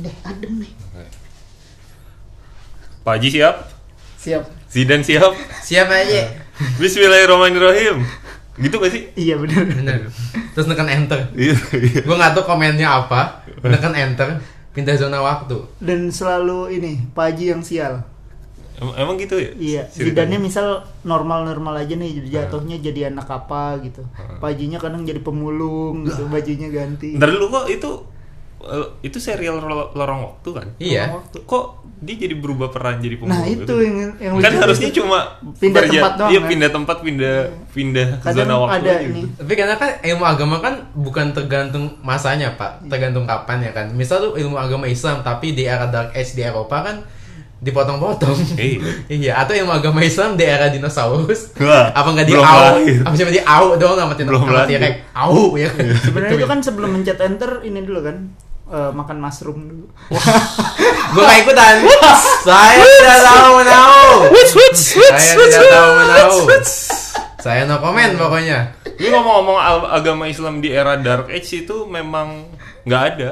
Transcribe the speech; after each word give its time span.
Deh, 0.00 0.16
adem 0.24 0.64
nih. 0.64 0.72
Pak 3.02 3.12
Haji 3.18 3.28
siap? 3.28 3.56
Siap. 4.16 4.44
Zidan 4.70 5.02
siap? 5.02 5.34
Siapa 5.60 5.92
aja? 5.92 6.32
Bismillahirrahmanirrahim. 6.78 8.00
Gitu 8.56 8.74
gak 8.78 8.92
sih? 8.94 9.02
Iya 9.18 9.36
bener. 9.36 9.66
Bener. 9.66 10.00
Terus 10.54 10.70
nekan 10.70 10.86
enter. 10.86 11.18
Iya, 11.34 11.52
iya. 11.74 12.00
Gue 12.06 12.16
nggak 12.16 12.32
tahu 12.32 12.44
komennya 12.46 12.86
apa. 12.86 13.42
Nekan 13.60 13.92
enter, 13.92 14.38
pindah 14.70 14.94
zona 14.94 15.18
waktu. 15.18 15.58
Dan 15.82 16.08
selalu 16.08 16.78
ini, 16.78 16.92
Pak 17.10 17.34
Haji 17.34 17.44
yang 17.52 17.62
sial. 17.64 18.06
Em- 18.78 18.96
Emang 18.96 19.18
gitu 19.18 19.34
ya? 19.36 19.50
Iya, 19.56 19.82
Ceritanya? 19.90 20.06
Zidannya 20.06 20.38
misal 20.38 20.66
normal-normal 21.02 21.82
aja 21.82 21.94
nih 21.94 22.22
jatuhnya 22.28 22.76
jadi 22.78 23.10
anak 23.10 23.26
apa 23.26 23.82
gitu. 23.82 24.06
Pak 24.38 24.46
Hajinya 24.46 24.78
kadang 24.78 25.02
jadi 25.02 25.18
pemulung 25.18 26.06
gitu, 26.06 26.28
bajunya 26.28 26.70
ganti. 26.70 27.18
Ntar 27.18 27.34
dulu 27.34 27.50
kok 27.50 27.66
itu 27.66 27.90
itu 29.00 29.16
serial 29.16 29.58
Lo- 29.58 29.90
lorong 29.90 30.20
waktu 30.24 30.48
kan? 30.50 30.66
Iya. 30.76 31.02
Lorong 31.04 31.16
waktu. 31.18 31.38
Kok 31.42 31.64
dia 31.98 32.16
jadi 32.18 32.34
berubah 32.34 32.68
peran 32.68 32.98
jadi 32.98 33.14
pemulung? 33.14 33.30
Nah, 33.32 33.46
itu 33.46 33.62
gitu? 33.62 33.74
yang 33.78 33.94
yang 34.16 34.32
kan 34.36 34.54
harusnya 34.58 34.88
itu. 34.88 34.98
cuma 34.98 35.38
Pindah 35.54 35.74
berja- 35.78 35.94
tempat 35.96 36.12
doang, 36.16 36.30
Iya, 36.30 36.40
kan? 36.40 36.48
pindah 36.48 36.70
tempat, 36.70 36.96
pindah 37.00 37.36
pindah 37.70 38.06
kadang 38.20 38.36
zona 38.40 38.54
waktu 38.58 38.74
ada 38.74 38.90
aja 38.90 38.94
ini. 39.00 39.20
gitu. 39.20 39.26
Tapi 39.38 39.52
karena 39.54 39.74
kan 39.76 39.90
ilmu 40.02 40.24
agama 40.24 40.56
kan 40.58 40.74
bukan 40.92 41.26
tergantung 41.30 41.84
masanya 42.00 42.48
pak, 42.52 42.82
tergantung 42.84 43.22
kapan 43.24 43.58
ya 43.60 43.72
kan. 43.72 43.86
Misal 43.90 44.18
tuh 44.20 44.32
ilmu 44.34 44.56
agama 44.56 44.86
Islam 44.86 45.20
tapi 45.20 45.52
di 45.52 45.62
era 45.64 45.86
Dark 45.86 46.10
Age 46.10 46.32
di 46.32 46.42
Eropa 46.42 46.82
kan 46.82 46.96
dipotong-potong. 47.60 48.34
Iya. 48.58 48.78
iya, 49.20 49.32
atau 49.36 49.54
ilmu 49.54 49.70
agama 49.70 50.02
Islam 50.02 50.34
di 50.34 50.42
era 50.42 50.66
dinosaurus. 50.66 51.54
Wah, 51.56 51.94
apa 51.94 52.08
nggak 52.10 52.26
di 52.26 52.34
au? 52.34 52.42
Apa 53.00 53.14
cuma 53.14 53.30
di 53.30 53.38
au 53.40 53.66
doang 53.76 53.94
sama 53.96 54.14
tin- 54.14 54.26
Belum 54.26 54.42
sama. 54.42 54.66
T-Rex? 54.66 54.94
Au 55.14 55.54
ya. 55.54 55.70
Sebenarnya 56.00 56.34
itu 56.34 56.46
kan 56.48 56.58
sebelum 56.58 56.90
mencet 56.92 57.18
enter 57.20 57.62
ini 57.62 57.78
dulu 57.80 58.02
kan 58.02 58.16
eh, 58.72 58.90
makan 58.90 59.16
mushroom 59.20 59.60
dulu. 59.68 59.86
Gue 61.12 61.22
gak 61.22 61.38
ikutan. 61.44 61.74
Saya 62.42 62.80
tidak 62.80 63.20
tahu 63.20 63.50
menahu. 63.60 64.02
Saya 64.72 65.34
tidak 65.36 65.64
tahu 65.68 65.90
menahu. 66.00 66.36
Saya 67.42 67.66
no 67.66 67.76
comment 67.78 68.12
pokoknya. 68.16 68.58
Ini 68.96 69.08
ngomong-ngomong 69.10 69.58
agama 69.90 70.30
Islam 70.30 70.62
di 70.62 70.70
era 70.70 70.94
Dark 70.94 71.26
Age 71.26 71.66
itu 71.66 71.90
memang 71.90 72.46
nggak 72.86 73.02
ada, 73.02 73.30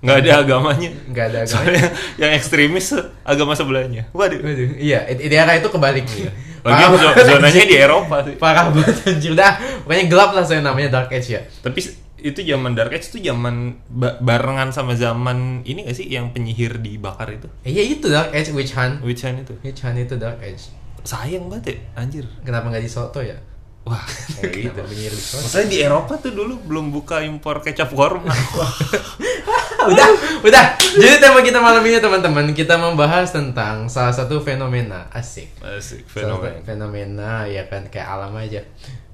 nggak 0.00 0.16
ada 0.16 0.30
agamanya. 0.40 0.90
Nggak 1.12 1.24
ada 1.28 1.38
agama. 1.44 1.52
Soalnya 1.52 1.84
yang 2.16 2.32
ekstremis 2.32 2.96
agama 3.20 3.52
sebelahnya. 3.52 4.08
Waduh. 4.16 4.40
Waduh, 4.40 4.80
iya, 4.80 5.04
di 5.12 5.28
era 5.28 5.60
itu 5.60 5.68
kebalik. 5.68 6.08
Lagi 6.64 6.82
zo- 6.88 6.96
banget, 6.96 7.24
zonanya 7.28 7.64
di 7.68 7.76
Eropa 7.76 8.16
sih. 8.24 8.34
Parah 8.40 8.72
banget 8.72 8.96
anjir 9.04 9.36
dah. 9.36 9.60
Pokoknya 9.84 10.04
gelap 10.08 10.30
lah 10.32 10.44
saya 10.48 10.64
namanya 10.64 10.88
Dark 10.88 11.12
Age 11.12 11.28
ya. 11.36 11.44
Tapi 11.60 11.84
itu 12.24 12.40
zaman 12.40 12.72
Dark 12.72 12.88
Age 12.90 13.12
itu 13.12 13.20
zaman 13.20 13.76
ba- 13.84 14.16
barengan 14.16 14.72
sama 14.72 14.96
zaman 14.96 15.60
ini 15.62 15.84
gak 15.84 15.92
sih 15.94 16.08
yang 16.08 16.32
penyihir 16.32 16.80
dibakar 16.80 17.28
itu? 17.28 17.52
Eh, 17.60 17.70
Iya 17.70 17.84
itu 17.84 18.08
Dark 18.08 18.32
Age 18.32 18.48
Witch 18.50 18.72
Hunt. 18.72 19.04
Witch 19.04 19.22
Hunt 19.22 19.44
itu. 19.44 19.52
Witch 19.60 19.84
Hunt 19.84 20.00
itu 20.00 20.16
Dark 20.16 20.40
Age. 20.40 20.72
Sayang 21.04 21.52
banget 21.52 21.76
ya, 21.76 22.00
anjir. 22.00 22.24
Kenapa 22.40 22.72
nggak 22.72 22.80
di 22.80 22.88
Soto 22.88 23.20
ya? 23.20 23.36
Wah, 23.84 24.00
kayak 24.40 24.56
gitu. 24.56 24.80
Penyihir 24.80 25.12
di 25.12 25.20
Soto? 25.20 25.44
Maksudnya 25.44 25.68
di 25.68 25.78
Eropa 25.84 26.16
tuh 26.16 26.32
dulu 26.32 26.56
belum 26.64 26.88
buka 26.88 27.20
impor 27.20 27.60
kecap 27.60 27.92
korma. 27.92 28.32
udah, 29.92 30.06
udah. 30.40 30.64
Jadi 30.80 31.20
tema 31.20 31.44
kita 31.44 31.60
malam 31.60 31.84
ini 31.84 32.00
teman-teman 32.00 32.56
kita 32.56 32.80
membahas 32.80 33.28
tentang 33.28 33.84
salah 33.86 34.16
satu 34.16 34.40
fenomena 34.40 35.12
asik. 35.12 35.52
Asik, 35.60 36.08
fenomena. 36.08 36.56
satu 36.56 36.64
fenomena 36.64 37.30
ya 37.44 37.68
kan 37.68 37.84
kayak 37.86 38.08
alam 38.08 38.32
aja. 38.34 38.64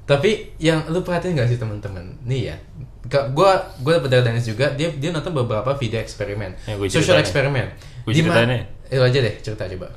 Tapi 0.06 0.54
yang 0.58 0.86
lu 0.86 1.02
perhatiin 1.02 1.34
gak 1.34 1.46
sih 1.46 1.58
teman-teman? 1.58 2.02
Nih 2.22 2.50
ya, 2.50 2.56
Gua 3.10 3.52
gua 3.76 3.92
dapet 3.98 4.08
dari 4.08 4.22
Dennis 4.22 4.46
juga 4.46 4.70
dia 4.70 4.88
dia 4.88 5.10
nonton 5.10 5.34
beberapa 5.34 5.74
video 5.74 5.98
eksperimen, 5.98 6.54
gua 6.70 6.86
social 6.86 7.18
eksperimen. 7.18 7.66
Ma- 8.06 8.14
ceritain 8.14 8.48
ya? 8.48 8.60
Eh, 8.86 8.96
lu 8.96 9.04
aja 9.04 9.18
deh 9.18 9.34
cerita 9.38 9.66
coba. 9.66 9.88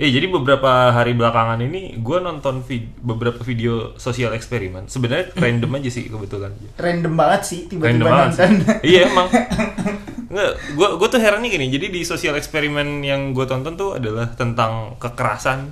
Ya 0.00 0.08
jadi 0.08 0.26
beberapa 0.26 0.90
hari 0.90 1.14
belakangan 1.14 1.62
ini 1.62 2.00
gue 2.00 2.18
nonton 2.18 2.64
vid- 2.64 2.96
beberapa 2.98 3.38
video 3.44 3.94
sosial 3.94 4.32
eksperimen. 4.32 4.88
Sebenarnya 4.88 5.30
random 5.38 5.78
aja 5.78 5.90
sih 5.92 6.08
kebetulan. 6.08 6.50
Random 6.74 7.12
banget 7.14 7.40
sih 7.44 7.60
Random 7.70 7.70
tiba-tiba 7.70 8.04
banget 8.08 8.28
nonton. 8.34 8.50
sih. 8.50 8.66
iya 8.90 9.00
emang. 9.06 9.28
Nggak, 10.32 10.52
gue 10.74 10.88
gue 10.96 11.08
tuh 11.12 11.20
herannya 11.20 11.48
gini. 11.48 11.66
Jadi 11.68 11.86
di 11.92 12.00
sosial 12.02 12.34
eksperimen 12.34 13.04
yang 13.04 13.30
gue 13.30 13.44
tonton 13.44 13.76
tuh 13.76 14.00
adalah 14.00 14.32
tentang 14.32 14.96
kekerasan 14.96 15.70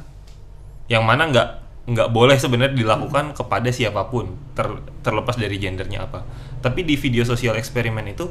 yang 0.86 1.02
mana 1.02 1.26
nggak 1.26 1.48
nggak 1.90 2.08
boleh 2.12 2.36
sebenarnya 2.36 2.76
dilakukan 2.76 3.32
kepada 3.32 3.72
siapa 3.72 4.06
pun 4.06 4.30
ter- 4.52 4.84
terlepas 5.00 5.34
dari 5.34 5.56
gendernya 5.56 6.06
apa. 6.06 6.22
Tapi 6.60 6.84
di 6.84 6.94
video 6.94 7.24
sosial 7.24 7.56
eksperimen 7.56 8.04
itu 8.06 8.28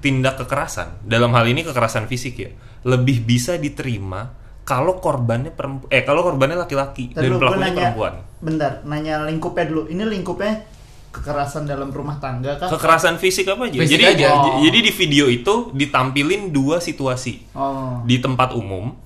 tindak 0.00 0.40
kekerasan 0.40 1.04
dalam 1.04 1.28
hal 1.36 1.44
ini 1.44 1.60
kekerasan 1.60 2.08
fisik 2.08 2.40
ya 2.40 2.48
lebih 2.88 3.20
bisa 3.20 3.60
diterima 3.60 4.32
kalau 4.64 4.96
korbannya 4.96 5.52
perempuan 5.52 5.92
eh 5.92 6.00
kalau 6.00 6.24
korbannya 6.24 6.56
laki-laki 6.56 7.12
dan 7.12 7.36
pelakunya 7.36 7.68
nanya, 7.68 7.76
perempuan. 7.92 8.14
Bentar, 8.40 8.72
nanya 8.88 9.28
lingkupnya 9.28 9.68
dulu. 9.68 9.92
Ini 9.92 10.00
lingkupnya 10.08 10.64
kekerasan 11.12 11.68
dalam 11.68 11.92
rumah 11.92 12.16
tangga 12.16 12.56
kah? 12.56 12.72
Kekerasan 12.72 13.20
fisik 13.20 13.44
apa 13.50 13.68
aja? 13.68 13.76
Fisik 13.76 13.98
jadi 13.98 14.04
aja. 14.16 14.28
j- 14.40 14.56
jadi 14.70 14.78
di 14.80 14.92
video 14.94 15.26
itu 15.28 15.68
ditampilin 15.74 16.48
dua 16.48 16.80
situasi. 16.80 17.52
Oh. 17.52 18.00
Di 18.06 18.22
tempat 18.22 18.56
umum 18.56 18.96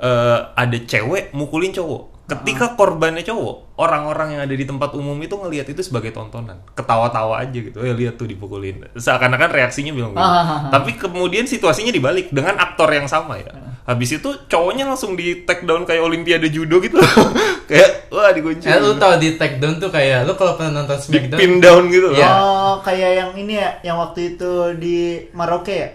eh, 0.00 0.40
ada 0.48 0.78
cewek 0.80 1.36
mukulin 1.36 1.76
cowok. 1.76 2.15
Ketika 2.26 2.74
korbannya 2.74 3.22
cowok, 3.22 3.78
orang-orang 3.78 4.34
yang 4.34 4.42
ada 4.42 4.50
di 4.50 4.66
tempat 4.66 4.98
umum 4.98 5.14
itu 5.22 5.38
ngelihat 5.38 5.70
itu 5.70 5.78
sebagai 5.78 6.10
tontonan, 6.10 6.58
ketawa-tawa 6.74 7.38
aja 7.38 7.54
gitu. 7.54 7.78
Eh 7.78 7.94
lihat 7.94 8.18
tuh 8.18 8.26
dipukulin. 8.26 8.82
Seakan-akan 8.98 9.46
reaksinya 9.54 9.94
bilang 9.94 10.10
gitu. 10.10 10.26
Ah. 10.26 10.66
Tapi 10.74 10.98
kemudian 10.98 11.46
situasinya 11.46 11.94
dibalik 11.94 12.34
dengan 12.34 12.58
aktor 12.58 12.90
yang 12.90 13.06
sama 13.06 13.38
ya. 13.38 13.54
Habis 13.86 14.18
itu 14.18 14.28
cowoknya 14.50 14.90
langsung 14.90 15.14
di 15.14 15.46
take 15.46 15.62
down 15.62 15.86
kayak 15.86 16.02
olimpiade 16.02 16.50
judo 16.50 16.82
gitu. 16.82 16.98
kayak 17.70 18.10
wah 18.10 18.34
digunci. 18.34 18.66
Eh, 18.66 18.82
lu 18.82 18.98
tau 18.98 19.14
di 19.22 19.38
take 19.38 19.62
down 19.62 19.78
tuh 19.78 19.94
kayak 19.94 20.26
lu 20.26 20.34
kalau 20.34 20.58
pernah 20.58 20.82
nonton 20.82 20.98
di 20.98 21.06
Smackdown 21.06 21.38
pin 21.38 21.52
down 21.62 21.86
gitu 21.94 22.10
loh. 22.10 22.18
Iya. 22.18 22.30
Oh, 22.42 22.74
kayak 22.82 23.10
yang 23.22 23.30
ini 23.38 23.54
ya, 23.62 23.70
yang 23.86 24.02
waktu 24.02 24.34
itu 24.34 24.74
di 24.74 25.30
Maroke 25.30 25.74
ya? 25.78 25.90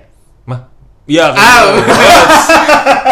Mah. 0.48 0.72
Iya, 1.02 1.34
Ah, 1.34 1.60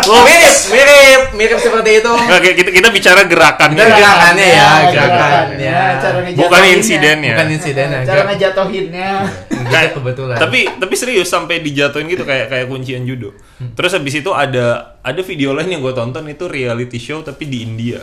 oh, 0.06 0.22
mirip, 0.22 0.58
mirip, 0.70 1.22
mirip 1.34 1.58
seperti 1.58 2.00
itu. 2.00 2.12
Kayak 2.14 2.56
kita, 2.56 2.70
kita 2.70 2.90
bicara 2.94 3.22
gerakannya. 3.26 3.82
Kita 3.82 3.98
gerakannya 3.98 4.46
ya, 4.46 4.56
Ya, 4.56 4.70
gerakannya. 4.88 5.80
cara 5.98 6.18
Bukan 6.32 6.62
insidennya. 6.70 7.34
Bukan 7.34 7.48
insidennya. 7.50 8.00
Cara 8.06 8.22
ngejatuhinnya. 8.30 9.12
Nggak, 9.50 9.82
kebetulan. 9.98 10.38
Tapi 10.38 10.60
tapi 10.78 10.94
serius 10.96 11.28
sampai 11.28 11.60
dijatuhin 11.60 12.08
gitu 12.08 12.24
kayak 12.24 12.48
kayak 12.48 12.66
kuncian 12.66 13.04
judo. 13.04 13.34
Hmm. 13.58 13.74
Terus 13.74 13.92
habis 13.92 14.16
itu 14.16 14.32
ada 14.32 14.96
ada 15.02 15.22
video 15.22 15.52
lain 15.52 15.70
yang 15.70 15.82
gue 15.82 15.92
tonton 15.92 16.24
itu 16.26 16.46
reality 16.46 16.98
show 16.98 17.26
tapi 17.26 17.50
di 17.50 17.66
India. 17.66 18.00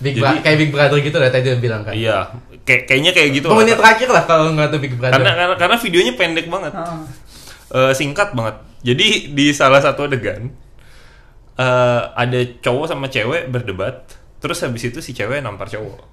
Big 0.00 0.18
Jadi- 0.18 0.42
kayak 0.42 0.58
Big 0.58 0.70
Brother 0.72 0.98
gitu 0.98 1.16
lah 1.16 1.28
tadi 1.28 1.52
udah 1.52 1.60
bilang 1.62 1.82
kan. 1.86 1.94
Iya, 1.94 2.34
kayak 2.66 2.90
kayaknya 2.90 3.12
kayak 3.14 3.28
gitu. 3.36 3.46
Menit 3.52 3.76
lah. 3.76 3.94
terakhir 3.94 4.08
lah 4.10 4.22
kalau 4.26 4.50
nggak 4.50 4.68
tuh 4.68 4.80
Big 4.80 4.96
Brother. 4.96 5.14
Karena 5.14 5.30
karena 5.32 5.54
karena 5.54 5.76
videonya 5.78 6.12
pendek 6.16 6.46
banget. 6.48 6.72
Heeh. 6.72 6.98
Eh, 7.74 7.92
singkat 7.94 8.34
banget. 8.34 8.56
Jadi 8.84 9.32
di 9.32 9.46
salah 9.56 9.80
satu 9.80 10.04
adegan 10.04 10.52
eh, 11.56 12.02
ada 12.12 12.40
cowok 12.60 12.86
sama 12.92 13.08
cewek 13.08 13.48
berdebat, 13.48 14.12
terus 14.44 14.60
habis 14.60 14.84
itu 14.84 15.00
si 15.00 15.16
cewek 15.16 15.40
nampar 15.40 15.72
cowok. 15.72 16.04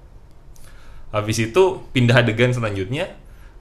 Habis 1.12 1.52
itu 1.52 1.84
pindah 1.92 2.24
adegan 2.24 2.56
selanjutnya, 2.56 3.12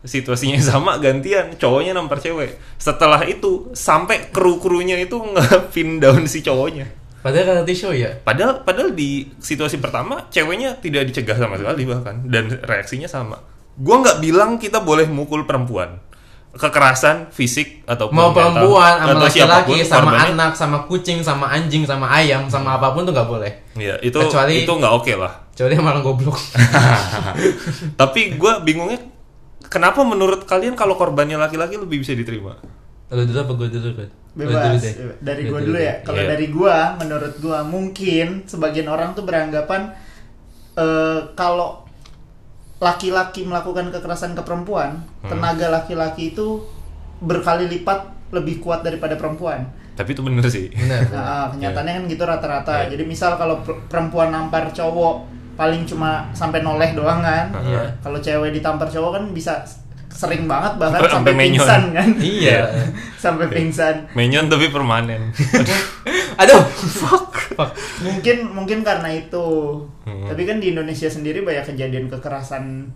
situasinya 0.07 0.63
sama 0.71 0.95
gantian, 1.03 1.59
cowoknya 1.59 1.91
nampar 1.91 2.23
cewek. 2.23 2.55
Setelah 2.79 3.21
itu 3.27 3.69
sampai 3.75 4.31
kru-krunya 4.31 4.95
itu 4.95 5.19
nge-pin 5.19 5.99
down 5.99 6.23
si 6.25 6.39
cowoknya. 6.39 7.01
Padahal 7.21 7.53
reality 7.53 7.75
show 7.77 7.93
ya. 7.93 8.17
Padahal 8.17 8.65
padahal 8.65 8.97
di 8.97 9.29
situasi 9.37 9.77
pertama 9.77 10.25
ceweknya 10.33 10.81
tidak 10.81 11.05
dicegah 11.13 11.37
sama 11.37 11.61
sekali 11.61 11.85
bahkan 11.85 12.25
dan 12.25 12.49
reaksinya 12.65 13.05
sama. 13.05 13.37
Gua 13.77 14.01
nggak 14.01 14.19
bilang 14.25 14.57
kita 14.57 14.81
boleh 14.81 15.05
mukul 15.05 15.45
perempuan. 15.45 16.01
Kekerasan 16.51 17.31
fisik 17.31 17.87
atau 17.87 18.11
Mau 18.11 18.35
perempuan 18.35 18.99
sama 18.99 19.23
laki-laki, 19.23 19.81
sama 19.81 20.11
korbannya- 20.11 20.35
anak, 20.35 20.51
sama 20.51 20.77
kucing, 20.83 21.19
sama 21.19 21.47
anjing, 21.47 21.83
sama 21.83 22.11
ayam, 22.11 22.43
sama 22.45 22.75
apa 22.75 22.91
pun 22.91 23.03
tuh 23.03 23.11
nggak 23.11 23.23
boleh. 23.25 23.51
Iya, 23.73 23.95
itu 23.99 24.13
Kecuali- 24.13 24.61
itu 24.61 24.71
nggak 24.71 24.93
oke 24.93 25.13
lah. 25.15 25.31
Kecuali 25.49 25.73
yang 25.73 25.85
malah 25.85 26.03
goblok. 26.03 26.35
Tapi 27.95 28.35
gua 28.35 28.59
bingungnya 28.59 28.99
kenapa 29.63 30.03
menurut 30.03 30.43
kalian 30.43 30.75
kalau 30.75 30.95
korbannya 30.95 31.37
laki-laki 31.37 31.75
lebih 31.75 32.01
bisa 32.01 32.11
diterima? 32.11 32.59
Lu 33.07 33.23
dulu 33.23 33.39
apa 33.39 33.53
gue 33.55 33.67
dulu 33.69 33.89
kan? 33.93 34.09
Bebas. 34.31 34.83
Dari 35.19 35.41
gua 35.45 35.59
dulu 35.59 35.75
ya. 35.75 35.99
Kalau 36.01 36.19
Iya. 36.19 36.29
dari 36.29 36.47
gua, 36.47 36.75
menurut 36.95 37.33
gua 37.37 37.59
mungkin 37.61 38.43
sebagian 38.45 38.87
orang 38.87 39.11
tuh 39.11 39.23
beranggapan 39.23 39.91
eh, 40.73 41.19
kalau 41.31 41.83
laki-laki 42.81 43.45
melakukan 43.45 43.87
kekerasan 43.89 44.33
ke 44.33 44.41
perempuan, 44.41 44.97
Hmm. 45.21 45.29
tenaga 45.29 45.69
laki-laki 45.71 46.33
itu 46.33 46.65
berkali 47.19 47.69
lipat 47.69 47.99
lebih 48.31 48.57
kuat 48.57 48.81
daripada 48.81 49.13
perempuan. 49.13 49.69
Tapi 49.91 50.11
itu 50.11 50.21
bener 50.21 50.41
sih. 50.43 50.67
Benar. 50.67 51.05
Nah, 51.13 51.45
kenyataannya 51.47 51.93
kan 51.93 52.03
gitu 52.07 52.23
rata-rata. 52.23 52.73
Iya. 52.81 52.91
Jadi 52.91 53.03
misal 53.05 53.37
kalau 53.37 53.61
per- 53.61 53.85
perempuan 53.85 54.29
nampar 54.29 54.65
cowok 54.67 55.29
paling 55.53 55.85
cuma 55.85 56.25
sampai 56.31 56.59
noleh 56.59 56.91
doang 56.91 57.21
kan. 57.21 57.53
Iya. 57.53 57.85
Kalau 58.01 58.17
cewek 58.17 58.49
ditampar 58.51 58.87
cowok 58.87 59.11
kan 59.13 59.23
bisa 59.29 59.61
sering 60.09 60.43
banget 60.43 60.75
bahkan 60.75 60.99
Sampai 60.99 61.11
sampai 61.13 61.33
menyon. 61.33 61.53
pingsan 61.55 61.83
kan 61.93 62.07
Iya. 62.17 62.59
sampai 63.23 63.45
pingsan 63.47 63.95
Menyon 64.11 64.45
tapi 64.47 64.67
permanen. 64.67 65.29
Aduh, 66.41 66.63
fuck. 66.67 67.30
Mungkin 68.01 68.37
mungkin 68.47 68.79
karena 68.81 69.09
itu 69.09 69.45
Hmm. 70.01 70.25
tapi 70.25 70.43
kan 70.43 70.57
di 70.57 70.69
Indonesia 70.69 71.05
sendiri 71.05 71.41
banyak 71.41 71.65
kejadian 71.67 72.07
kekerasan 72.07 72.89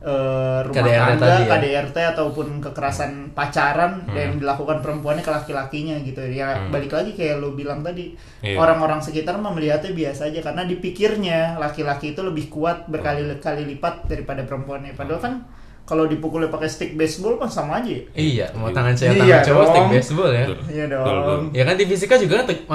eh, 0.00 0.60
rumah 0.60 0.74
KDRT 0.76 1.10
tangga 1.14 1.30
ya. 1.32 1.46
KDRT 1.48 1.96
ataupun 2.12 2.58
kekerasan 2.58 3.12
pacaran 3.30 4.02
yang 4.10 4.34
dilakukan 4.36 4.82
perempuannya 4.82 5.22
ke 5.22 5.30
laki-lakinya 5.30 5.94
gitu 6.00 6.18
ya 6.24 6.58
Hmm. 6.58 6.70
balik 6.70 6.90
lagi 6.90 7.12
kayak 7.12 7.38
lo 7.38 7.54
bilang 7.54 7.80
tadi 7.80 8.10
Iya. 8.40 8.58
orang-orang 8.58 8.98
sekitar 8.98 9.38
melihatnya 9.38 9.90
biasa 9.92 10.26
aja 10.26 10.42
karena 10.42 10.62
dipikirnya 10.64 11.54
laki-laki 11.56 12.10
itu 12.10 12.20
lebih 12.20 12.46
kuat 12.48 12.86
berkali-kali 12.86 13.62
lipat 13.68 14.06
daripada 14.06 14.42
perempuannya 14.42 14.90
padahal 14.92 15.20
kan 15.20 15.34
kalau 15.82 16.06
dipukulnya 16.06 16.46
pakai 16.46 16.66
stick 16.66 16.94
baseball 16.94 17.36
kan 17.36 17.46
sama 17.46 17.78
aja 17.78 17.90
ya. 17.92 18.02
Iya, 18.12 18.46
mau 18.54 18.70
tangan 18.70 18.94
cewek 18.94 19.18
Iya 19.18 19.38
tangan 19.38 19.42
cowok 19.44 19.64
stick 19.68 19.86
baseball 19.88 20.30
ya. 20.32 20.46
Iya 20.68 20.84
dong. 20.88 21.42
Ya 21.50 21.62
kan 21.62 21.74
di 21.74 21.84
fisika 21.84 22.14
juga 22.16 22.42
ke- 22.42 22.66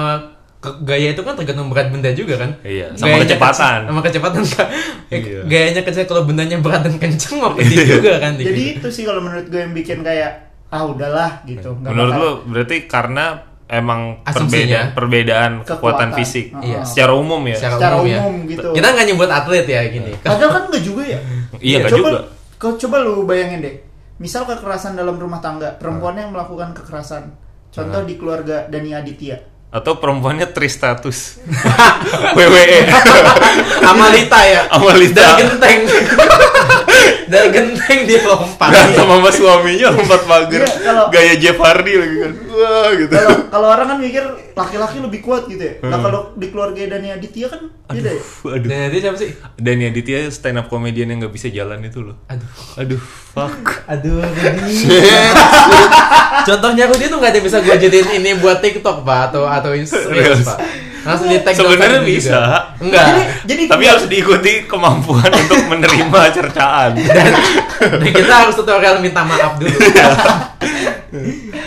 gaya 0.59 1.11
itu 1.11 1.21
kan 1.21 1.33
tergantung 1.33 1.67
berat 1.67 1.87
benda 1.87 2.09
juga 2.11 2.35
kan. 2.35 2.51
Iya, 2.61 2.91
sama 2.93 3.13
Gayanya 3.13 3.23
kecepatan. 3.23 3.77
kecil- 3.77 3.87
sama 3.87 4.01
kecepatan 4.01 4.41
kan. 4.45 4.67
Ya, 5.07 5.17
Iya. 5.17 5.41
Gayanya 5.43 5.81
kecil 5.81 6.03
kalau 6.03 6.23
bendanya 6.23 6.57
berat 6.57 6.81
dan 6.81 6.95
kenceng 6.95 7.37
mau 7.37 7.53
pedih 7.55 7.77
juga 7.79 8.19
kan. 8.19 8.35
di 8.35 8.43
Jadi 8.43 8.61
gitu. 8.65 8.77
itu 8.81 8.87
sih 8.91 9.03
kalau 9.03 9.21
menurut 9.21 9.45
gue 9.45 9.59
yang 9.59 9.71
bikin 9.71 10.01
kayak 10.01 10.31
ah 10.67 10.83
udahlah 10.83 11.39
gitu. 11.43 11.71
nggak 11.73 11.87
Menurut 11.87 12.11
bakal- 12.11 12.25
lu 12.43 12.51
berarti 12.51 12.75
karena 12.85 13.25
emang 13.65 14.19
Asumsinya. 14.21 14.91
perbedaan 14.91 14.91
perbedaan 14.91 15.51
kekuatan 15.61 15.77
Kekuatan. 16.07 16.09
fisik 16.13 16.45
Iya. 16.57 16.81
secara 16.83 17.11
umum 17.13 17.39
ya. 17.41 17.55
secara, 17.55 17.75
secara 17.77 17.95
umum, 17.97 18.07
ya. 18.07 18.19
umum 18.19 18.35
gitu. 18.45 18.69
Kita 18.73 18.87
nggak 18.89 19.05
nyebut 19.05 19.29
atlet 19.29 19.65
ya 19.65 19.81
gini. 19.87 20.11
Padahal 20.17 20.51
kan 20.51 20.63
enggak 20.67 20.83
juga 20.83 21.03
ya. 21.05 21.19
Iya, 21.57 21.77
nggak 21.79 21.93
juga. 21.93 22.19
Kau 22.57 22.73
coba 22.75 22.97
lu 22.99 23.23
bayangin 23.23 23.61
deh. 23.61 23.75
Misal 24.17 24.43
kekerasan 24.43 24.95
dalam 24.95 25.15
rumah 25.15 25.37
tangga, 25.37 25.69
perempuan 25.71 26.15
yang 26.15 26.33
melakukan 26.33 26.73
kekerasan. 26.73 27.29
Contoh 27.69 28.01
di 28.01 28.15
keluarga 28.15 28.65
Dani 28.65 28.89
Aditya. 28.91 29.37
Atau 29.67 29.99
perempuannya 29.99 30.47
tristatus. 30.55 31.43
WWE. 32.39 32.79
Amalita 33.83 34.39
ya. 34.47 34.61
Amalita. 34.71 35.35
Dari 35.35 35.43
genteng. 35.43 35.79
Dari 37.27 37.47
genteng 37.49 37.99
dia 38.03 38.23
lompat. 38.23 38.69
Berantem 38.69 39.03
sama 39.03 39.29
suaminya 39.29 39.87
lompat 39.91 40.21
pagar. 40.23 40.61
Iya, 40.61 40.71
kalau- 40.81 41.07
Gaya 41.09 41.33
Jeff 41.35 41.57
Hardy 41.57 41.93
lagi 41.93 42.15
kan. 42.17 42.31
Wah 42.47 42.89
gitu. 42.93 43.11
Kalau 43.11 43.31
kalau 43.47 43.67
orang 43.69 43.87
kan 43.87 43.97
mikir 43.99 44.23
laki-laki 44.53 44.97
lebih 44.97 45.19
kuat 45.21 45.43
gitu 45.45 45.59
ya. 45.59 45.73
Nah, 45.81 45.91
Hmm. 45.93 46.03
kalau 46.03 46.19
di 46.33 46.47
keluarga 46.47 46.79
Dani 46.87 47.11
Aditya 47.11 47.47
kan 47.47 47.61
beda 47.85 48.09
ya. 48.09 48.21
Aduh. 48.55 48.65
Dan 48.65 48.87
dia 48.87 49.01
siapa 49.01 49.17
sih? 49.17 49.29
Dani 49.55 49.83
Aditya 49.85 50.19
stand 50.29 50.57
up 50.57 50.67
comedian 50.67 51.07
yang 51.09 51.19
nggak 51.19 51.33
bisa 51.33 51.47
jalan 51.49 51.79
itu 51.81 51.99
loh. 52.01 52.15
Aduh. 52.25 52.47
Aduh, 52.77 53.01
fuck. 53.27 53.59
Aduh. 53.93 54.23
Contohnya 56.43 56.87
Rudi 56.87 57.05
tuh 57.05 57.17
nggak 57.17 57.33
ada 57.33 57.41
bisa 57.41 57.57
gue 57.59 57.75
jadiin 57.77 58.07
ini 58.15 58.31
buat 58.35 58.57
TikTok 58.57 59.03
pak 59.03 59.19
atau 59.29 59.43
atau 59.43 59.71
Instagram 59.73 60.15
Serius? 60.15 60.47
pak. 60.47 60.59
Langsung 61.07 61.25
di 61.25 61.39
tag 61.39 61.53
Sebenarnya 61.53 61.97
juga. 61.97 62.09
bisa. 62.09 62.39
Enggak. 62.77 63.05
Jadi, 63.07 63.21
jadi 63.47 63.61
Tapi 63.65 63.83
harus 63.85 64.05
diikuti 64.05 64.53
kemampuan 64.63 65.31
untuk 65.41 65.59
menerima 65.65 66.19
cercaan. 66.29 66.91
Dan, 66.93 67.31
dan 67.79 68.11
kita 68.11 68.33
harus 68.37 68.53
tutorial 68.53 68.99
minta 68.99 69.23
maaf 69.23 69.55
dulu. 69.55 69.71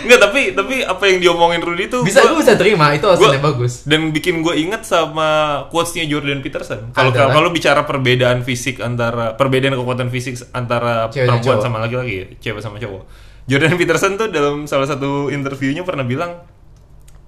Enggak, 0.01 0.21
tapi 0.21 0.41
tapi 0.53 0.75
apa 0.83 1.03
yang 1.07 1.19
diomongin 1.19 1.61
Rudy 1.61 1.87
tuh 1.87 2.03
Bisa 2.03 2.21
gua- 2.21 2.31
gue 2.31 2.39
bisa 2.43 2.55
terima 2.55 2.93
itu 2.93 3.03
hasilnya 3.03 3.39
gua- 3.39 3.49
bagus. 3.51 3.83
dan 3.85 4.11
bikin 4.11 4.41
gue 4.41 4.55
inget 4.55 4.83
sama 4.83 5.29
quotesnya 5.67 6.05
Jordan 6.05 6.41
Peterson. 6.41 6.91
Kalau 6.91 7.11
kalau 7.11 7.49
bicara 7.49 7.83
perbedaan 7.83 8.43
fisik 8.43 8.79
antara 8.79 9.33
perbedaan 9.33 9.73
kekuatan 9.73 10.09
fisik 10.09 10.37
antara 10.51 11.09
Cewek 11.09 11.27
perempuan 11.27 11.57
cowok. 11.57 11.65
sama 11.65 11.77
laki-laki, 11.79 12.13
ya, 12.13 12.25
cewek 12.43 12.61
sama 12.61 12.77
cowok. 12.77 13.03
Jordan 13.47 13.75
Peterson 13.75 14.13
tuh 14.15 14.29
dalam 14.29 14.65
salah 14.65 14.85
satu 14.85 15.27
interviewnya 15.29 15.83
pernah 15.83 16.05
bilang 16.05 16.45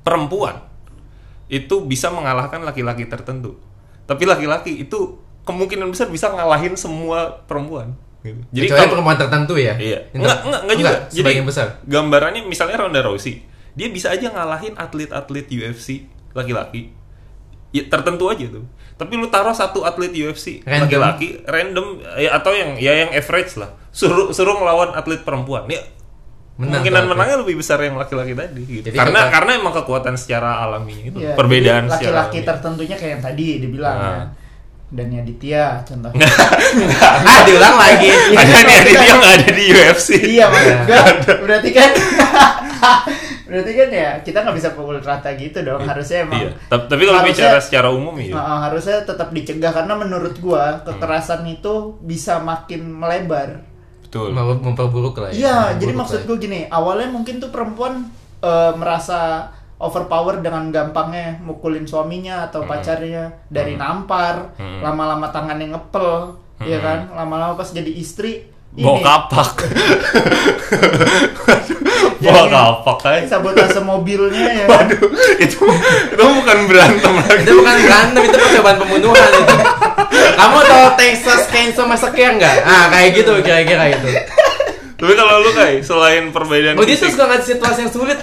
perempuan 0.00 0.59
itu 1.52 1.84
bisa 1.84 2.08
mengalahkan 2.08 2.64
laki-laki 2.64 3.04
tertentu. 3.04 3.60
Tapi 4.08 4.25
laki-laki 4.25 4.81
itu 4.81 5.20
kemungkinan 5.44 5.93
besar 5.93 6.08
bisa 6.08 6.32
ngalahin 6.32 6.72
semua 6.81 7.44
perempuan. 7.44 7.93
Gitu. 8.25 8.40
Jadi 8.54 8.66
kalau- 8.72 8.93
perempuan 8.96 9.19
tertentu 9.20 9.54
ya. 9.60 9.76
Iya. 9.76 10.08
Enggak, 10.16 10.49
enggak, 10.49 10.60
enggak 10.64 10.76
juga. 10.81 10.96
Jadi 11.12 11.20
sebagian 11.20 11.46
besar. 11.46 11.66
gambarannya 11.84 12.43
misalnya 12.49 12.81
Ronda 12.81 13.04
Rousey, 13.04 13.44
dia 13.76 13.93
bisa 13.93 14.08
aja 14.14 14.32
ngalahin 14.32 14.72
atlet-atlet 14.81 15.46
UFC 15.52 16.08
laki-laki. 16.32 16.88
Ya, 17.72 17.84
tertentu 17.88 18.32
aja 18.32 18.49
tuh. 18.49 18.64
Tapi 18.96 19.12
lu 19.19 19.28
taruh 19.28 19.52
satu 19.52 19.82
atlet 19.84 20.12
UFC 20.12 20.62
laki-laki 20.64 21.40
random 21.44 22.00
ya, 22.16 22.37
atau 22.38 22.52
yang 22.54 22.78
ya 22.81 22.93
yang 23.04 23.10
average 23.12 23.60
lah. 23.60 23.76
Suruh 23.93 24.32
suruh 24.32 24.56
ngelawan 24.56 24.96
atlet 24.96 25.20
perempuan. 25.20 25.69
Ya 25.69 25.82
Menang 26.62 26.79
kemungkinan 26.79 27.00
tuh, 27.00 27.11
menangnya 27.11 27.37
lebih 27.38 27.56
besar 27.56 27.79
yang 27.79 27.97
laki-laki 27.97 28.32
tadi 28.32 28.62
gitu. 28.62 28.87
Jadi 28.87 28.97
karena 28.97 29.19
kata- 29.20 29.32
karena 29.32 29.50
emang 29.56 29.75
kekuatan 29.75 30.14
secara 30.14 30.50
alaminya 30.61 31.05
itu 31.05 31.19
Iya, 31.19 31.35
perbedaan 31.35 31.85
jadi 31.85 31.93
secara 31.93 32.14
laki-laki 32.23 32.38
tertentunya 32.44 32.97
kayak 32.97 33.12
yang 33.12 33.23
tadi 33.23 33.47
dibilang 33.59 33.97
Nah. 33.97 34.06
ya. 34.09 34.25
Dani 34.93 35.17
Aditya 35.19 35.64
contohnya. 35.82 36.29
ah 37.25 37.41
diulang 37.43 37.76
lagi. 37.76 38.09
ada 38.31 38.61
nih 38.61 38.76
ada 38.76 38.93
dia 38.93 39.12
nggak 39.14 39.35
ada 39.35 39.49
di 39.50 39.64
UFC. 39.67 40.09
iya 40.31 40.44
maksud 40.47 40.76
berarti 41.41 41.70
kan 41.70 41.91
berarti 43.49 43.73
kan 43.75 43.88
ya 43.91 44.11
kita 44.20 44.38
nggak 44.38 44.56
bisa 44.56 44.69
pukul 44.73 44.97
rata 44.99 45.32
gitu 45.32 45.61
dong 45.61 45.81
harusnya 45.82 46.25
emang 46.25 46.41
Iya. 46.43 46.50
Tapi, 46.67 46.85
tapi 46.87 47.03
kalau 47.03 47.20
harusnya- 47.20 47.37
bicara 47.49 47.59
secara 47.59 47.88
umum 47.88 48.14
ya. 48.17 48.32
Uh, 48.32 48.59
harusnya 48.62 49.00
tetap 49.03 49.29
dicegah 49.31 49.73
karena 49.73 49.94
menurut 49.94 50.35
gua 50.38 50.81
kekerasan 50.82 51.41
itu 51.47 51.75
bisa 51.99 52.37
makin 52.38 52.87
melebar. 52.87 53.64
Betul. 54.12 54.29
Mau 54.31 54.53
memperburuk 54.53 55.17
lah 55.17 55.29
ya. 55.29 55.35
Iya, 55.35 55.49
Memperburuk 55.49 55.81
jadi 55.81 55.93
maksud 55.97 56.19
ya. 56.19 56.25
gua 56.26 56.37
gini, 56.37 56.61
awalnya 56.69 57.09
mungkin 57.09 57.35
tuh 57.38 57.49
perempuan 57.49 58.12
uh, 58.38 58.76
merasa 58.76 59.49
overpower 59.79 60.38
dengan 60.38 60.69
gampangnya 60.69 61.41
mukulin 61.41 61.82
suaminya 61.82 62.44
atau 62.44 62.62
pacarnya 62.62 63.32
dari 63.49 63.75
nampar, 63.75 64.53
Hmm. 64.55 64.79
lama-lama 64.81 65.26
tangannya 65.26 65.73
ngepel, 65.73 66.37
ya 66.61 66.76
kan? 66.79 67.09
Lama-lama 67.11 67.56
pas 67.56 67.67
jadi 67.67 67.88
istri 67.91 68.53
Bawa 68.73 69.00
kapak. 69.00 69.49
Bawa 72.23 72.32
Jadi- 72.38 72.53
kapak 72.53 72.99
aja. 73.03 73.26
sabotase 73.31 73.81
mobilnya 73.81 74.49
ya. 74.55 74.67
Waduh, 74.67 75.12
itu 75.37 75.61
itu 76.09 76.23
bukan 76.23 76.59
berantem 76.64 77.12
lagi. 77.19 77.43
Itu 77.43 77.53
bukan 77.55 77.76
berantem, 77.79 78.23
itu 78.23 78.37
percobaan 78.38 78.76
pembunuhan 78.79 79.31
itu. 79.35 79.55
Kamu 80.10 80.58
tahu 80.60 80.87
Texas 80.94 81.40
Chainsaw 81.49 81.84
Massacre 81.84 82.34
nggak? 82.34 82.56
Ah, 82.62 82.87
kayak 82.88 83.10
gitu 83.14 83.32
kira-kira 83.40 83.84
itu. 83.90 84.08
Tapi 84.96 85.12
kalau 85.12 85.43
lu 85.43 85.50
kayak 85.50 85.82
selain 85.82 86.31
perbedaan 86.31 86.78
Oh, 86.78 86.87
dia 86.87 86.94
tuh 86.94 87.10
suka 87.10 87.26
ngasih 87.26 87.58
situasi 87.58 87.78
yang 87.81 87.93
sulit. 87.93 88.19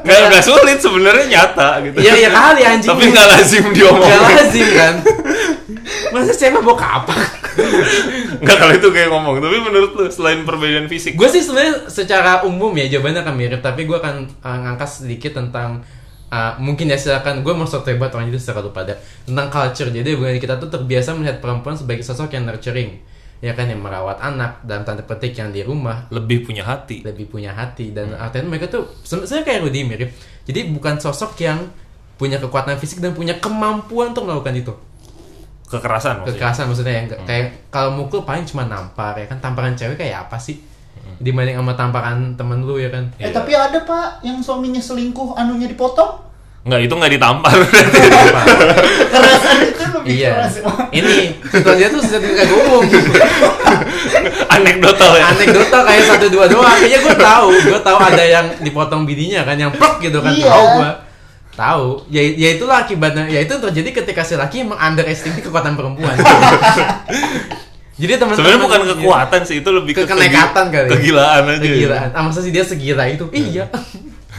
nggak 0.00 0.18
nggak 0.32 0.40
sulit 0.42 0.78
sebenarnya 0.80 1.24
nyata 1.28 1.68
gitu. 1.84 1.96
Iya, 2.00 2.12
iya 2.16 2.28
kali 2.32 2.62
anjing. 2.64 2.88
Tapi 2.88 3.02
nggak 3.06 3.26
lazim 3.28 3.64
Gak 3.66 3.74
diomongin. 3.76 4.20
lazim 4.32 4.68
kan? 4.72 4.94
Masa 6.08 6.32
cewek 6.32 6.60
bawa 6.60 6.76
kapak? 6.76 7.20
Nggak 8.40 8.56
kalau 8.56 8.72
itu 8.72 8.88
kayak 8.88 9.08
ngomong. 9.12 9.34
Tapi 9.38 9.56
menurut 9.60 9.90
lu 9.92 10.04
selain 10.08 10.40
perbedaan 10.42 10.88
fisik, 10.88 11.20
gue 11.20 11.28
sih 11.28 11.44
sebenarnya 11.44 11.92
secara 11.92 12.48
umum 12.48 12.72
ya 12.72 12.88
jawabannya 12.88 13.20
akan 13.20 13.34
mirip, 13.36 13.60
tapi 13.60 13.84
gue 13.84 13.96
akan 13.98 14.40
uh, 14.40 14.58
ngangkat 14.64 14.88
sedikit 14.88 15.36
tentang 15.36 15.84
uh, 16.28 16.54
mungkin 16.60 16.88
ya 16.88 16.96
silakan 16.96 17.40
gue 17.42 17.52
mau 17.52 17.64
suatu 17.64 17.88
hebat 17.90 18.12
orang 18.14 18.28
itu 18.28 18.38
secara 18.40 18.60
lupa 18.64 18.84
ada 18.84 18.94
tentang 19.24 19.48
culture. 19.48 19.90
Jadi 19.90 20.16
budaya 20.16 20.38
kita 20.38 20.56
tuh 20.56 20.68
terbiasa 20.68 21.16
melihat 21.16 21.40
perempuan 21.42 21.74
sebagai 21.74 22.04
sosok 22.04 22.32
yang 22.36 22.44
nurturing, 22.48 23.00
ya 23.40 23.52
kan 23.52 23.66
yang 23.68 23.80
merawat 23.80 24.18
anak 24.20 24.62
dalam 24.64 24.82
tanda 24.86 25.02
petik 25.02 25.36
yang 25.36 25.50
di 25.50 25.62
rumah 25.62 26.06
lebih 26.12 26.44
punya 26.46 26.64
hati. 26.64 27.02
lebih 27.02 27.28
punya 27.28 27.52
hati 27.52 27.90
dan 27.92 28.14
artinya 28.16 28.52
mereka 28.52 28.68
tuh 28.68 28.88
sebenarnya 29.02 29.44
kayak 29.44 29.60
Rudy 29.66 29.80
mirip. 29.84 30.10
Jadi 30.48 30.72
bukan 30.72 30.96
sosok 30.96 31.36
yang 31.44 31.68
punya 32.18 32.40
kekuatan 32.40 32.80
fisik 32.80 32.98
dan 32.98 33.14
punya 33.14 33.38
kemampuan 33.38 34.10
untuk 34.10 34.26
melakukan 34.26 34.56
itu. 34.56 34.74
Kekerasan 35.68 36.24
maksudnya. 36.24 36.32
kekerasan 36.40 36.64
maksudnya 36.72 36.94
yang 36.96 37.06
Hmm. 37.12 37.26
kayak 37.28 37.46
kalau 37.68 37.92
mukul 37.92 38.24
paling 38.24 38.48
cuma 38.48 38.64
nampar 38.64 39.12
ya 39.20 39.28
kan 39.28 39.36
tamparan 39.36 39.76
cewek 39.76 40.00
kayak 40.00 40.24
apa 40.24 40.40
sih 40.40 40.56
Hmm. 40.56 40.77
Dibanding 41.18 41.54
sama 41.54 41.72
tamparan 41.72 42.18
temen 42.34 42.62
lu 42.62 42.76
ya 42.76 42.88
kan 42.88 43.04
Eh 43.14 43.26
Iya. 43.26 43.32
tapi 43.32 43.52
ada 43.52 43.78
pak 43.80 44.22
yang 44.22 44.38
suaminya 44.38 44.78
selingkuh, 44.78 45.34
anunya 45.34 45.66
dipotong. 45.66 46.26
Nggak, 46.60 46.80
itu 46.80 46.94
nggak 46.94 47.12
ditampar. 47.12 47.54
Itu 49.68 49.84
lebih 49.94 50.10
iya 50.10 50.30
keras. 50.36 50.54
ini 50.90 51.16
situasinya 51.42 51.88
tuh 51.90 52.00
situasi 52.02 52.28
kayak 52.30 52.50
umum 52.50 52.82
Anekdotal 54.50 55.12
ya. 55.14 55.24
anekdota 55.28 55.78
kayak 55.82 56.02
satu 56.04 56.26
dua 56.28 56.44
doang 56.46 56.68
kayaknya 56.74 56.98
gue 57.00 57.16
tahu 57.16 57.48
gue 57.62 57.80
tahu 57.80 57.98
ada 57.98 58.20
yang 58.22 58.46
dipotong 58.60 59.02
bidinya 59.04 59.44
kan 59.44 59.56
yang 59.56 59.70
plok 59.70 60.00
gitu 60.00 60.18
kan 60.18 60.30
Iya. 60.30 60.48
tahu 60.48 60.64
gue 60.74 60.90
tahu 61.54 61.84
ya, 62.08 62.22
ya 62.22 62.48
itulah 62.52 62.76
akibatnya 62.80 63.24
ya 63.26 63.40
itu 63.40 63.54
terjadi 63.54 63.90
ketika 63.96 64.22
si 64.22 64.34
laki 64.34 64.62
emang 64.62 64.78
underestimate 64.78 65.40
kekuatan 65.40 65.72
perempuan 65.72 66.14
jadi 67.98 68.14
teman-teman 68.14 68.38
Sebenarnya 68.38 68.62
bukan 68.62 68.80
kekuatan 68.94 69.40
sih, 69.42 69.56
itu 69.58 69.68
lebih 69.68 69.92
ke 69.92 70.00
Kekenekatan 70.00 70.64
kegi- 70.64 70.72
kali 70.72 70.86
ya. 70.86 70.90
Kegilaan 70.94 71.42
aja. 71.44 71.58
kegilaan 71.60 72.08
ah 72.10 72.22
masa 72.22 72.40
sih 72.40 72.50
dia 72.50 72.62
segila 72.62 73.04
itu 73.04 73.26
iya 73.30 73.66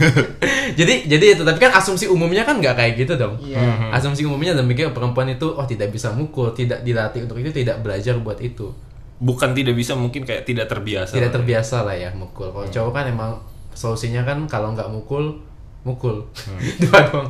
jadi 0.74 1.04
jadi 1.04 1.24
itu 1.34 1.42
tapi 1.42 1.58
kan 1.58 1.72
asumsi 1.72 2.04
umumnya 2.06 2.40
kan 2.42 2.56
nggak 2.56 2.72
kayak 2.72 2.92
gitu 2.96 3.14
dong 3.14 3.36
Iya. 3.38 3.60
Hmm. 3.60 3.90
asumsi 3.92 4.24
umumnya 4.24 4.52
dan 4.52 4.64
mikir 4.64 4.88
perempuan 4.90 5.28
itu 5.28 5.44
oh 5.46 5.64
tidak 5.64 5.88
bisa 5.88 6.08
mukul 6.10 6.50
tidak 6.50 6.80
dilatih 6.80 7.20
untuk 7.22 7.36
itu 7.36 7.52
tidak 7.52 7.80
belajar 7.80 8.16
buat 8.16 8.38
itu 8.38 8.72
bukan 9.18 9.52
tidak 9.52 9.76
bisa 9.76 9.92
mungkin 9.92 10.24
kayak 10.24 10.42
tidak 10.42 10.64
terbiasa. 10.66 11.12
tidak 11.12 11.28
terbiasa 11.30 11.84
lah 11.84 11.92
ya 11.92 12.08
mukul 12.10 12.48
kalau 12.48 12.64
cowok 12.66 12.92
kan 12.94 13.04
emang 13.06 13.30
solusinya 13.70 14.24
kan 14.24 14.48
kalau 14.48 14.72
nggak 14.72 14.88
mukul 14.88 15.36
mukul 15.82 16.24
dua 16.80 16.98
doang 17.06 17.28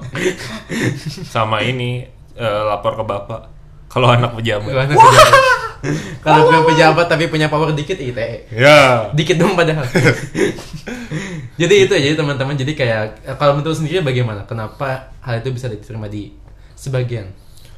Sama 1.25 1.61
ini 1.61 2.07
eh, 2.33 2.63
lapor 2.65 2.95
ke 2.95 3.05
bapak 3.05 3.41
kalau 3.89 4.07
anak 4.09 4.31
pejabat. 4.33 4.71
Kalau 4.71 4.81
anak 4.81 4.95
pejabat. 4.95 5.43
kalau 6.25 6.49
punya 6.49 6.63
pejabat 6.67 7.07
tapi 7.09 7.25
punya 7.27 7.49
power 7.49 7.73
dikit 7.73 7.97
ITE 7.97 8.53
Ya. 8.53 9.09
dikit 9.17 9.37
dong 9.41 9.57
padahal. 9.57 9.85
Jadi 11.61 11.75
itu 11.85 11.93
jadi 11.93 12.17
teman-teman. 12.17 12.57
Jadi 12.57 12.73
kayak 12.73 13.37
kalau 13.37 13.61
menurut 13.61 13.77
sendiri 13.77 14.01
bagaimana? 14.01 14.49
Kenapa 14.49 15.13
hal 15.21 15.45
itu 15.45 15.53
bisa 15.53 15.69
diterima 15.69 16.09
di 16.09 16.33
sebagian 16.73 17.29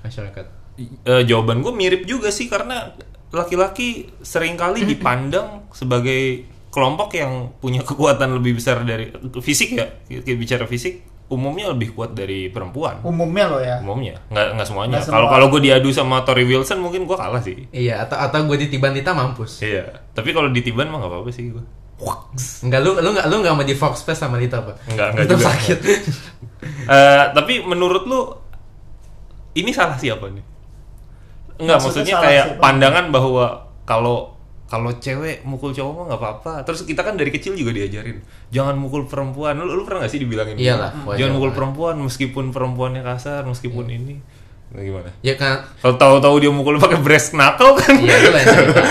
masyarakat? 0.06 0.46
Eh, 0.78 1.22
jawaban 1.26 1.60
gue 1.60 1.74
mirip 1.74 2.06
juga 2.06 2.30
sih 2.30 2.46
karena 2.46 2.94
laki-laki 3.34 4.06
sering 4.22 4.54
kali 4.54 4.86
dipandang 4.86 5.66
sebagai 5.74 6.46
kelompok 6.72 7.12
yang 7.16 7.52
punya 7.60 7.84
kekuatan 7.84 8.32
lebih 8.40 8.56
besar 8.56 8.80
dari 8.86 9.12
fisik 9.44 9.76
ya 9.76 9.86
kita 10.08 10.36
bicara 10.36 10.64
fisik 10.64 11.04
umumnya 11.28 11.70
lebih 11.70 11.92
kuat 11.92 12.12
dari 12.12 12.48
perempuan 12.48 13.00
Umumnya 13.00 13.46
loh 13.48 13.60
ya. 13.60 13.76
umumnya 13.78 14.18
nggak 14.28 14.46
nggak 14.54 14.66
semuanya 14.66 14.98
Nggak 14.98 15.06
kalau 15.08 15.18
semua. 15.22 15.32
kalau 15.32 15.46
gue 15.48 15.60
diadu 15.62 15.88
sama 15.90 16.16
Tori 16.22 16.44
Wilson 16.44 16.78
mungkin 16.78 17.04
gue 17.04 17.16
kalah 17.16 17.40
sih 17.40 17.68
iya 17.70 18.02
atau 18.02 18.16
atau 18.16 18.44
gue 18.44 18.58
ditiban 18.58 18.92
Tita 18.92 19.12
mampus 19.12 19.60
iya 19.60 20.02
tapi 20.10 20.30
kalau 20.30 20.48
ditiban 20.48 20.88
mah 20.88 20.98
nggak 20.98 21.12
apa-apa 21.12 21.30
sih 21.30 21.48
gue 21.48 21.64
Enggak 22.62 22.82
lu 22.82 22.98
lu 22.98 23.14
enggak 23.14 23.26
lu 23.30 23.36
enggak 23.38 23.54
mau 23.54 23.62
di 23.62 23.76
Fox 23.78 24.02
Fest 24.02 24.26
sama 24.26 24.34
Lita 24.34 24.58
apa? 24.58 24.74
Enggak, 24.90 25.14
enggak 25.14 25.26
juga. 25.30 25.44
sakit. 25.48 25.78
Eh, 26.62 27.24
tapi 27.30 27.62
menurut 27.62 28.02
lu 28.06 28.20
ini 29.52 29.70
salah 29.70 29.94
siapa 29.94 30.26
nih? 30.26 30.42
Enggak, 31.58 31.78
Maksudnya 31.78 32.02
maksudnya, 32.10 32.16
kayak 32.18 32.44
siapa? 32.48 32.58
pandangan 32.58 33.04
bahwa 33.10 33.46
kalau 33.82 34.31
kalau 34.72 34.88
cewek 34.94 35.44
mukul 35.44 35.68
cowok 35.70 35.92
mah 35.92 36.04
nggak 36.08 36.16
apa-apa. 36.18 36.52
Terus 36.64 36.80
kita 36.82 37.04
kan 37.04 37.12
dari 37.12 37.28
kecil 37.28 37.52
juga 37.52 37.70
diajarin 37.70 38.24
jangan 38.48 38.72
mukul 38.74 39.04
perempuan. 39.04 39.52
Lu, 39.54 39.68
lu 39.68 39.84
pernah 39.84 40.00
gak 40.00 40.10
sih 40.10 40.18
dibilangin? 40.18 40.56
gitu? 40.56 40.64
Iyalah, 40.64 40.96
wajar 41.04 41.18
Jangan 41.18 41.32
mukul 41.34 41.50
perempuan 41.52 41.94
meskipun 41.98 42.44
perempuannya 42.48 43.02
kasar, 43.02 43.44
meskipun 43.44 43.84
ini. 43.86 44.16
Nah, 44.72 44.80
gimana? 44.80 45.12
ya 45.20 45.36
kan 45.36 45.68
Kalau 45.76 45.94
tahu-tahu 45.94 46.36
dia 46.38 46.48
mukul 46.48 46.80
pakai 46.80 46.96
breast 46.98 47.36
knuckle 47.36 47.76
kan? 47.76 47.92
iya 47.94 48.16
itu 48.16 48.30
lain 48.30 48.46
cerita. 48.56 48.82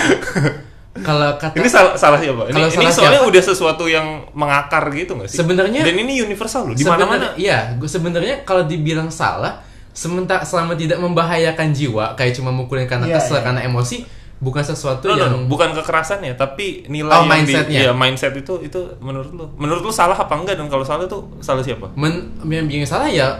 Kalau 0.94 1.34
kata 1.34 1.56
Ini 1.56 1.66
salah, 1.66 1.92
salah 1.96 2.16
siapa? 2.16 2.46
Ini, 2.46 2.54
Kalau 2.54 2.68
ini 2.68 2.76
salah 2.78 2.92
soalnya 2.92 3.18
siapa? 3.18 3.30
udah 3.32 3.42
sesuatu 3.42 3.84
yang 3.86 4.06
mengakar 4.30 4.84
gitu 4.92 5.16
gak 5.16 5.26
sih? 5.26 5.40
Sebenarnya- 5.40 5.82
dan 5.82 5.96
ini 5.96 6.20
universal 6.20 6.68
loh. 6.68 6.76
Di 6.76 6.84
mana-mana. 6.84 7.32
Iya, 7.34 7.74
gue 7.74 7.88
sebenarnya 7.88 8.44
kalau 8.44 8.62
dibilang 8.62 9.08
salah, 9.08 9.58
sementara 9.90 10.44
selama 10.44 10.76
tidak 10.76 10.96
membahayakan 10.96 11.72
jiwa, 11.72 12.12
kayak 12.12 12.36
cuma 12.36 12.50
mukulin 12.50 12.84
karena 12.84 13.08
Iya, 13.08 13.18
kesel 13.18 13.36
iya. 13.36 13.42
karena 13.42 13.60
emosi, 13.64 14.04
bukan 14.42 14.58
sesuatu 14.60 15.06
No, 15.06 15.14
no, 15.14 15.20
yang 15.20 15.32
no, 15.32 15.46
bukan 15.46 15.70
kekerasan 15.72 16.18
ya, 16.20 16.34
tapi 16.34 16.82
nilai 16.84 17.08
Oh, 17.08 17.22
yang 17.22 17.30
di- 17.38 17.54
mindsetnya. 17.54 17.80
iya, 17.80 17.90
mindset 17.92 18.34
itu 18.34 18.58
itu 18.60 18.80
menurut 18.98 19.30
lu. 19.30 19.46
Menurut 19.54 19.80
lu 19.80 19.90
salah 19.90 20.12
apa 20.14 20.34
enggak 20.34 20.58
dan 20.58 20.66
kalau 20.66 20.82
salah 20.82 21.06
tuh 21.06 21.30
salah 21.38 21.60
siapa? 21.60 21.94
men 21.94 22.26
yang 22.44 22.66
bikin 22.66 22.82
salah 22.82 23.06
ya 23.06 23.38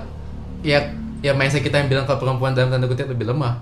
ya 0.60 0.78
ya 1.18 1.32
mindset 1.32 1.60
kita 1.60 1.76
yang 1.76 1.88
bilang 1.88 2.04
kalau 2.04 2.22
perempuan 2.22 2.52
dalam 2.52 2.70
tanda 2.70 2.86
kutip 2.86 3.04
lebih 3.08 3.26
lemah. 3.26 3.58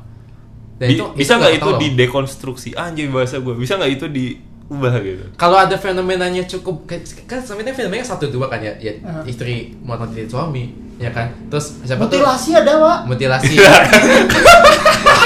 Dan 0.77 0.89
Bi- 0.91 1.01
bisa 1.15 1.35
nggak 1.35 1.53
itu 1.55 1.61
ketolong. 1.63 1.81
didekonstruksi? 1.83 2.69
Anjir 2.75 3.09
bahasa 3.09 3.37
gue. 3.37 3.53
Bisa 3.55 3.75
nggak 3.75 3.93
itu 3.95 4.07
diubah 4.07 4.95
gitu? 4.99 5.25
kalau 5.35 5.57
ada 5.57 5.75
fenomenanya 5.75 6.45
cukup 6.47 6.85
kan 6.85 6.97
kan 7.27 7.41
sebenarnya 7.41 7.73
fenomenanya 7.75 8.07
satu 8.07 8.29
dua 8.29 8.47
kan 8.47 8.61
ya, 8.61 8.71
ya 8.79 8.93
Ah. 9.03 9.25
istri 9.25 9.75
motong 9.79 10.09
titik 10.09 10.29
suami 10.29 10.71
ya 10.97 11.09
kan 11.09 11.27
terus 11.49 11.81
siapa 11.81 12.05
tuh 12.05 12.17
Mutilasi 12.17 12.51
ada, 12.55 12.73
Pak. 12.79 12.99
mutilasi 13.05 13.55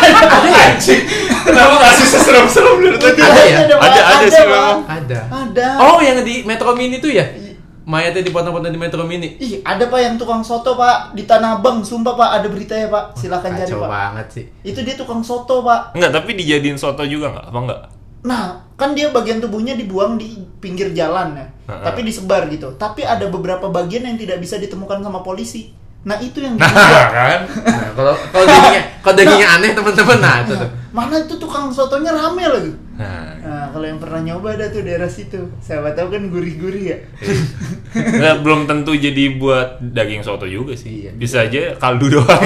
Iya. 0.04 0.26
ada 0.28 0.50
ya 0.80 0.98
Kenapa 1.44 1.76
kasih 1.76 2.06
seserem-serem 2.08 2.76
dari 2.80 2.98
tadi? 2.98 3.20
Ada 3.20 3.42
ya? 3.44 3.58
Ada, 3.76 4.00
ada 4.00 4.26
sih 4.32 4.44
memang. 4.48 4.78
ada 4.88 5.18
Ada. 5.28 5.68
oh 5.80 5.98
yang 6.00 6.24
di 6.24 6.44
Metro 6.44 6.72
Mini 6.72 6.96
tuh 7.00 7.12
ya 7.12 7.24
mayatnya 7.84 8.24
dipotong-potong 8.24 8.72
di 8.72 8.80
Metro 8.80 9.04
Mini 9.04 9.36
Ih, 9.36 9.60
ada 9.60 9.84
Pak 9.92 10.00
yang 10.00 10.16
tukang 10.16 10.40
soto, 10.40 10.72
Pak, 10.72 11.12
di 11.12 11.28
Tanah 11.28 11.60
Abang. 11.60 11.84
Sumpah, 11.84 12.16
Pak, 12.16 12.30
ada 12.40 12.48
beritanya, 12.48 12.88
Pak. 12.88 13.04
Silakan 13.20 13.52
cari, 13.52 13.68
kacau 13.68 13.84
Pak. 13.84 13.90
banget 13.92 14.26
sih 14.32 14.44
Itu 14.64 14.80
dia 14.80 14.96
tukang 14.96 15.20
soto, 15.20 15.60
Pak. 15.60 15.92
Enggak, 15.92 16.16
tapi 16.16 16.32
dijadiin 16.32 16.80
soto 16.80 17.04
juga 17.04 17.36
nggak? 17.36 17.46
Apa 17.52 17.58
enggak? 17.60 17.80
Nah, 18.24 18.44
kan 18.80 18.96
dia 18.96 19.12
bagian 19.12 19.36
tubuhnya 19.36 19.76
dibuang 19.76 20.16
di 20.16 20.40
pinggir 20.64 20.96
jalan 20.96 21.36
ya. 21.36 21.46
Tapi 21.68 22.08
disebar 22.08 22.48
gitu. 22.48 22.72
Tapi 22.80 23.04
ada 23.04 23.28
beberapa 23.28 23.68
bagian 23.68 24.08
yang 24.08 24.16
tidak 24.16 24.40
bisa 24.40 24.56
ditemukan 24.56 25.04
sama 25.04 25.20
polisi. 25.20 25.76
Nah, 26.04 26.16
itu 26.20 26.38
yang 26.44 26.54
Nah, 26.60 26.68
kan? 27.16 27.40
nah, 27.48 27.88
kalau 27.96 28.12
kalau 28.28 28.44
dagingnya 28.52 28.82
kalau 29.00 29.14
dagingnya 29.16 29.48
aneh 29.56 29.70
teman-teman. 29.72 30.18
Nah 30.20 30.36
itu 30.44 30.52
tuh. 30.52 30.70
Mana 30.92 31.16
itu 31.16 31.34
tukang 31.40 31.72
sotonya 31.72 32.12
rame 32.12 32.44
lagi. 32.44 32.72
Nah, 32.94 33.26
Nah, 33.36 33.64
kalau 33.68 33.84
yang 33.84 33.98
pernah 33.98 34.20
nyoba 34.20 34.54
ada 34.54 34.66
tuh 34.66 34.80
daerah 34.80 35.06
situ. 35.06 35.50
Siapa 35.58 35.92
tahu 35.92 36.08
kan 36.08 36.22
gurih-gurih 36.26 36.84
ya. 36.86 36.98
Nggak, 37.92 38.36
belum 38.40 38.60
tentu 38.64 38.92
jadi 38.92 39.34
buat 39.34 39.78
daging 39.80 40.20
soto 40.20 40.44
juga 40.44 40.72
sih. 40.72 41.04
Iya. 41.04 41.10
Bisa 41.12 41.42
aja 41.42 41.74
kaldu 41.76 42.06
doang. 42.12 42.26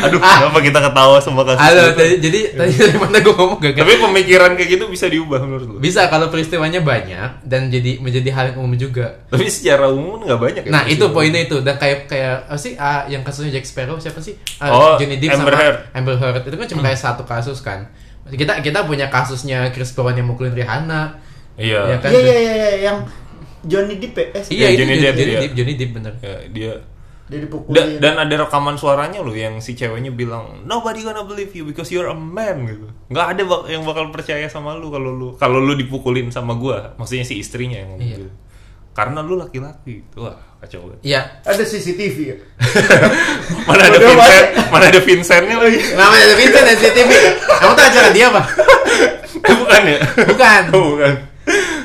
Aduh, 0.00 0.18
kenapa 0.18 0.58
kita 0.60 0.78
ketawa 0.80 1.16
sama 1.18 1.42
kasus 1.42 1.58
halo 1.60 1.82
itu? 1.84 1.96
tadi 1.96 2.14
jadi 2.20 2.40
tadi 2.54 2.72
dari 2.76 2.96
mana 2.96 3.18
gue 3.18 3.32
ngomong 3.32 3.58
gak 3.58 3.74
Tapi 3.74 3.94
pemikiran 3.98 4.50
kayak 4.54 4.70
gitu 4.70 4.84
bisa 4.86 5.06
diubah 5.06 5.40
menurut 5.40 5.66
lu? 5.68 5.78
bisa 5.78 6.06
kalau 6.06 6.28
peristiwanya 6.28 6.80
banyak 6.80 7.42
dan 7.42 7.66
jadi 7.66 7.98
menjadi 7.98 8.28
hal 8.30 8.44
yang 8.48 8.58
umum 8.60 8.76
juga 8.76 9.26
Tapi 9.26 9.48
secara 9.48 9.90
umum 9.90 10.22
nggak 10.22 10.38
banyak 10.38 10.62
ya. 10.64 10.70
Nah 10.70 10.82
itu 10.86 11.02
poinnya 11.10 11.42
itu 11.42 11.58
dan 11.60 11.76
kayak 11.76 12.06
kayak 12.06 12.46
apa 12.46 12.56
sih 12.56 12.76
ah, 12.76 13.04
yang 13.06 13.22
kasusnya 13.22 13.58
Jack 13.58 13.66
Sparrow 13.66 13.98
siapa 13.98 14.18
sih 14.18 14.38
Ah, 14.56 14.70
Oh, 14.70 14.94
Johnny 14.96 15.18
Depp 15.18 15.34
Amber 15.34 15.50
sama 15.50 15.58
Heard. 15.58 15.78
Amber 15.92 16.16
Heard 16.16 16.42
itu 16.44 16.56
kan 16.56 16.66
cuma 16.68 16.80
kayak 16.84 17.00
satu 17.00 17.22
kasus 17.24 17.58
kan 17.58 17.90
kita 18.30 18.60
kita 18.60 18.82
punya 18.82 19.06
kasusnya 19.06 19.68
Chris 19.68 19.90
Brown 19.90 20.12
yang 20.12 20.26
mukulin 20.26 20.52
Rihanna 20.52 21.18
Iya. 21.54 21.80
Ya 21.84 21.96
kan? 21.98 22.08
Iya, 22.08 22.20
iya, 22.20 22.34
iya, 22.38 22.52
iya, 22.54 22.70
yang 22.84 22.98
Johnny 23.60 23.96
Depp 23.96 24.14
ya? 24.14 24.26
Eh, 24.32 24.44
iya 24.48 24.66
Ya, 24.68 24.76
Johnny 24.76 24.94
Johnny 24.94 25.02
Depp, 25.02 25.16
iya. 25.18 25.40
Depp, 25.40 25.52
Johnny 25.52 25.74
Depp 25.74 25.90
bener 25.92 26.14
Ya, 26.16 26.34
dia 26.48 26.72
dia 27.26 27.34
Da- 27.34 27.44
dipukulin. 27.44 27.98
dan 27.98 28.14
ada 28.16 28.34
rekaman 28.38 28.72
suaranya 28.74 29.20
loh 29.20 29.34
yang 29.34 29.58
si 29.58 29.74
ceweknya 29.74 30.08
bilang 30.10 30.64
nobody 30.64 31.02
gonna 31.02 31.20
believe 31.20 31.52
you 31.52 31.60
because 31.62 31.88
you're 31.88 32.06
a 32.06 32.16
man 32.16 32.64
gitu 32.64 32.88
nggak 33.06 33.26
ada 33.28 33.42
bak- 33.44 33.68
yang 33.68 33.84
bakal 33.84 34.08
percaya 34.08 34.46
sama 34.46 34.72
lu 34.72 34.88
kalau 34.88 35.12
lu 35.12 35.28
kalau 35.34 35.58
lu 35.58 35.74
dipukulin 35.74 36.30
sama 36.30 36.54
gua 36.54 36.96
maksudnya 36.96 37.22
si 37.22 37.36
istrinya 37.36 37.76
yang 37.76 37.92
ngomong 37.92 38.06
Iya. 38.06 38.16
gitu 38.16 38.28
karena 38.98 39.22
lu 39.22 39.38
laki-laki 39.38 40.02
wah 40.18 40.34
kacau 40.58 40.90
banget 40.90 40.98
Iya. 41.06 41.20
Ada 41.46 41.62
CCTV 41.62 42.16
ya? 42.18 42.36
mana 43.70 43.86
ada 43.86 43.94
Udah, 43.94 44.10
Vincent 44.10 44.46
mana 44.74 44.84
ada 44.90 45.00
Vincentnya 45.00 45.56
lagi? 45.56 45.78
Namanya 45.94 46.24
ada 46.26 46.34
Vincent 46.34 46.64
dan 46.66 46.74
CCTV 46.74 47.10
kamu 47.46 47.72
tahu 47.72 47.86
acara 47.86 48.08
dia 48.10 48.26
apa? 48.26 48.42
Bukan 49.54 49.82
ya? 49.86 49.98
Bukan. 50.26 50.62
Oh, 50.74 50.82
bukan. 50.92 51.14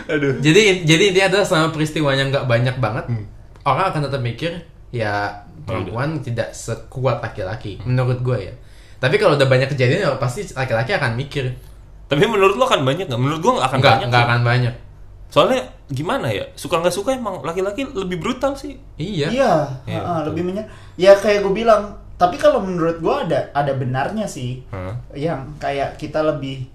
Aduh. 0.09 0.33
Jadi 0.41 0.61
jadi 0.83 1.03
intinya 1.13 1.27
adalah 1.29 1.45
selama 1.45 1.67
peristiwanya 1.69 2.23
nggak 2.27 2.45
banyak 2.49 2.75
banget 2.77 3.05
Hmm. 3.07 3.25
orang 3.63 3.93
akan 3.93 4.01
tetap 4.09 4.19
mikir 4.19 4.51
ya 4.89 5.45
perempuan 5.63 6.19
tidak 6.19 6.51
sekuat 6.51 7.21
laki-laki 7.21 7.77
menurut 7.85 8.19
gue 8.19 8.37
ya. 8.41 8.53
Tapi 8.97 9.15
kalau 9.15 9.37
udah 9.37 9.45
banyak 9.45 9.69
kejadian 9.69 10.01
ya 10.01 10.17
pasti 10.17 10.49
laki-laki 10.49 10.91
akan 10.91 11.13
mikir. 11.13 11.53
Tapi 12.09 12.23
menurut 12.25 12.57
lu 12.57 12.63
akan 12.63 12.81
banyak 12.83 13.05
nggak? 13.05 13.21
Menurut 13.21 13.39
gua 13.39 13.53
nggak 13.61 13.67
akan 13.69 13.77
nggak 13.79 13.93
banyak 13.93 14.07
nggak 14.09 14.23
akan 14.25 14.41
banyak 14.41 14.73
soalnya 15.33 15.65
gimana 15.89 16.29
ya 16.29 16.45
suka 16.53 16.77
nggak 16.77 16.93
suka 16.93 17.17
emang 17.17 17.41
laki-laki 17.41 17.89
lebih 17.89 18.21
brutal 18.21 18.53
sih 18.53 18.77
iya 19.01 19.33
Iya, 19.33 19.53
betul. 19.81 20.21
lebih 20.29 20.43
menyer. 20.45 20.65
Ya 20.93 21.17
kayak 21.17 21.41
gue 21.41 21.53
bilang, 21.57 21.97
tapi 22.15 22.37
kalau 22.37 22.61
menurut 22.61 23.01
gue 23.01 23.15
ada 23.25 23.49
ada 23.51 23.73
benarnya 23.73 24.29
sih. 24.29 24.61
Hah? 24.69 24.93
Yang 25.17 25.57
kayak 25.57 25.97
kita 25.97 26.21
lebih 26.21 26.69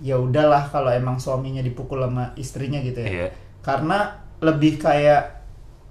ya 0.00 0.16
udahlah 0.16 0.72
kalau 0.72 0.88
emang 0.88 1.20
suaminya 1.20 1.60
dipukul 1.60 2.00
sama 2.00 2.32
istrinya 2.34 2.80
gitu 2.80 3.04
ya. 3.04 3.08
Iya. 3.12 3.28
Karena 3.60 4.16
lebih 4.40 4.80
kayak 4.80 5.44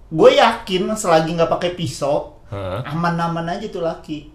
gue 0.10 0.32
yakin 0.34 0.98
selagi 0.98 1.38
nggak 1.38 1.52
pakai 1.52 1.78
pisau 1.78 2.42
aman-aman 2.82 3.46
aja 3.54 3.68
tuh 3.70 3.86
laki. 3.86 4.34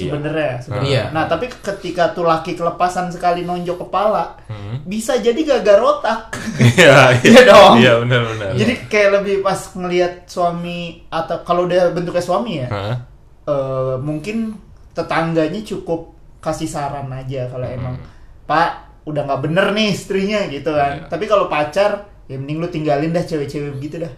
Sebenarnya 0.00 0.52
sebenarnya. 0.58 0.86
Iya. 0.86 1.02
Nah 1.10 1.24
tapi 1.24 1.46
ketika 1.48 2.10
tuh 2.10 2.22
laki 2.22 2.54
kelepasan 2.54 3.08
sekali 3.08 3.42
nonjok 3.42 3.82
kepala 3.82 4.38
Hmm. 4.46 4.80
bisa 4.82 5.16
jadi 5.16 5.36
gagal 5.38 5.78
otak. 5.78 6.30
Iya, 6.58 7.14
Iya 7.18 7.40
dong. 7.44 7.74
Iya, 7.76 7.92
benar-benar. 7.98 8.50
jadi 8.54 8.74
kayak 8.84 9.10
lebih 9.16 9.36
pas 9.40 9.58
ngelihat 9.72 10.12
suami 10.24 10.78
atau 11.08 11.40
kalau 11.42 11.64
udah 11.64 11.90
bentuknya 11.90 12.20
suami 12.20 12.52
ya 12.58 12.68
Hah? 12.68 12.96
eh, 13.44 13.94
mungkin 13.98 14.54
tetangganya 14.92 15.62
cukup 15.62 16.10
kasih 16.38 16.66
saran 16.66 17.08
aja 17.08 17.46
kalau 17.46 17.64
Hmm. 17.64 17.74
emang 17.74 17.94
Pak 18.44 18.70
udah 19.04 19.22
nggak 19.24 19.42
bener 19.42 19.66
nih 19.70 19.88
istrinya 19.88 20.40
gitu 20.46 20.70
kan. 20.70 20.92
Iya. 20.98 21.08
Tapi 21.08 21.24
kalau 21.24 21.46
pacar 21.46 21.90
ya 22.24 22.36
mending 22.36 22.58
lu 22.58 22.68
tinggalin 22.68 23.08
dah 23.08 23.22
cewek-cewek 23.22 23.72
begitu 23.74 23.96
dah. 23.98 24.12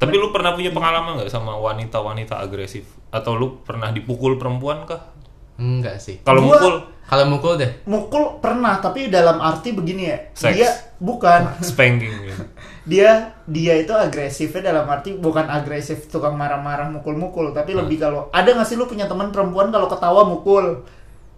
Tapi 0.00 0.16
lu 0.16 0.28
pernah 0.30 0.50
punya 0.50 0.70
pengalaman 0.70 1.14
nggak 1.14 1.28
sama 1.28 1.54
wanita-wanita 1.54 2.40
agresif? 2.40 2.88
Atau 3.10 3.36
lu 3.36 3.60
pernah 3.60 3.88
dipukul 3.90 4.34
perempuan 4.34 4.82
kah? 4.82 5.12
enggak 5.54 6.00
sih 6.00 6.24
Kalau 6.24 6.40
mukul, 6.40 6.80
kalau 7.04 7.28
mukul 7.28 7.52
deh 7.54 7.84
Mukul 7.84 8.40
pernah 8.40 8.80
tapi 8.80 9.12
dalam 9.12 9.36
arti 9.38 9.70
begini 9.70 10.08
ya. 10.08 10.16
Seks. 10.32 10.56
Dia 10.56 10.70
bukan 10.98 11.52
spanking 11.68 12.08
gitu. 12.24 12.42
dia 12.90 13.10
dia 13.44 13.76
itu 13.76 13.92
agresifnya 13.92 14.72
dalam 14.72 14.88
arti 14.88 15.12
bukan 15.12 15.44
agresif 15.46 16.08
tukang 16.08 16.32
marah-marah 16.32 16.88
mukul-mukul 16.88 17.52
tapi 17.52 17.72
Hmm. 17.72 17.84
lebih 17.84 18.00
kalau 18.00 18.32
ada 18.32 18.48
nggak 18.48 18.64
sih 18.64 18.74
lu 18.74 18.84
punya 18.84 19.04
teman 19.04 19.28
perempuan 19.28 19.68
kalau 19.68 19.84
ketawa 19.86 20.24
mukul 20.24 20.80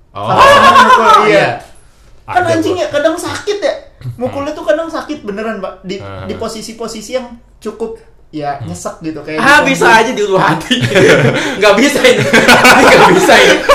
oh 0.08 0.22
Kalau 0.22 0.46
mukul 0.80 1.08
iya 1.26 1.26
iya 1.26 1.48
kan 2.22 2.46
Ada, 2.46 2.54
anjing 2.54 2.78
gua. 2.78 2.82
ya 2.82 2.88
kadang 2.88 3.16
sakit 3.18 3.58
ya 3.58 3.74
mukulnya 4.14 4.54
tuh 4.54 4.62
kadang 4.62 4.86
sakit 4.86 5.26
beneran 5.26 5.58
pak 5.58 5.82
di 5.82 5.98
Ah. 5.98 6.24
di 6.24 6.34
posisi-posisi 6.36 7.10
yang 7.12 7.26
cukup 7.58 7.98
ya 8.32 8.56
nyesek 8.64 9.04
gitu 9.04 9.20
kayak 9.20 9.44
Ah 9.44 9.60
di 9.60 9.76
bisa 9.76 9.86
aja 9.92 10.10
di 10.10 10.22
ulu 10.24 10.40
hati. 10.42 10.80
Nggak 11.60 11.74
bisa 11.76 12.00
ini. 12.00 12.24
Nggak 12.24 13.12
bisa 13.20 13.34
ini. 13.36 13.56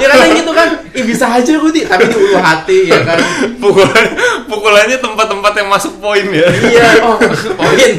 ya 0.00 0.06
kadang 0.08 0.32
gitu 0.34 0.52
kan, 0.54 0.68
Ih, 0.94 1.04
bisa 1.04 1.26
aja 1.26 1.52
Rudi, 1.58 1.82
tapi 1.84 2.06
di 2.06 2.16
ulu 2.16 2.38
hati 2.38 2.88
ya 2.88 3.02
kan. 3.02 3.18
Pukulan, 3.58 4.06
pukulannya 4.46 4.96
tempat-tempat 5.02 5.52
yang 5.58 5.68
masuk 5.68 5.98
poin 5.98 6.26
ya. 6.30 6.46
Iya, 6.46 6.88
oh, 7.02 7.18
poin. 7.58 7.94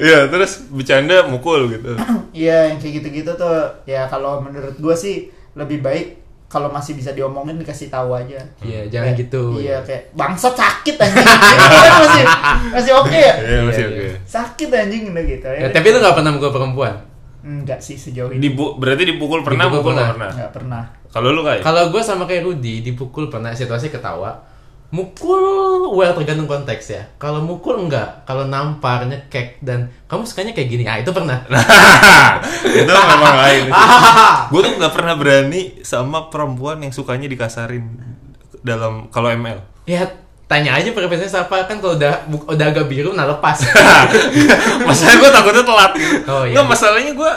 Iya, 0.00 0.18
terus 0.32 0.64
bercanda 0.72 1.28
mukul 1.28 1.68
gitu. 1.68 1.92
Iya 2.32 2.72
yang 2.72 2.80
kayak 2.80 3.04
gitu-gitu 3.04 3.36
tuh 3.36 3.84
ya 3.84 4.08
kalau 4.08 4.40
menurut 4.40 4.80
gua 4.80 4.96
sih 4.96 5.28
lebih 5.52 5.84
baik 5.84 6.21
kalau 6.52 6.68
masih 6.68 6.92
bisa 6.92 7.10
diomongin 7.10 7.56
dikasih 7.56 7.88
tahu 7.88 8.12
aja. 8.12 8.36
Iya, 8.60 8.84
jangan 8.86 9.08
Kayak- 9.08 9.20
gitu. 9.24 9.42
Iya 9.56 9.76
kayak 9.80 10.02
bangsat 10.12 10.52
sakit 10.52 10.96
anjing. 10.98 11.24
Kan 11.24 11.96
masih 12.04 12.24
masih 12.70 12.92
oke 12.94 13.16
ya. 13.16 13.34
Iya, 13.38 13.60
masih 13.64 13.82
Iya, 13.82 13.88
oke. 13.88 14.02
iya. 14.04 14.14
Sakit 14.22 14.68
anjing 14.68 15.02
udah 15.08 15.24
gitu 15.24 15.46
Ya, 15.48 15.68
tapi 15.70 15.86
lu 15.88 15.98
nggak 15.98 16.12
pernah 16.14 16.30
mukul 16.30 16.52
perempuan. 16.52 16.94
enggak 17.42 17.80
sih 17.80 17.96
sejauh 17.96 18.30
ini. 18.30 18.38
Dibu 18.44 18.76
berarti 18.76 19.02
dipukul 19.04 19.40
pernah, 19.40 19.66
Dipukul 19.66 19.80
mukul 19.82 19.92
nggak 19.94 20.08
pernah. 20.10 20.14
pernah. 20.14 20.30
Enggak 20.36 20.52
pernah. 20.52 20.82
Kalau 21.08 21.28
lu 21.28 21.40
kayak 21.40 21.60
Kalau 21.60 21.82
gue 21.88 22.02
sama 22.02 22.24
kayak 22.24 22.42
Rudi 22.42 22.74
dipukul 22.82 23.26
pernah 23.26 23.50
situasi 23.50 23.88
ketawa. 23.88 24.30
Mukul, 24.92 25.40
well 25.96 26.12
tergantung 26.12 26.44
konteks 26.44 26.84
ya. 26.86 27.08
Kalau 27.16 27.40
mukul 27.40 27.80
enggak, 27.80 28.28
kalau 28.28 28.44
nampar, 28.44 29.08
nyekek 29.08 29.56
dan 29.64 29.88
kamu 30.04 30.28
sukanya 30.28 30.52
kayak 30.52 30.68
gini, 30.68 30.84
ah 30.84 31.00
itu 31.00 31.08
pernah. 31.08 31.48
itu 32.68 32.84
memang 32.92 33.34
lain. 33.40 33.72
gue 34.52 34.60
tuh 34.60 34.72
nggak 34.76 34.92
pernah 34.92 35.14
berani 35.16 35.80
sama 35.80 36.28
perempuan 36.28 36.84
yang 36.84 36.92
sukanya 36.92 37.24
dikasarin 37.24 37.88
dalam 38.60 39.08
kalau 39.08 39.32
ML. 39.32 39.64
ya 39.82 40.04
tanya 40.44 40.76
aja 40.76 40.92
preferensinya 40.92 41.42
siapa 41.42 41.64
kan 41.64 41.80
kalau 41.80 41.96
udah 41.96 42.28
udah 42.52 42.66
agak 42.68 42.84
biru 42.84 43.16
nah 43.16 43.24
lepas. 43.24 43.64
Masalahnya 44.92 45.18
gue 45.18 45.30
takutnya 45.32 45.64
telat. 45.64 45.92
Oh, 46.28 46.44
iya. 46.44 46.52
Nggak, 46.52 46.66
masalahnya 46.68 47.12
gue 47.16 47.32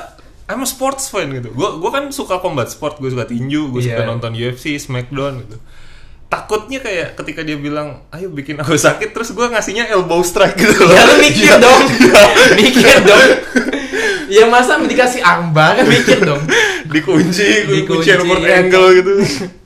I'm 0.45 0.59
a 0.59 0.67
sports 0.67 1.07
fan 1.07 1.31
gitu. 1.31 1.55
Gue 1.55 1.79
gue 1.79 1.88
kan 1.89 2.12
suka 2.12 2.38
combat 2.38 2.67
sport, 2.67 3.00
gue 3.00 3.07
suka 3.07 3.25
tinju, 3.25 3.71
gue 3.71 3.81
suka 3.81 4.03
Iya. 4.03 4.12
nonton 4.12 4.35
UFC, 4.35 4.75
Smackdown 4.75 5.41
gitu. 5.41 5.57
Takutnya 6.25 6.79
kayak 6.79 7.13
ketika 7.15 7.41
dia 7.41 7.55
bilang, 7.55 8.01
ayo 8.10 8.27
bikin 8.27 8.58
aku 8.58 8.74
sakit, 8.75 9.13
terus 9.13 9.29
gue 9.29 9.46
ngasihnya 9.46 9.88
elbow 9.88 10.20
strike 10.20 10.58
gitu 10.58 10.74
loh. 10.75 10.91
ya 10.91 11.05
lu 11.05 11.15
mikir 11.22 11.46
Iya. 11.48 11.58
dong, 11.62 11.82
mikir 12.60 12.98
dong. 13.01 13.27
Ya 14.25 14.44
masa 14.46 14.82
dikasih 14.82 15.22
armbar 15.22 15.77
kan 15.77 15.86
mikir 15.86 16.17
dong. 16.20 16.41
Dikunci, 16.86 17.70
Dikunci, 17.70 17.86
kunci 17.86 18.10
remote 18.12 18.41
iya. 18.41 18.58
angle 18.60 18.88
gitu. 18.96 19.13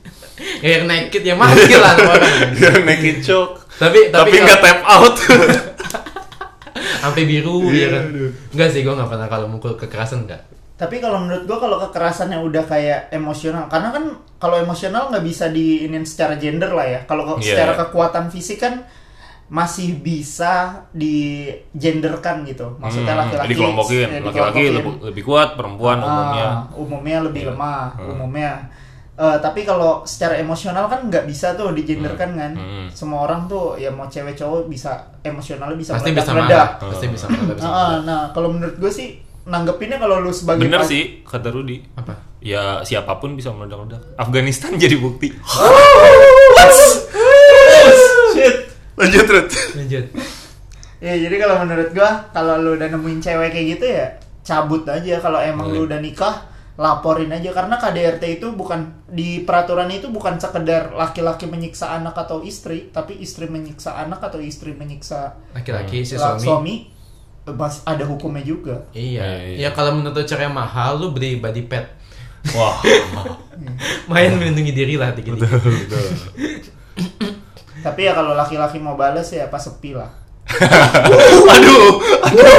Hair 0.64 0.84
naked 0.84 1.22
ya 1.22 1.34
mati 1.34 1.74
lah 1.74 1.96
orang. 1.96 2.52
Dia 2.52 2.70
naked 2.76 3.16
choke. 3.20 3.64
Tapi 3.76 4.12
Tapi 4.12 4.28
tapi, 4.30 4.44
nggak 4.44 4.60
tap 4.60 4.80
out. 4.84 5.16
sampai 7.02 7.24
biru 7.24 7.64
Iya, 7.66 7.80
ya 7.80 7.88
kan. 7.90 8.04
aduh. 8.12 8.30
Enggak 8.52 8.68
sih 8.70 8.80
gue 8.84 8.92
nggak 8.92 9.08
pernah 9.08 9.26
kalau 9.26 9.46
mukul 9.48 9.72
kekerasan 9.74 10.28
enggak. 10.28 10.44
Tapi 10.80 10.96
kalau 10.96 11.20
menurut 11.20 11.44
gua 11.44 11.60
kalau 11.60 11.76
kekerasannya 11.78 12.40
udah 12.40 12.64
kayak 12.64 13.12
emosional, 13.12 13.68
karena 13.68 13.92
kan 13.92 14.04
kalau 14.36 14.56
emosional 14.56 15.12
nggak 15.12 15.20
bisa 15.22 15.52
diinin 15.52 16.08
secara 16.08 16.34
gender 16.34 16.72
lah 16.72 16.88
ya. 16.88 17.00
Kalau 17.04 17.36
Iya, 17.36 17.52
secara 17.52 17.72
iya. 17.74 17.80
kekuatan 17.84 18.32
fisik 18.32 18.58
kan 18.58 18.88
masih 19.50 19.98
bisa 19.98 20.86
digenderkan 20.94 22.46
gitu. 22.46 22.78
Maksudnya 22.78 23.12
Hmm, 23.12 23.22
laki-laki 23.26 23.52
ya, 23.98 24.08
Laki-laki 24.22 24.62
lebih, 24.70 24.92
lebih 25.04 25.22
kuat, 25.22 25.58
perempuan 25.58 25.98
Ah, 25.98 26.06
umumnya. 26.06 26.46
umumnya 26.72 27.18
lebih 27.20 27.42
Iya. 27.44 27.50
lemah, 27.52 27.84
Hmm. 27.94 28.10
umumnya. 28.16 28.52
Eh, 29.20 29.36
tapi 29.36 29.68
kalau 29.68 30.00
secara 30.02 30.40
emosional 30.40 30.88
kan 30.88 31.04
nggak 31.04 31.28
bisa 31.28 31.52
tuh 31.52 31.76
digenderkan 31.76 32.30
kan. 32.32 32.52
Hmm. 32.56 32.88
Semua 32.88 33.28
orang 33.28 33.44
tuh 33.44 33.76
ya 33.76 33.92
mau 33.92 34.08
cewek 34.08 34.32
cowok 34.32 34.64
bisa 34.66 34.96
emosionalnya 35.20 35.76
bisa 35.76 35.92
Pasti 35.92 36.08
bisa 36.10 36.24
meledak-meledak. 36.24 36.68
marah, 36.72 36.88
pasti 36.88 37.06
bisa 37.10 37.26
marah, 37.28 37.52
bisa 37.52 37.66
Ah, 37.66 37.74
marah. 37.74 38.00
nah, 38.00 38.22
kalau 38.32 38.48
menurut 38.48 38.76
gue 38.78 38.88
sih 38.88 39.20
nanggepinnya 39.42 39.96
kalau 39.96 40.18
lu 40.18 40.30
sebagai 40.30 40.62
Bener 40.62 40.80
pas- 40.80 40.88
sih, 40.88 41.22
kata 41.22 41.48
Rudy. 41.48 41.80
Apa? 41.94 42.12
Ya 42.38 42.80
siapa 42.80 43.16
pun 43.16 43.32
bisa 43.32 43.50
meledak-ledak. 43.50 44.00
Afghanistan 44.14 44.76
jadi 44.80 44.96
bukti. 44.96 45.28
Shit. 48.32 48.56
Lanjut, 48.94 49.26
Rut. 49.26 49.48
Lanjut. 49.74 50.04
Ya 51.00 51.16
jadi 51.16 51.36
kalau 51.36 51.56
menurut 51.58 51.88
gua 51.90 52.28
kalau 52.30 52.60
lu 52.60 52.76
udah 52.76 52.88
nemuin 52.88 53.18
cewek 53.18 53.48
kayak 53.50 53.66
gitu 53.70 53.86
ya 53.88 54.06
cabut 54.42 54.84
aja 54.84 55.16
kalau 55.16 55.40
emang 55.40 55.68
Boleh. 55.68 55.78
lu 55.78 55.88
udah 55.88 55.96
nikah 55.98 56.44
laporin 56.76 57.28
aja 57.28 57.48
karena 57.50 57.72
KDRT 57.74 58.36
itu 58.36 58.52
bukan 58.52 58.84
di 59.06 59.40
peraturan 59.40 59.88
itu 59.88 60.08
bukan 60.08 60.36
sekedar 60.36 60.92
laki-laki 60.92 61.44
menyiksa 61.44 61.92
anak 61.94 62.12
atau 62.14 62.40
istri 62.40 62.88
tapi 62.88 63.16
istri 63.16 63.44
menyiksa 63.46 63.96
anak 63.96 64.20
atau 64.22 64.40
istri 64.40 64.72
menyiksa 64.72 65.40
Laki-laki 65.52 66.00
si 66.02 66.16
suami. 66.16 66.40
suami 66.40 66.74
mas 67.46 67.80
ada 67.82 68.04
hukumnya 68.04 68.42
juga 68.42 68.84
Iya. 68.90 69.24
Iya, 69.24 69.28
iya. 69.48 69.56
Ya 69.58 69.70
kalau 69.70 69.92
menurut 69.92 70.22
cara 70.22 70.42
yang 70.42 70.54
mahal 70.54 70.96
lu 70.96 71.10
beli 71.10 71.36
body 71.36 71.64
pad. 71.64 71.88
Wah. 72.50 72.76
Main 74.08 74.34
melindungi 74.34 74.72
diri 74.72 74.94
lah 74.94 75.10
dikit 75.10 75.36
tapi 77.80 78.00
ya 78.02 78.12
kalau 78.12 78.32
laki-laki 78.34 78.76
mau 78.76 78.92
bales 78.92 79.24
ya 79.26 79.48
pas 79.48 79.56
sepi 79.58 79.92
lah 79.92 80.08
aduh, 81.46 81.96
aduh. 82.20 82.52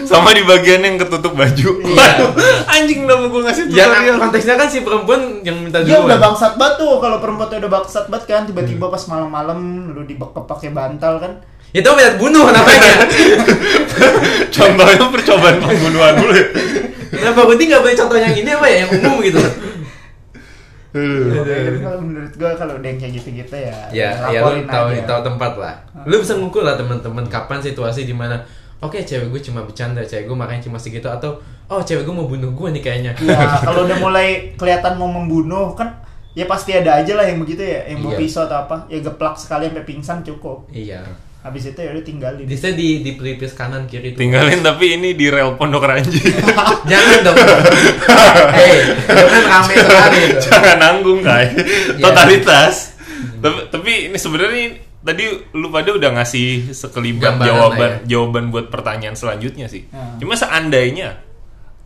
Sama 0.00 0.30
di 0.30 0.40
bagian 0.40 0.80
yang 0.80 0.96
ketutup 0.96 1.34
baju. 1.34 1.70
Iya. 1.84 2.32
Anjing 2.72 3.04
kenapa 3.04 3.26
gue 3.26 3.42
ngasih 3.42 3.64
Ya 3.68 3.84
tutorial? 3.84 4.16
konteksnya 4.16 4.54
kan 4.54 4.64
si 4.64 4.80
perempuan 4.80 5.20
yang 5.42 5.58
minta 5.58 5.82
dia 5.82 5.98
duluan. 5.98 6.08
udah 6.08 6.18
bangsat 6.22 6.52
banget 6.54 6.74
tuh 6.78 6.96
kalau 6.96 7.18
perempuan 7.18 7.50
tuh 7.50 7.58
udah 7.58 7.72
bangsat 7.74 8.04
banget 8.06 8.24
kan 8.24 8.42
tiba-tiba 8.46 8.86
pas 8.86 9.02
malam-malam 9.04 9.58
lu 9.90 10.00
dibekep 10.02 10.44
pakai 10.46 10.70
bantal 10.70 11.18
kan 11.18 11.32
Itu 11.70 11.88
minta 11.92 12.16
bunuh 12.16 12.48
namanya. 12.48 12.92
Contohnya 14.56 15.06
percobaan 15.08 15.56
pembunuhan 15.60 16.12
dulu 16.16 16.32
ya. 16.32 16.46
Kenapa 17.08 17.40
Rudy 17.44 17.64
nggak 17.66 17.80
boleh 17.80 17.96
contoh 17.96 18.18
yang 18.20 18.36
ini 18.36 18.50
apa 18.52 18.66
ya 18.68 18.76
yang 18.84 18.90
umum 19.00 19.16
gitu? 19.24 19.40
Ya, 20.88 21.44
tapi 21.44 21.78
kalau 21.84 22.00
menurut 22.00 22.32
gua 22.34 22.52
kalau 22.56 22.80
udah 22.80 22.88
yang 22.88 22.98
kayak 22.98 23.12
gitu-gitu 23.20 23.54
ya 23.54 23.76
ya, 23.92 24.08
ya 24.32 24.40
lu 24.40 24.64
tahu 24.64 24.86
aja. 24.92 25.04
tahu 25.04 25.20
tempat 25.24 25.52
lah. 25.56 25.74
Lu 26.08 26.16
bisa 26.16 26.34
ngukur 26.34 26.64
lah 26.64 26.74
teman-teman 26.74 27.28
kapan 27.28 27.60
situasi 27.60 28.04
di 28.04 28.12
mana 28.12 28.40
Oke, 28.78 29.02
cewek 29.02 29.34
gue 29.34 29.42
cuma 29.42 29.66
bercanda, 29.66 30.06
cewek 30.06 30.30
gue 30.30 30.36
makanya 30.38 30.70
cuma 30.70 30.78
segitu 30.78 31.10
atau 31.10 31.34
oh 31.66 31.82
cewek 31.82 32.06
gue 32.06 32.14
mau 32.14 32.30
bunuh 32.30 32.54
gue 32.54 32.68
nih 32.78 32.82
kayaknya. 32.82 33.12
Ya, 33.18 33.58
kalau 33.58 33.90
udah 33.90 33.98
mulai 33.98 34.54
kelihatan 34.54 34.94
mau 34.94 35.10
membunuh 35.10 35.74
kan 35.74 35.98
ya 36.38 36.46
pasti 36.46 36.70
ada 36.78 37.02
aja 37.02 37.18
lah 37.18 37.26
yang 37.26 37.42
begitu 37.42 37.58
ya, 37.58 37.90
yang 37.90 38.06
bawa 38.06 38.14
Iya. 38.14 38.18
pisau 38.22 38.46
atau 38.46 38.58
apa, 38.62 38.86
ya 38.86 39.02
geplak 39.02 39.34
sekali 39.34 39.66
sampai 39.66 39.82
pingsan 39.82 40.22
cukup. 40.22 40.70
Iya. 40.70 41.02
Habis 41.38 41.70
itu 41.70 41.78
ya 41.78 41.94
udah 41.94 42.04
tinggalin. 42.04 42.44
Bisa 42.50 42.74
di 42.74 43.06
di 43.06 43.14
pelipis 43.14 43.54
kanan 43.54 43.86
kiri 43.86 44.18
tuh. 44.18 44.26
Tinggalin 44.26 44.58
tapi 44.58 44.98
ini 44.98 45.14
di 45.14 45.30
rel 45.30 45.54
Pondok 45.54 45.86
Ranji. 45.86 46.18
Jangan 46.90 47.18
dong. 47.22 47.38
Hei, 48.58 48.74
itu 49.06 49.26
kan 49.30 49.42
rame 49.46 49.74
sekali. 49.78 50.22
Jangan 50.42 50.76
nanggung 50.82 51.20
kai. 51.22 51.54
Iya. 51.94 52.02
Totalitas. 52.02 52.98
Tapi, 53.38 53.58
tapi 53.70 53.92
ini 54.10 54.18
sebenarnya 54.18 54.82
tadi 54.98 55.24
lu 55.54 55.70
pada 55.70 55.94
udah 55.94 56.10
ngasih 56.18 56.74
sekelibat 56.74 57.38
Gambaran 57.38 57.46
jawaban 57.46 57.90
ya. 57.90 57.98
jawaban 58.18 58.44
buat 58.50 58.66
pertanyaan 58.66 59.14
selanjutnya 59.14 59.70
sih. 59.70 59.86
Hmm. 59.94 60.18
Cuma 60.18 60.34
seandainya 60.34 61.22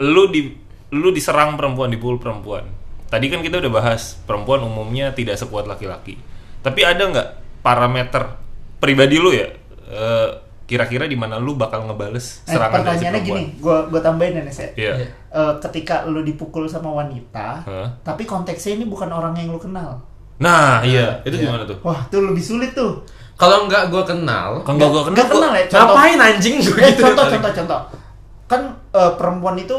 lu 0.01 0.33
di 0.33 0.49
lu 0.97 1.13
diserang 1.13 1.61
perempuan 1.61 1.93
dipukul 1.93 2.17
perempuan. 2.17 2.65
Tadi 3.13 3.29
kan 3.29 3.45
kita 3.45 3.61
udah 3.61 3.73
bahas 3.73 4.17
perempuan 4.25 4.65
umumnya 4.65 5.13
tidak 5.13 5.37
sekuat 5.37 5.69
laki-laki. 5.69 6.17
Tapi 6.65 6.81
ada 6.89 7.05
nggak 7.05 7.29
parameter 7.61 8.41
pribadi 8.83 9.17
lu 9.17 9.31
ya? 9.31 9.47
eh, 9.87 10.29
kira-kira 10.65 11.05
di 11.05 11.15
mana 11.15 11.37
lu 11.37 11.55
bakal 11.55 11.85
ngebales 11.85 12.43
Eh, 12.43 12.51
serangan 12.51 12.81
dari 12.81 12.97
si 12.97 13.05
pertanyaannya 13.05 13.21
perempuan? 13.21 13.39
gini, 13.45 13.61
gua 13.61 13.77
gua 13.87 14.01
tambahin 14.01 14.35
ya 14.35 14.43
Nes 14.43 14.57
ya. 14.57 14.69
Iya. 14.75 14.93
Iya. 14.97 15.07
Eh, 15.31 15.53
ketika 15.61 16.05
lu 16.05 16.21
dipukul 16.21 16.65
sama 16.67 16.91
wanita, 16.93 17.49
Hah? 17.63 17.89
tapi 18.03 18.25
konteksnya 18.25 18.75
ini 18.75 18.85
bukan 18.85 19.07
orang 19.09 19.33
yang 19.35 19.49
lu 19.49 19.61
kenal. 19.61 20.01
Nah, 20.39 20.83
iya, 20.83 21.21
itu 21.23 21.37
Iya. 21.37 21.45
gimana 21.47 21.63
tuh? 21.63 21.79
Wah, 21.83 22.03
tuh 22.09 22.25
lebih 22.25 22.41
sulit 22.41 22.73
tuh. 22.73 23.05
Kalau 23.35 23.67
nggak 23.67 23.89
gue 23.89 24.03
kenal, 24.03 24.59
Kan 24.61 24.75
gak 24.75 24.89
gua 24.89 25.03
kenal, 25.03 25.15
Nggak 25.15 25.27
gua- 25.27 25.35
kenal 25.37 25.53
ya, 25.53 25.65
contoh. 25.67 25.87
ngapain 25.89 26.19
anjing 26.21 26.55
gue 26.59 26.73
Eh, 26.75 26.91
gitu? 26.91 27.01
contoh, 27.05 27.25
contoh, 27.29 27.53
contoh. 27.55 27.81
Kan 28.47 28.61
eh, 28.93 29.13
perempuan 29.15 29.57
itu 29.57 29.79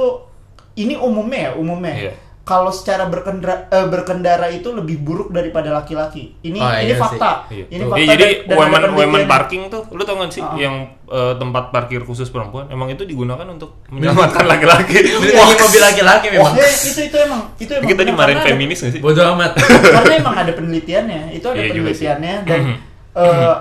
ini 0.76 0.94
umumnya 0.96 1.40
ya, 1.40 1.52
umumnya. 1.54 1.94
Iya. 1.96 2.14
Kalau 2.44 2.70
secara 2.70 3.08
berkendara, 3.08 3.72
eh, 3.72 3.88
berkendara 3.88 4.52
itu 4.52 4.68
lebih 4.70 5.00
buruk 5.00 5.32
daripada 5.32 5.72
laki-laki. 5.72 6.36
Ini 6.42 6.60
Oh, 6.60 6.68
ini 6.76 6.86
iya 6.86 6.96
fakta. 6.98 7.48
Iya. 7.48 7.66
Ini 7.66 7.80
Iya, 7.80 7.88
fakta. 7.88 8.04
jadi 8.10 8.26
dan- 8.44 8.58
women 8.60 8.84
women 8.94 9.24
parking 9.26 9.62
tuh, 9.68 9.88
lu 9.90 10.04
tau 10.04 10.20
gak 10.20 10.28
sih 10.30 10.44
Ah. 10.44 10.52
yang 10.54 10.76
eh, 11.06 11.34
tempat 11.36 11.70
parkir 11.70 12.02
khusus 12.02 12.28
perempuan 12.28 12.68
emang 12.68 12.90
itu 12.90 13.06
digunakan 13.06 13.46
untuk 13.46 13.80
menyelamatkan 13.94 14.44
laki-laki. 14.44 14.98
Beli 15.14 15.32
lagi 15.32 15.56
mobil 15.56 15.82
laki-laki 15.82 16.28
memang. 16.32 16.52
Ya, 16.54 16.68
itu 16.68 17.02
itu 17.02 17.18
emang 17.18 17.42
itu 17.56 17.72
emang 17.72 17.88
Kita 17.88 18.02
ada- 18.04 18.44
feminis 18.44 18.80
gak 18.82 18.92
sih? 18.92 19.00
Bodoh 19.00 19.24
amat. 19.32 19.52
karena 19.96 20.14
emang 20.18 20.36
ada 20.36 20.52
penelitiannya 20.52 21.22
itu 21.32 21.46
ada 21.46 21.56
Iya 21.56 21.64
sih. 21.64 21.72
penelitiannya 21.72 22.34
dan 22.44 22.62
eh, 23.24 23.56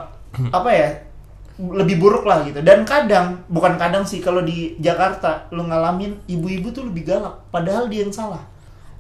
apa 0.51 0.71
ya 0.71 0.89
lebih 1.55 2.01
buruk 2.01 2.25
lah 2.25 2.43
gitu 2.43 2.59
dan 2.59 2.83
kadang 2.83 3.47
bukan 3.47 3.77
kadang 3.77 4.03
sih 4.03 4.19
kalau 4.19 4.41
di 4.41 4.75
Jakarta 4.77 5.47
lu 5.51 5.63
ngalamin 5.63 6.19
ibu-ibu 6.27 6.73
tuh 6.73 6.83
lebih 6.85 7.07
galak 7.07 7.39
padahal 7.49 7.87
dia 7.87 8.03
yang 8.03 8.11
salah 8.11 8.43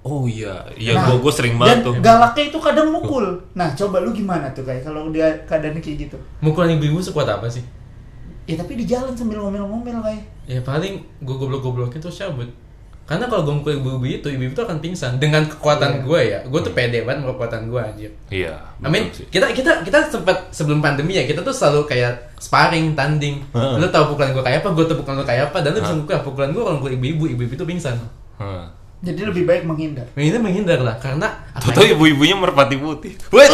Oh 0.03 0.27
iya, 0.27 0.67
iya 0.75 0.99
Nah, 0.99 1.07
gua 1.07 1.23
gua 1.23 1.33
sering 1.33 1.55
dan 1.55 1.79
banget 1.79 1.87
tuh. 1.87 1.95
galaknya 2.03 2.45
itu 2.51 2.59
kadang 2.59 2.91
mukul 2.91 3.23
nah 3.55 3.71
coba 3.71 4.03
lu 4.03 4.11
gimana 4.11 4.51
tuh 4.51 4.62
kayak 4.62 4.83
kalau 4.83 5.07
dia 5.09 5.31
keadaannya 5.47 5.79
kayak 5.79 5.97
gitu 6.05 6.19
Mukulan 6.43 6.75
ibu-ibu 6.75 6.99
sekuat 6.99 7.31
apa 7.31 7.47
sih? 7.47 7.62
ya 8.43 8.59
tapi 8.59 8.75
di 8.75 8.83
jalan 8.83 9.15
sambil 9.15 9.38
ngomel-ngomel 9.38 10.03
kayak 10.03 10.27
Ya 10.43 10.59
paling 10.59 10.99
gue 11.23 11.37
goblok-goblokin 11.37 12.03
terus 12.03 12.19
cabut. 12.19 12.51
Karena 13.03 13.27
kalau 13.27 13.43
gue 13.43 13.55
mukul 13.55 13.75
ibu-ibu 13.77 14.03
itu, 14.05 14.27
ibu-ibu 14.27 14.51
itu 14.53 14.62
akan 14.62 14.79
pingsan 14.79 15.19
dengan 15.19 15.47
kekuatan 15.47 16.03
gue 16.03 16.21
ya. 16.25 16.43
Gue 16.43 16.59
tuh 16.59 16.71
pede 16.71 17.03
banget 17.03 17.23
sama 17.23 17.31
kekuatan 17.33 17.61
gue 17.69 17.79
anjir. 17.79 18.11
Iya. 18.27 18.59
Amin. 18.81 19.07
betul 19.07 19.23
sih. 19.23 19.27
Kita 19.31 19.47
kita 19.51 19.73
kita 19.83 19.99
sempat 20.09 20.51
sebelum 20.51 20.83
pandemi 20.83 21.15
ya 21.15 21.23
kita 21.23 21.43
tuh 21.43 21.55
selalu 21.55 21.87
kayak 21.87 22.35
sparring, 22.38 22.99
tanding. 22.99 23.38
Heeh. 23.55 23.75
Lu 23.79 23.87
tahu 23.87 24.15
pukulan 24.15 24.35
gue 24.35 24.43
kayak 24.43 24.67
apa, 24.67 24.75
gue 24.75 24.85
tahu 24.85 24.99
pukulan 24.99 25.23
lu 25.23 25.27
kayak 25.29 25.43
apa, 25.51 25.59
dan 25.62 25.71
lu 25.71 25.79
bisa 25.79 25.95
mukul 25.95 26.19
pukulan 26.25 26.49
gue 26.51 26.62
kalau 26.65 26.77
mukul 26.79 26.93
ibu-ibu, 26.93 27.25
ibu-ibu 27.29 27.55
itu 27.55 27.62
pingsan. 27.65 27.95
Jadi 29.03 29.27
lebih 29.27 29.45
baik 29.45 29.67
menghindar 29.67 30.07
Ini 30.15 30.38
menghindar 30.38 30.79
lah 30.79 30.95
karena 30.95 31.27
ya? 31.83 31.91
ibu-ibunya 31.91 32.38
merpati 32.38 32.79
putih. 32.79 33.19
Wait, 33.29 33.51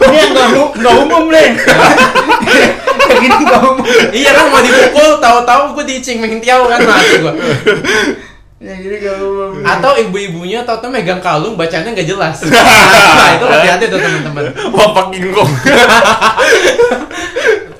ini 0.00 0.16
yang 0.16 0.32
nggak 0.32 0.48
hu- 0.50 0.72
nggak 0.74 0.94
umum 0.98 1.24
kayak 1.28 1.52
gini 3.20 3.36
nggak 3.36 3.60
umum 3.60 3.84
iya 4.10 4.30
kan 4.32 4.48
mau 4.48 4.64
dipukul, 4.64 5.20
tahu-tahu 5.20 5.76
gue 5.76 5.84
dicing 5.86 6.18
mengintiau 6.18 6.64
kan 6.66 6.80
mati 6.80 7.20
gue. 7.20 7.32
ya 8.60 8.72
gini 8.76 8.96
nggak 8.96 9.16
umum 9.18 9.52
Atau 9.60 9.92
ibu-ibunya 9.98 10.64
tahu-tahu 10.64 10.88
megang 10.90 11.20
kalung 11.20 11.52
bacanya 11.54 11.92
nggak 11.92 12.08
jelas. 12.08 12.40
Nah, 13.20 13.36
itu 13.36 13.44
hati-hati 13.44 13.84
tuh 13.86 14.00
teman-teman. 14.00 14.44
Wapak 14.72 15.12
kingkong. 15.12 15.50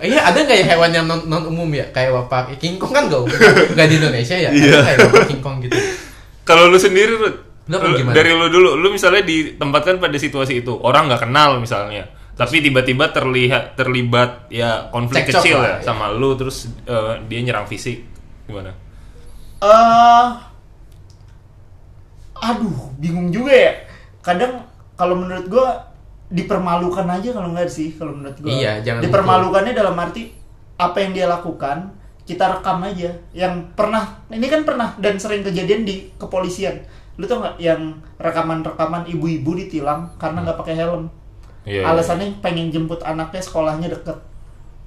Iya, 0.00 0.20
ada 0.32 0.38
nggak 0.40 0.58
ya 0.60 0.66
hewan 0.74 0.90
yang 0.90 1.06
non, 1.06 1.20
non 1.28 1.44
umum 1.46 1.68
ya? 1.72 1.84
Kayak 1.92 2.16
wapak 2.16 2.56
King 2.56 2.80
Kong 2.80 2.92
kan 2.92 3.06
nggak 3.06 3.20
umum, 3.20 3.36
nggak 3.76 3.86
di 3.88 3.94
Indonesia 4.00 4.36
ya? 4.36 4.50
Iya. 4.50 4.80
Kayak 4.80 4.98
wapak 5.08 5.24
King 5.28 5.42
Kong 5.44 5.56
gitu. 5.60 5.76
Kalau 6.44 6.66
lu 6.72 6.80
sendiri 6.80 7.14
Lu 7.70 7.78
gimana? 7.94 8.16
dari 8.18 8.34
lu 8.34 8.50
dulu, 8.50 8.74
lu 8.74 8.90
misalnya 8.90 9.22
ditempatkan 9.22 10.02
pada 10.02 10.18
situasi 10.18 10.66
itu, 10.66 10.74
orang 10.82 11.06
nggak 11.06 11.22
kenal 11.30 11.62
misalnya, 11.62 12.02
tapi 12.34 12.58
tiba-tiba 12.58 13.14
terlihat 13.14 13.78
terlibat 13.78 14.50
ya 14.50 14.90
konflik 14.90 15.30
Cekcok 15.30 15.38
kecil 15.38 15.56
lah, 15.62 15.78
ya 15.78 15.78
ya. 15.78 15.86
sama 15.86 16.10
lu, 16.10 16.34
terus 16.34 16.66
eh, 16.66 17.14
dia 17.30 17.38
nyerang 17.46 17.70
fisik, 17.70 18.02
gimana? 18.50 18.74
eh 19.60 20.28
aduh 22.40 22.88
bingung 22.96 23.28
juga 23.28 23.52
ya 23.52 23.72
kadang 24.24 24.64
kalau 24.96 25.12
menurut 25.20 25.46
gua 25.52 25.89
dipermalukan 26.30 27.06
aja 27.10 27.34
kalau 27.34 27.50
nggak 27.50 27.66
sih 27.66 27.94
kalau 27.98 28.14
menurut 28.14 28.38
gua. 28.38 28.50
Iya, 28.50 28.72
jangan 28.86 29.02
dipermalukannya 29.02 29.72
dalam 29.74 29.98
arti 29.98 30.30
apa 30.78 30.96
yang 31.02 31.12
dia 31.12 31.26
lakukan 31.26 31.90
kita 32.22 32.46
rekam 32.58 32.78
aja. 32.86 33.10
Yang 33.34 33.54
pernah 33.74 34.22
ini 34.30 34.46
kan 34.46 34.62
pernah 34.62 34.94
dan 35.02 35.18
sering 35.18 35.42
kejadian 35.42 35.82
di 35.82 36.08
kepolisian. 36.16 36.78
Lu 37.18 37.26
tau 37.26 37.42
nggak 37.42 37.58
yang 37.58 37.98
rekaman-rekaman 38.22 39.10
ibu-ibu 39.10 39.58
ditilang 39.58 40.14
karena 40.16 40.46
nggak 40.46 40.58
pakai 40.62 40.78
helm? 40.78 41.10
Iya, 41.68 41.84
iya. 41.84 41.92
alasannya 41.92 42.40
pengen 42.40 42.72
jemput 42.72 43.04
anaknya 43.04 43.44
sekolahnya 43.44 43.92
deket 43.92 44.16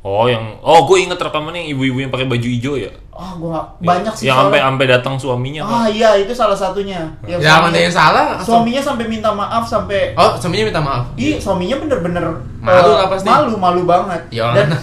Oh 0.03 0.27
yang, 0.27 0.59
oh 0.59 0.83
gue 0.83 0.99
inget 0.99 1.15
rekamannya 1.15 1.63
yang 1.63 1.71
ibu-ibu 1.73 1.97
yang 1.97 2.11
pakai 2.11 2.27
baju 2.27 2.43
hijau 2.45 2.75
ya, 2.75 2.91
ah 3.09 3.31
gua 3.33 3.49
nggak 3.49 3.65
banyak 3.81 4.13
sih 4.13 4.27
yang 4.27 4.35
sampai 4.37 4.59
soalnya. 4.59 4.67
sampai 4.67 4.85
datang 4.91 5.15
suaminya 5.15 5.61
ah 5.61 5.69
pak. 5.87 5.95
iya 5.95 6.09
itu 6.17 6.33
salah 6.33 6.57
satunya 6.57 6.99
yang 7.23 7.39
Ya 7.39 7.55
mana 7.57 7.71
yang 7.73 7.87
salah? 7.89 8.35
atau- 8.35 8.43
suaminya 8.45 8.83
sampai 8.83 9.07
minta 9.07 9.31
maaf 9.31 9.63
sampai 9.63 10.11
Oh, 10.13 10.35
suaminya 10.35 10.67
minta 10.67 10.81
maaf. 10.81 11.03
Ih, 11.15 11.39
suaminya 11.39 11.79
bener-bener 11.79 12.19
Malu 12.59 12.83
eh, 12.85 12.95
lah 12.95 13.07
pasti. 13.07 13.25
malu 13.25 13.55
malu 13.55 13.81
banget 13.85 14.21
Ya 14.29 14.51
dan 14.51 14.75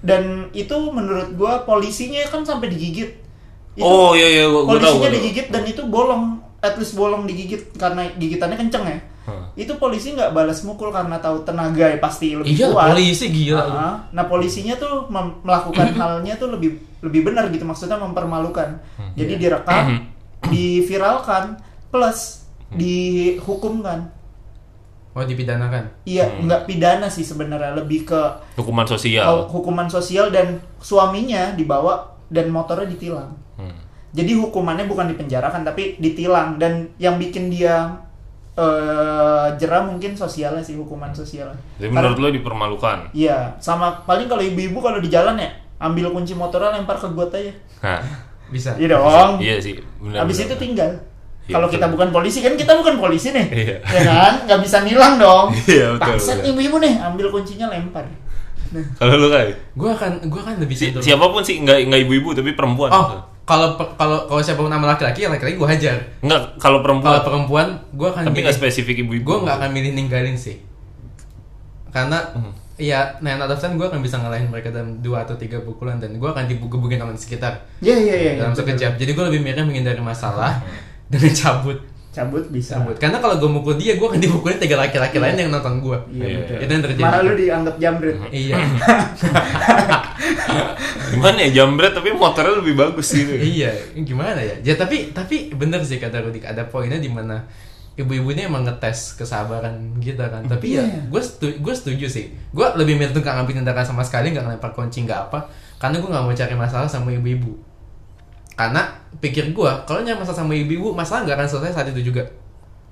dan 0.00 0.22
itu 0.52 0.76
menurut 0.86 1.34
gua 1.34 1.60
polisinya 1.60 2.22
kan 2.24 2.40
sampai 2.40 2.70
digigit 2.70 3.10
Itu 3.72 3.82
Oh 3.82 4.14
iya 4.14 4.26
iya, 4.28 4.44
gue 4.46 4.54
tahu. 4.54 4.70
polisinya 4.70 4.94
gua 4.96 5.08
tahu. 5.08 5.16
digigit 5.18 5.46
dan 5.48 5.62
itu 5.64 5.82
bolong 5.84 6.22
at 6.60 6.74
least 6.76 6.94
bolong 6.94 7.26
digigit 7.26 7.74
karena 7.74 8.06
gigitannya 8.14 8.54
kenceng 8.56 8.84
ya. 8.84 8.98
Itu 9.60 9.76
polisi 9.76 10.16
nggak 10.16 10.32
balas 10.32 10.64
mukul 10.64 10.88
karena 10.88 11.16
tahu 11.16 11.44
tenaga 11.44 11.84
ya 11.84 11.98
pasti 11.98 12.32
lebih 12.32 12.48
Iya, 12.50 12.66
kuat 12.70 12.90
polisi 12.90 13.26
gila. 13.28 13.60
lu. 13.60 13.74
Ah, 13.74 13.94
nah 14.10 14.24
polisinya 14.24 14.72
tuh 14.74 15.04
melakukan 15.44 15.92
halnya 16.00 16.34
tuh 16.34 16.48
lebih 16.50 16.70
lebih 17.00 17.20
benar 17.22 17.48
gitu 17.48 17.62
maksudnya 17.62 17.96
mempermalukan 17.96 18.80
Hmm. 18.96 19.12
jadi 19.14 19.32
Iya. 19.34 19.40
direkam 19.42 19.84
diviralkan 20.46 21.44
plus 21.88 22.48
dihukumkan 22.70 24.08
Oh, 25.10 25.26
dipidanakan. 25.26 25.90
Iya, 26.06 26.22
Hmm. 26.22 26.46
nggak 26.46 26.70
pidana 26.70 27.10
sih 27.10 27.26
sebenarnya, 27.26 27.74
lebih 27.74 28.06
ke 28.06 28.20
Hukuman 28.54 28.86
sosial. 28.86 29.42
hukuman 29.44 29.90
sosial 29.90 30.30
dan 30.30 30.62
suaminya 30.78 31.50
dibawa 31.50 31.98
dan 32.30 32.46
motornya 32.48 32.86
ditilang. 32.86 33.34
Hmm. 33.58 33.74
Jadi 34.10 34.38
hukumannya 34.38 34.86
bukan 34.86 35.10
dipenjarakan 35.10 35.66
tapi 35.66 35.98
ditilang 35.98 36.56
dan 36.56 36.94
yang 36.96 37.18
bikin 37.18 37.50
dia 37.50 37.90
eh 38.60 39.46
jerah 39.56 39.80
mungkin 39.82 40.12
sosialnya 40.12 40.60
sih 40.60 40.76
hukuman 40.76 41.08
sosial. 41.10 41.48
Jadi 41.80 41.88
menurut 41.88 42.18
lo 42.20 42.28
dipermalukan. 42.28 43.16
Iya, 43.16 43.56
sama 43.56 44.04
paling 44.04 44.28
kalau 44.28 44.44
ibu-ibu 44.44 44.78
kalau 44.78 45.00
di 45.00 45.08
jalan 45.08 45.40
ya 45.40 45.48
ambil 45.80 46.12
kunci 46.12 46.36
motornya 46.36 46.76
lempar 46.76 47.00
ke 47.00 47.08
got 47.16 47.32
aja. 47.32 47.52
Nah, 47.80 48.00
Bisa. 48.50 48.74
Iya 48.76 48.98
dong. 48.98 49.38
iya 49.38 49.56
sih. 49.62 49.78
Benar, 50.02 50.26
Habis 50.26 50.36
benar, 50.36 50.46
itu 50.46 50.54
benar. 50.54 50.64
tinggal. 50.66 50.90
Iya, 51.46 51.54
Kalau 51.56 51.68
kita 51.70 51.86
bukan 51.88 52.08
polisi 52.10 52.38
kan 52.42 52.54
kita 52.58 52.72
bukan 52.76 52.94
polisi 52.98 53.30
nih. 53.30 53.46
Iya. 53.62 53.76
Ya 53.80 54.00
kan? 54.04 54.32
Nggak 54.44 54.60
bisa 54.66 54.76
nilang 54.82 55.14
dong. 55.16 55.54
Iya, 55.70 55.96
betul, 55.96 56.14
betul. 56.18 56.38
ibu-ibu 56.52 56.76
nih, 56.82 56.94
ambil 57.00 57.26
kuncinya 57.30 57.70
lempar. 57.70 58.04
Nah, 58.70 58.86
Kalau 58.98 59.18
lo 59.18 59.26
kayak 59.30 59.74
Gua 59.74 59.90
akan 59.94 60.30
gua 60.30 60.42
kan 60.46 60.54
lebih 60.58 60.78
si, 60.78 60.94
siapa 60.94 61.26
pun 61.26 61.42
sih 61.42 61.58
nggak 61.58 61.90
nggak 61.90 62.00
ibu-ibu 62.06 62.34
tapi 62.34 62.54
perempuan. 62.54 62.90
Oh, 62.90 63.18
kalau 63.42 63.74
kalau 63.94 64.18
kalau 64.24 64.40
siapa 64.40 64.58
pun 64.58 64.68
nama 64.68 64.86
laki-laki, 64.88 65.22
ya 65.22 65.28
laki-laki 65.28 65.54
gua 65.54 65.68
hajar. 65.68 65.96
Enggak, 66.20 66.54
kalau 66.56 66.80
perempuan. 66.80 67.06
Kalau 67.08 67.22
perempuan, 67.22 67.66
gua 67.92 68.08
akan 68.10 68.22
tapi 68.26 68.38
nggak 68.40 68.54
spesifik 68.54 69.02
ibu-ibu. 69.02 69.26
Gue 69.26 69.36
nggak 69.42 69.56
akan 69.58 69.70
milih 69.70 69.90
ninggalin 69.92 70.34
sih. 70.34 70.62
Karena 71.90 72.22
Hmm. 72.30 72.54
ya 72.78 73.18
nine 73.18 73.36
out 73.36 73.50
of 73.50 73.58
ten 73.58 73.74
gue 73.74 73.82
akan 73.82 74.00
bisa 74.00 74.16
ngalahin 74.16 74.46
mereka 74.46 74.70
dalam 74.70 75.02
dua 75.02 75.26
atau 75.26 75.34
tiga 75.34 75.60
pukulan 75.60 75.98
dan 75.98 76.14
gue 76.14 76.24
akan 76.24 76.46
dibugebukin 76.46 76.96
orang 76.96 77.12
di 77.12 77.20
sekitar 77.20 77.60
Iya 77.78 77.92
iya 77.98 78.14
iya. 78.16 78.32
dalam 78.38 78.54
betul. 78.54 78.70
sekejap. 78.70 78.92
Jadi 78.96 79.10
gue 79.10 79.24
lebih 79.26 79.40
milih 79.42 79.64
menghindari 79.66 79.98
masalah 79.98 80.62
dengan 81.12 81.34
cabut. 81.34 81.76
Cabut 82.10 82.42
bisa. 82.48 82.74
Cabut. 82.74 82.94
Karena 82.94 83.16
kalau 83.16 83.36
gue 83.36 83.48
mukul 83.48 83.74
dia, 83.74 83.94
gue 83.94 84.02
akan 84.02 84.18
dipukulin 84.18 84.56
tiga 84.56 84.76
laki-laki 84.76 85.16
lain 85.16 85.36
yang 85.36 85.48
nonton 85.48 85.78
gue. 85.78 85.96
Iya 86.10 86.20
Iya, 86.20 86.36
betul. 86.36 86.52
iya. 86.52 86.60
Itu 86.60 86.70
yang 86.70 86.82
terjadi. 86.84 87.02
Malah 87.04 87.20
lu 87.20 87.32
dianggap 87.34 87.74
jambret. 87.78 88.16
Iya. 88.28 88.54
Gimana 91.10 91.36
ya 91.40 91.48
jambret 91.52 91.92
tapi 91.92 92.08
motornya 92.12 92.54
lebih 92.56 92.74
bagus 92.76 93.06
gitu. 93.10 93.32
iya. 93.34 93.70
Gimana 93.96 94.38
ya? 94.38 94.54
Ya 94.62 94.74
tapi 94.74 95.10
tapi 95.10 95.50
bener 95.52 95.80
sih 95.80 95.96
kata 95.96 96.20
Rudik 96.20 96.44
ada 96.44 96.64
poinnya 96.64 96.96
di 96.96 97.06
mana 97.06 97.44
ibu-ibunya 97.94 98.46
emang 98.46 98.64
ngetes 98.64 99.14
kesabaran 99.14 99.94
kita 99.98 100.28
kan. 100.28 100.42
Tapi 100.44 100.72
ya 100.72 100.82
Iya. 100.82 100.98
gue 101.06 101.20
setuju, 101.20 101.54
gue 101.58 101.74
setuju 101.74 102.04
sih. 102.06 102.24
Gue 102.50 102.64
lebih 102.74 102.96
milih 102.96 103.12
tuh 103.12 103.20
gak 103.20 103.34
ngambil 103.36 103.54
tindakan 103.56 103.84
sama 103.84 104.02
sekali, 104.02 104.30
gak 104.30 104.42
ngelempar 104.42 104.70
kunci, 104.72 105.04
gak 105.04 105.28
apa. 105.28 105.38
Karena 105.76 105.96
gue 105.96 106.08
gak 106.08 106.22
mau 106.22 106.32
cari 106.32 106.54
masalah 106.54 106.86
sama 106.86 107.10
ibu-ibu. 107.10 107.50
Karena 108.60 108.82
pikir 109.16 109.56
gue, 109.56 109.72
kalau 109.88 110.04
masalah 110.04 110.36
sama 110.36 110.52
ibu-ibu, 110.52 110.92
masalah 110.92 111.24
gak 111.24 111.40
akan 111.40 111.48
selesai 111.48 111.72
saat 111.72 111.88
itu 111.88 112.12
juga. 112.12 112.28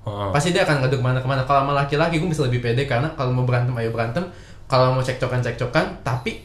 Heeh. 0.01 0.29
Pasti 0.33 0.49
dia 0.49 0.65
akan 0.65 0.81
ngeduk 0.81 0.97
ke 0.97 1.05
mana-kemana. 1.05 1.45
Kalau 1.45 1.61
sama 1.61 1.77
laki-laki 1.77 2.17
gue 2.17 2.25
bisa 2.25 2.41
lebih 2.41 2.57
pede 2.59 2.89
karena 2.89 3.13
kalau 3.13 3.29
mau 3.29 3.45
berantem 3.45 3.77
ayo 3.77 3.93
berantem. 3.93 4.25
Kalau 4.65 4.97
mau 4.97 5.01
cekcokan-cekcokan, 5.01 6.01
tapi 6.01 6.41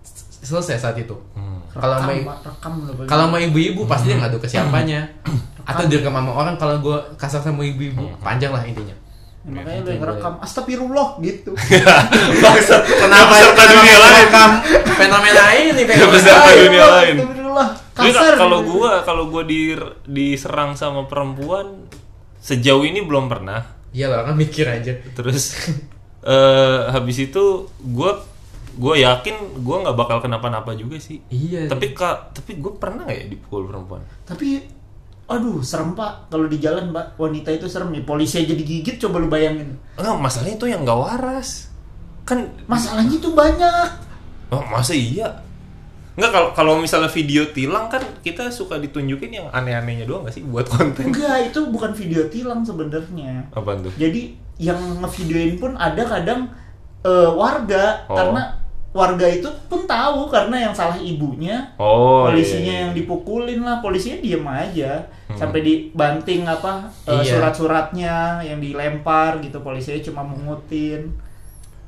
s- 0.00 0.44
selesai 0.44 0.76
saat 0.76 0.96
itu. 0.96 1.16
Hmm. 1.32 1.64
Kalau 1.70 1.96
bagaimana. 2.04 3.08
kalau 3.08 3.24
mau 3.28 3.38
ibu-ibu 3.38 3.88
pasti 3.88 4.08
dia 4.08 4.20
ngadu 4.20 4.36
ke 4.36 4.44
siapanya. 4.44 5.08
Atau 5.62 5.86
direkam 5.86 6.12
sama 6.12 6.32
orang 6.34 6.56
kalau 6.56 6.76
gue 6.76 6.96
kasar 7.16 7.40
sama 7.40 7.62
ibu-ibu, 7.62 8.12
panjang 8.20 8.52
lah 8.52 8.60
intinya. 8.60 8.92
Ya, 9.40 9.56
makanya 9.56 9.80
lu 9.80 9.90
yang 9.90 10.04
rekam 10.04 10.32
astagfirullah 10.36 11.08
gitu. 11.20 11.56
Bangsat. 12.44 12.82
Kenapa 12.84 13.32
Peserta 13.32 13.62
dunia 13.66 13.96
lain. 13.98 14.16
rekam 14.20 14.50
fenomena 14.94 15.44
ini? 15.54 15.82
fenomena 15.82 16.32
dunia 16.50 16.86
lain. 16.90 17.16
Kasar. 17.90 18.38
kalau 18.38 18.62
gua 18.62 19.02
kalau 19.02 19.28
gua 19.28 19.42
di 19.42 19.74
diserang 20.06 20.78
sama 20.78 21.04
perempuan 21.10 21.90
sejauh 22.40 22.86
ini 22.86 23.02
belum 23.04 23.26
pernah. 23.26 23.66
Iya 23.90 24.06
lah, 24.06 24.22
kan 24.22 24.38
mikir 24.38 24.64
aja. 24.70 24.94
Terus 25.14 25.58
eh 26.30 26.80
habis 26.90 27.16
itu 27.18 27.66
gua 27.82 28.22
gua 28.78 28.94
yakin 28.94 29.60
gua 29.60 29.82
nggak 29.84 29.96
bakal 29.98 30.18
kenapa-napa 30.22 30.72
juga 30.78 30.96
sih. 31.02 31.20
Iya. 31.28 31.66
Tapi 31.66 31.92
kak, 31.92 32.38
tapi 32.38 32.62
gue 32.62 32.72
pernah 32.78 33.04
nggak 33.04 33.18
ya 33.18 33.26
dipukul 33.26 33.66
perempuan? 33.66 34.02
Tapi 34.24 34.78
aduh 35.30 35.62
serem 35.62 35.94
pak 35.94 36.26
kalau 36.26 36.50
di 36.50 36.58
jalan 36.58 36.90
mbak 36.90 37.14
wanita 37.14 37.54
itu 37.54 37.70
serem 37.70 37.94
nih 37.94 38.02
polisi 38.02 38.42
aja 38.42 38.50
digigit 38.50 38.98
coba 38.98 39.22
lu 39.22 39.30
bayangin 39.30 39.78
Enggak, 39.94 40.18
masalahnya 40.18 40.58
itu 40.58 40.66
yang 40.66 40.82
nggak 40.82 40.98
waras. 40.98 41.70
Kan 42.26 42.50
masalahnya 42.66 43.14
tuh 43.22 43.30
banyak 43.30 44.10
oh, 44.50 44.64
masa 44.66 44.92
iya? 44.92 45.30
Enggak 46.20 46.30
kalau 46.30 46.48
kalau 46.52 46.72
misalnya 46.76 47.08
video 47.08 47.48
tilang 47.48 47.88
kan 47.88 48.04
kita 48.20 48.46
suka 48.46 48.76
ditunjukin 48.76 49.32
yang 49.32 49.48
aneh-anehnya 49.48 50.04
doang 50.04 50.22
gak 50.22 50.36
sih 50.36 50.44
buat 50.44 50.68
konten? 50.68 51.08
enggak 51.08 51.48
itu 51.48 51.60
bukan 51.66 51.90
video 51.90 52.28
tilang 52.28 52.60
sebenarnya 52.60 53.48
Apaan 53.50 53.80
tuh? 53.80 53.92
jadi 53.96 54.36
yang 54.56 54.76
ngevideoin 55.00 55.56
pun 55.56 55.72
ada 55.74 56.04
kadang 56.04 56.52
eh, 57.00 57.30
warga 57.32 58.04
Oh. 58.04 58.12
karena 58.12 58.52
warga 58.90 59.22
itu 59.24 59.48
pun 59.64 59.86
tahu 59.86 60.28
karena 60.28 60.60
yang 60.60 60.74
salah 60.74 60.98
ibunya 60.98 61.62
Oh, 61.78 62.26
polisinya 62.26 62.68
iya. 62.68 62.80
yang 62.84 62.92
dipukulin 62.92 63.62
lah 63.62 63.80
polisinya 63.80 64.18
diem 64.18 64.44
aja 64.44 65.00
sampai 65.32 65.62
dibanting 65.62 66.44
apa 66.44 66.84
Iya. 67.06 67.38
surat-suratnya 67.38 68.14
yang 68.42 68.58
dilempar 68.58 69.40
gitu 69.40 69.56
polisinya 69.60 70.02
cuma 70.02 70.26
mengutin 70.26 71.08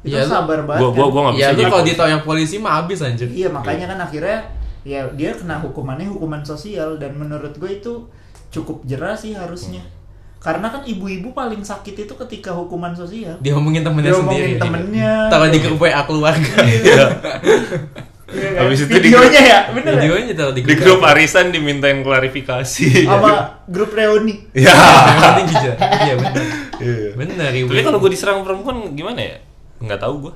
itu 0.02 0.10
Iya, 0.10 0.20
lu- 0.20 0.32
sabar 0.32 0.58
banget 0.62 0.80
Gua 0.80 0.90
gua 0.90 0.98
kan. 0.98 1.08
gua 1.08 1.20
nggak 1.22 1.34
bisa 1.34 1.42
Ya 1.42 1.68
kalau 1.94 2.10
yang 2.10 2.22
polisi 2.22 2.56
mah 2.56 2.72
habis 2.76 2.98
anjir. 3.00 3.28
iya 3.28 3.48
makanya 3.48 3.86
kan 3.86 3.98
akhirnya 4.00 4.38
ya 4.82 5.06
dia 5.10 5.30
kena 5.32 5.58
hukumannya 5.58 6.06
hukuman 6.08 6.42
sosial 6.42 6.96
dan 6.96 7.14
menurut 7.14 7.54
gue 7.54 7.70
itu 7.72 8.02
cukup 8.48 8.82
jerah 8.82 9.14
sih 9.14 9.30
harusnya 9.32 9.78
karena 10.36 10.66
kan 10.66 10.82
ibu-ibu 10.82 11.30
paling 11.30 11.62
sakit 11.62 11.94
itu 12.00 12.14
ketika 12.18 12.50
hukuman 12.50 12.90
sosial 12.92 13.38
Dia 13.38 13.54
ngomongin 13.54 13.80
temennya 13.80 14.10
Diomongin 14.10 14.42
sendiri. 14.42 14.58
temennya. 14.58 15.12
Taruh 15.30 15.48
di 15.48 15.58
grup 15.58 15.78
WA 15.78 16.02
keluarga. 16.02 16.42
Iya. 16.66 17.04
Iya 18.28 18.48
kan? 18.50 18.60
Habis 18.64 18.78
itu 18.80 18.90
di 18.90 19.00
videonya 19.06 19.40
ya 19.40 19.58
bener 19.70 19.92
ya? 19.92 20.00
Videonya 20.00 20.32
taruh 20.34 20.50
di 20.50 20.62
Di 20.62 20.74
grup 20.74 21.00
arisan 21.04 21.46
dimintain 21.48 22.00
klarifikasi. 22.00 23.04
sama 23.04 23.32
grup 23.66 23.92
reuni 23.92 24.48
Ya. 24.50 24.72
Jujur. 25.44 25.76
Iya 25.76 26.14
benar. 26.16 26.44
Iya. 26.76 27.10
Benar 27.14 27.50
ibu. 27.52 27.68
Tapi 27.70 27.84
kalau 27.84 27.98
gue 28.00 28.10
diserang 28.10 28.40
perempuan 28.40 28.90
gimana 28.90 29.20
ya? 29.22 29.36
Nggak 29.82 30.00
tahu 30.00 30.14
gue. 30.22 30.34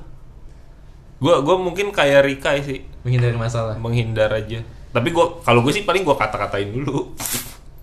Gue 1.17 1.33
gue 1.39 1.55
mungkin 1.57 1.89
kayak 1.89 2.21
Rika 2.23 2.53
sih 2.59 2.85
menghindari 3.01 3.33
masalah. 3.33 3.75
menghindar 3.75 4.29
aja. 4.29 4.61
Tapi 4.89 5.09
gue 5.09 5.25
kalau 5.41 5.59
gue 5.61 5.71
sih 5.71 5.81
paling 5.81 6.01
gue 6.01 6.13
kata-katain 6.13 6.69
dulu. 6.69 7.15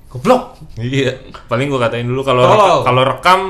Goblok. 0.09 0.61
iya. 0.77 1.19
Paling 1.45 1.67
gue 1.67 1.81
katain 1.81 2.05
dulu 2.05 2.23
kalau 2.23 2.47
reka- 2.47 2.85
kalau 2.85 3.03
rekam. 3.03 3.41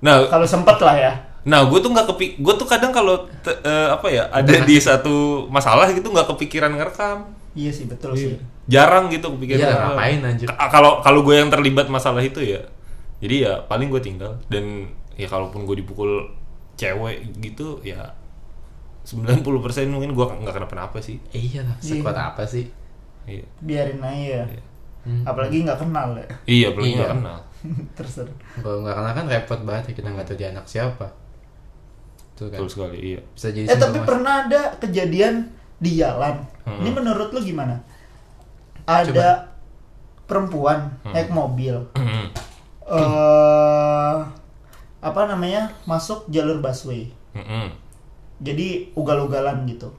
Nah, 0.00 0.26
kalau 0.26 0.44
sempet 0.44 0.78
lah 0.78 0.96
ya 0.96 1.14
nah 1.42 1.58
gue 1.60 1.74
tuh 1.76 1.90
nggak 1.90 2.06
kepik. 2.06 2.38
Gue 2.38 2.54
tuh 2.54 2.62
kadang 2.64 2.94
kalau 2.94 3.26
eh, 3.42 3.88
apa 3.90 4.06
ya 4.06 4.30
ada 4.30 4.62
di 4.62 4.78
satu 4.78 5.46
masalah 5.48 5.90
gitu 5.90 6.06
nggak 6.06 6.30
kepikiran 6.30 6.70
ngerekam. 6.70 7.34
iya 7.52 7.68
sih 7.68 7.84
betul 7.84 8.14
sih 8.14 8.38
Jarang 8.64 9.10
gitu 9.10 9.26
kepikiran. 9.28 9.58
Iya, 9.60 9.74
ngapain, 9.74 10.18
anjir? 10.22 10.46
Ka- 10.46 10.70
Kalau 10.70 11.02
kalau 11.02 11.20
gue 11.20 11.34
yang 11.34 11.50
terlibat 11.50 11.90
masalah 11.90 12.22
itu 12.22 12.38
ya. 12.38 12.62
Jadi 13.18 13.42
ya 13.42 13.58
paling 13.60 13.90
gue 13.90 13.98
tinggal 13.98 14.38
dan 14.46 14.86
ya 15.12 15.26
kalaupun 15.26 15.62
gue 15.62 15.76
dipukul 15.76 16.30
cewek 16.74 17.16
gitu 17.38 17.78
ya 17.82 18.14
90% 19.02 19.42
mungkin 19.88 20.12
gue 20.12 20.24
nggak 20.24 20.54
kenapa-napa 20.54 20.98
sih. 20.98 21.18
Iya 21.30 21.62
lah, 21.62 21.74
sekuat 21.76 22.14
apa 22.14 22.42
sih? 22.44 22.70
Iya. 23.22 23.46
biarin 23.58 23.98
aja 23.98 24.42
Iya. 24.44 24.62
Hmm. 25.02 25.22
apalagi 25.22 25.62
nggak 25.62 25.78
kenal 25.78 26.14
ya 26.14 26.26
Iya, 26.44 26.68
belum 26.70 26.86
Iya. 26.86 26.96
nggak 26.96 27.10
kenal. 27.12 27.38
terserah 27.96 28.34
Kalau 28.56 28.78
nggak 28.82 28.94
kenal 28.94 29.12
kan 29.12 29.26
repot 29.28 29.60
banget 29.62 29.84
ya 29.84 29.94
kita 29.96 30.08
nggak 30.08 30.26
tahu 30.26 30.36
dia 30.36 30.48
anak 30.50 30.66
siapa. 30.66 31.06
Tuh 32.32 32.46
kan. 32.46 32.58
Betul 32.58 32.68
sekali, 32.68 32.98
iya. 32.98 33.20
Bisa 33.28 33.48
jadi 33.48 33.66
eh 33.66 33.76
tapi 33.76 33.92
single 33.92 34.08
pernah 34.08 34.34
ada 34.42 34.60
kejadian 34.76 35.34
di 35.76 35.98
jalan 35.98 36.36
Hmm. 36.62 36.78
ini 36.78 36.90
menurut 36.92 37.28
lu 37.28 37.40
gimana 37.40 37.74
ada 38.84 39.50
perempuan 40.24 40.94
Hmm. 41.02 41.10
naik 41.10 41.26
mobil 41.28 41.74
eh 42.84 44.16
apa 45.02 45.26
namanya 45.26 45.74
masuk 45.84 46.24
jalur 46.28 46.58
busway 46.58 47.10
Mm-mm. 47.32 47.74
jadi 48.38 48.94
ugal-ugalan 48.94 49.66
gitu 49.66 49.90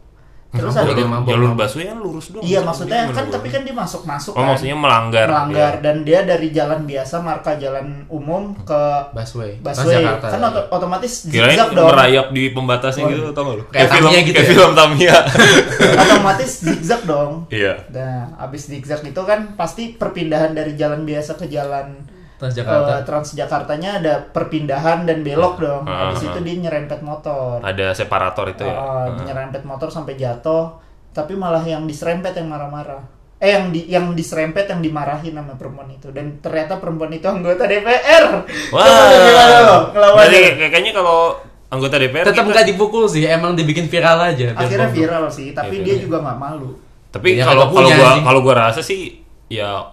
terus 0.49 0.77
ada 0.77 0.93
mabok, 0.93 1.27
Jalur 1.27 1.57
busway 1.57 1.89
kan 1.89 1.97
lurus 1.97 2.29
doang. 2.29 2.45
iya 2.45 2.61
Maksudnya 2.61 3.09
kan 3.09 3.25
tapi 3.27 3.49
kan 3.49 3.65
dia 3.65 3.73
masuk 3.73 4.05
masuk 4.05 4.31
Oh, 4.31 4.45
maksudnya 4.45 4.77
melanggar. 4.77 5.25
melanggar 5.25 5.73
Iya. 5.73 5.81
dan 5.81 5.95
dia 6.03 6.19
dari 6.21 6.47
jalan 6.47 6.85
biasa 6.85 7.15
marka 7.19 7.57
jalan 7.57 8.05
umum 8.05 8.53
ke 8.55 8.81
busway. 9.11 9.57
busway 9.57 9.97
kan 10.21 10.37
oto- 10.45 10.69
otomatis 10.69 11.25
Kirain 11.25 11.57
zigzag 11.57 11.73
dong 11.73 11.89
merayap 11.89 12.29
di 12.29 12.53
pembatasnya 12.53 13.01
Oh. 13.01 13.09
gitu, 13.09 13.33
tau 13.33 13.43
gak 13.43 13.55
lu? 13.57 13.63
Kayak 13.67 13.89
film, 13.89 14.05
Tamiya 14.05 14.19
gitu 14.21 14.29
kayak 14.31 14.45
ya? 14.45 14.51
film 14.53 14.71
Tamiya. 14.71 15.17
otomatis 16.05 16.51
zigzag 16.61 17.01
dong 17.03 17.31
Iya. 17.49 17.73
Nah, 17.89 18.15
abis 18.39 18.61
zigzag 18.67 19.01
itu 19.01 19.21
kan 19.23 19.39
pasti 19.55 19.83
perpindahan 19.91 20.53
dari 20.53 20.77
jalan 20.77 21.01
biasa 21.01 21.33
ke 21.33 21.49
jalan 21.49 21.97
Transjakarta. 22.43 22.91
eh, 22.93 23.03
Transjakartanya 23.03 23.89
ada 23.97 24.13
perpindahan 24.21 25.03
dan 25.03 25.21
belok 25.21 25.55
dong. 25.57 25.83
Ah, 25.83 26.11
Habis 26.11 26.21
ah. 26.21 26.29
itu 26.29 26.39
dia 26.41 26.55
nyerempet 26.59 26.99
motor. 26.99 27.57
Ada 27.59 27.93
separator 27.93 28.45
itu 28.49 28.61
ya. 28.61 28.75
Ah, 28.75 29.07
nyerempet 29.17 29.63
motor 29.63 29.87
sampai 29.87 30.13
jatuh, 30.13 30.75
tapi 31.09 31.33
malah 31.33 31.63
yang 31.63 31.83
diserempet 31.83 32.33
yang 32.33 32.47
marah-marah. 32.47 32.99
Eh 33.37 33.51
yang 33.51 33.65
di 33.69 33.87
yang 33.87 34.11
diserempet 34.11 34.67
yang 34.67 34.79
dimarahin 34.79 35.33
sama 35.33 35.53
perempuan 35.53 35.87
itu 35.89 36.07
dan 36.09 36.39
ternyata 36.39 36.77
perempuan 36.77 37.11
itu 37.11 37.25
anggota 37.25 37.63
DPR. 37.63 38.25
Wah. 38.71 38.87
Ngelawannya? 39.89 40.23
Jadi 40.25 40.37
kayak- 40.57 40.71
kayaknya 40.71 40.93
kalau 40.93 41.19
anggota 41.67 41.95
DPR 41.97 42.23
Tetap 42.23 42.39
kita- 42.41 42.53
nggak 42.53 42.67
dipukul 42.69 43.03
sih, 43.05 43.23
emang 43.25 43.51
dibikin 43.53 43.87
viral 43.87 44.19
aja. 44.21 44.51
biar 44.51 44.59
Akhirnya 44.61 44.89
viral 44.89 45.25
sih, 45.27 45.51
tapi 45.51 45.75
Iya, 45.75 45.83
dia 45.83 45.93
viral. 45.93 46.03
juga 46.03 46.17
nggak 46.21 46.37
malu. 46.37 46.71
Tapi 47.09 47.27
Ya, 47.31 47.45
kalau 47.45 47.69
kalau 47.69 47.89
gua 47.89 48.11
kalau 48.21 48.39
gua 48.41 48.55
rasa 48.63 48.81
sih 48.81 49.21
ya 49.47 49.85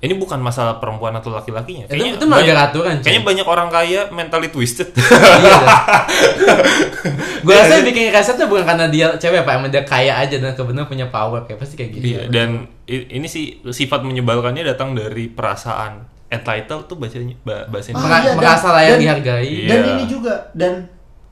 ini 0.00 0.14
bukan 0.14 0.38
masalah 0.38 0.76
perempuan 0.76 1.12
atau 1.12 1.28
laki-lakinya. 1.30 1.84
Itu- 1.84 1.92
Kayaknya 1.92 2.12
itu 2.14 2.24
melanggar 2.24 2.48
banyak- 2.50 2.68
aturan, 2.68 2.94
cuy. 2.94 3.04
Kayaknya 3.04 3.24
banyak 3.26 3.46
orang 3.46 3.68
kaya 3.68 4.00
mentally 4.10 4.48
twisted. 4.48 4.88
Iya. 5.40 5.56
gue 7.40 7.54
rasa 7.54 7.72
yang 7.74 7.86
bikin 7.86 8.08
kaset 8.10 8.34
tuh 8.34 8.46
bukan 8.46 8.64
karena 8.66 8.86
dia 8.86 9.06
cewek 9.14 9.42
pak, 9.42 9.52
emang 9.54 9.68
dia 9.68 9.82
kaya 9.82 10.12
aja 10.14 10.36
dan 10.36 10.52
kebetulan 10.52 10.84
punya 10.84 11.06
power 11.08 11.44
kayak 11.44 11.58
pasti 11.58 11.74
kayak 11.74 11.90
gitu. 11.94 12.04
Iya, 12.10 12.20
dan 12.28 12.48
ini 12.86 13.24
sih 13.24 13.44
sifat 13.62 14.00
menyebalkannya 14.02 14.60
datang 14.62 14.92
dari 14.92 15.26
perasaan 15.26 16.00
entitled 16.28 16.86
tuh 16.86 16.96
bacanya 16.96 17.34
ba- 17.40 17.66
bahasa 17.66 17.90
Ah, 17.90 17.94
Indonesia. 17.94 18.20
Iya, 18.22 18.32
merasa 18.36 18.66
layak 18.70 18.90
dan- 18.90 19.00
dihargai. 19.00 19.46
Iya. 19.46 19.68
Dan 19.68 19.80
ini 19.90 20.04
juga 20.06 20.34
dan 20.52 20.72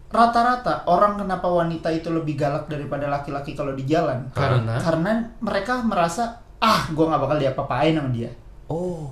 rata-rata 0.09 0.75
orang 0.85 1.17
kenapa 1.19 1.47
wanita 1.47 1.89
itu 1.91 2.09
lebih 2.09 2.35
galak 2.35 2.65
daripada 2.67 3.07
laki-laki 3.07 3.53
kalau 3.53 3.73
di 3.73 3.85
jalan? 3.85 4.29
Karena 4.31 4.77
Karena 4.77 5.11
mereka 5.39 5.81
merasa 5.81 6.25
ah 6.59 6.85
gue 6.87 7.05
nggak 7.05 7.21
bakal 7.21 7.37
diapa-apain 7.39 7.93
sama 7.93 8.11
dia. 8.11 8.33
Oh, 8.69 9.09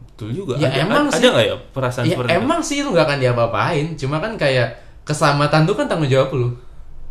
betul 0.00 0.32
juga. 0.32 0.56
Ya, 0.56 0.68
ada, 0.68 0.80
emang 0.82 1.04
ada 1.08 1.16
sih. 1.16 1.28
nggak 1.28 1.44
ya 1.44 1.56
perasaan 1.70 2.04
ya 2.04 2.12
seperti 2.16 2.28
itu? 2.28 2.38
emang 2.40 2.60
sih 2.60 2.78
lu 2.80 2.90
gak 2.90 3.06
akan 3.06 3.18
diapa-apain, 3.20 3.86
cuma 3.94 4.16
kan 4.18 4.32
kayak 4.34 4.68
keselamatan 5.04 5.64
tuh 5.64 5.74
kan 5.76 5.84
tanggung 5.84 6.08
jawab 6.08 6.32
lu. 6.32 6.48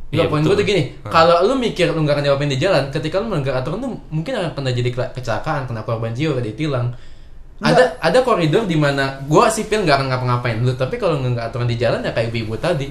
Iya, 0.10 0.30
poin 0.30 0.46
gue 0.46 0.54
tuh 0.54 0.62
gini, 0.62 0.94
Hmm. 1.02 1.10
kalau 1.10 1.42
lu 1.42 1.58
mikir 1.58 1.90
lu 1.90 2.02
gak 2.02 2.18
akan 2.18 2.24
diapa-apain 2.24 2.50
di 2.50 2.58
jalan, 2.58 2.90
ketika 2.90 3.18
lu 3.18 3.30
melanggar 3.30 3.58
aturan 3.58 3.82
tuh 3.82 3.94
mungkin 4.10 4.34
akan 4.38 4.52
pernah 4.54 4.70
jadi 4.70 4.90
kecelakaan, 5.10 5.66
kena 5.66 5.82
korban 5.82 6.14
jiwa, 6.14 6.38
ditilang. 6.38 6.94
Ada 7.58 7.98
ada 7.98 8.20
koridor 8.22 8.66
di 8.66 8.76
mana 8.76 9.24
gua 9.24 9.48
sipil 9.48 9.86
nggak 9.86 9.96
akan 9.96 10.08
ngapa-ngapain 10.10 10.58
lu, 10.60 10.74
tapi 10.74 10.98
kalau 10.98 11.18
nggak 11.18 11.48
aturan 11.48 11.66
di 11.66 11.78
jalan 11.78 12.02
ya 12.02 12.12
kayak 12.12 12.30
ibu-ibu 12.30 12.58
tadi. 12.58 12.90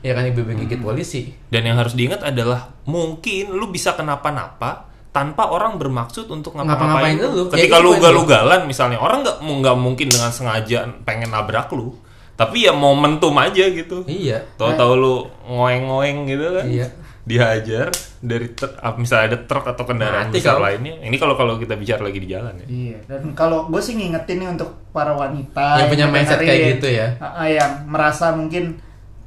Ya 0.00 0.16
kan 0.16 0.24
ibu-ibu 0.24 0.52
Hmm. 0.52 0.60
gigit 0.64 0.80
polisi. 0.80 1.28
Dan 1.48 1.64
yang 1.64 1.76
harus 1.76 1.92
diingat 1.92 2.22
adalah 2.22 2.72
mungkin 2.84 3.50
lu 3.50 3.68
bisa 3.68 3.92
kenapa-napa 3.92 4.88
tanpa 5.10 5.50
orang 5.50 5.74
bermaksud 5.74 6.26
untuk 6.26 6.54
Ngapa-ngapain 6.54 7.14
ngapa-ngapain 7.14 7.16
lu. 7.18 7.28
lu. 7.34 7.44
Ketika 7.50 7.76
Ya, 7.76 7.82
lu 7.82 7.90
ugal-ugalan 7.94 8.60
misalnya, 8.64 8.98
orang 8.98 9.20
nggak 9.20 9.38
nggak 9.42 9.76
mungkin 9.76 10.06
dengan 10.06 10.30
sengaja 10.30 10.78
pengen 11.02 11.30
nabrak 11.30 11.66
lu. 11.70 11.90
Tapi 12.34 12.64
ya 12.64 12.72
momentum 12.72 13.34
aja 13.36 13.64
gitu. 13.68 14.00
Iya. 14.06 14.46
Tahu-tahu 14.56 14.92
lu 14.94 15.14
ngoeng-ngoeng 15.44 16.24
gitu 16.24 16.46
kan. 16.54 16.64
Iya. 16.64 16.86
Dihajar 17.20 17.92
dari 18.18 18.48
truk, 18.50 18.74
ah, 18.76 18.96
misalnya 18.96 19.36
ada 19.36 19.38
truk 19.44 19.66
atau 19.66 19.84
kendaraan 19.84 20.32
Mati 20.32 20.40
besar 20.40 20.56
kau. 20.56 20.64
lainnya. 20.64 20.94
Ini 21.00 21.16
kalau 21.16 21.34
kalau 21.34 21.54
kita 21.56 21.76
bicara 21.76 22.00
lagi 22.00 22.16
di 22.16 22.28
jalan 22.28 22.54
ya. 22.56 22.66
Iya. 22.66 22.98
Dan 23.06 23.34
kalau 23.34 23.68
gue 23.68 23.78
sih 23.78 23.92
ngingetin 23.92 24.40
nih 24.40 24.48
untuk 24.50 24.72
para 24.90 25.12
wanita 25.12 25.84
Yang 25.84 25.88
punya 25.90 26.06
mindset 26.08 26.40
kayak 26.40 26.80
gitu 26.80 26.88
ya. 26.88 27.08
yang 27.44 27.72
merasa 27.86 28.32
mungkin 28.32 28.80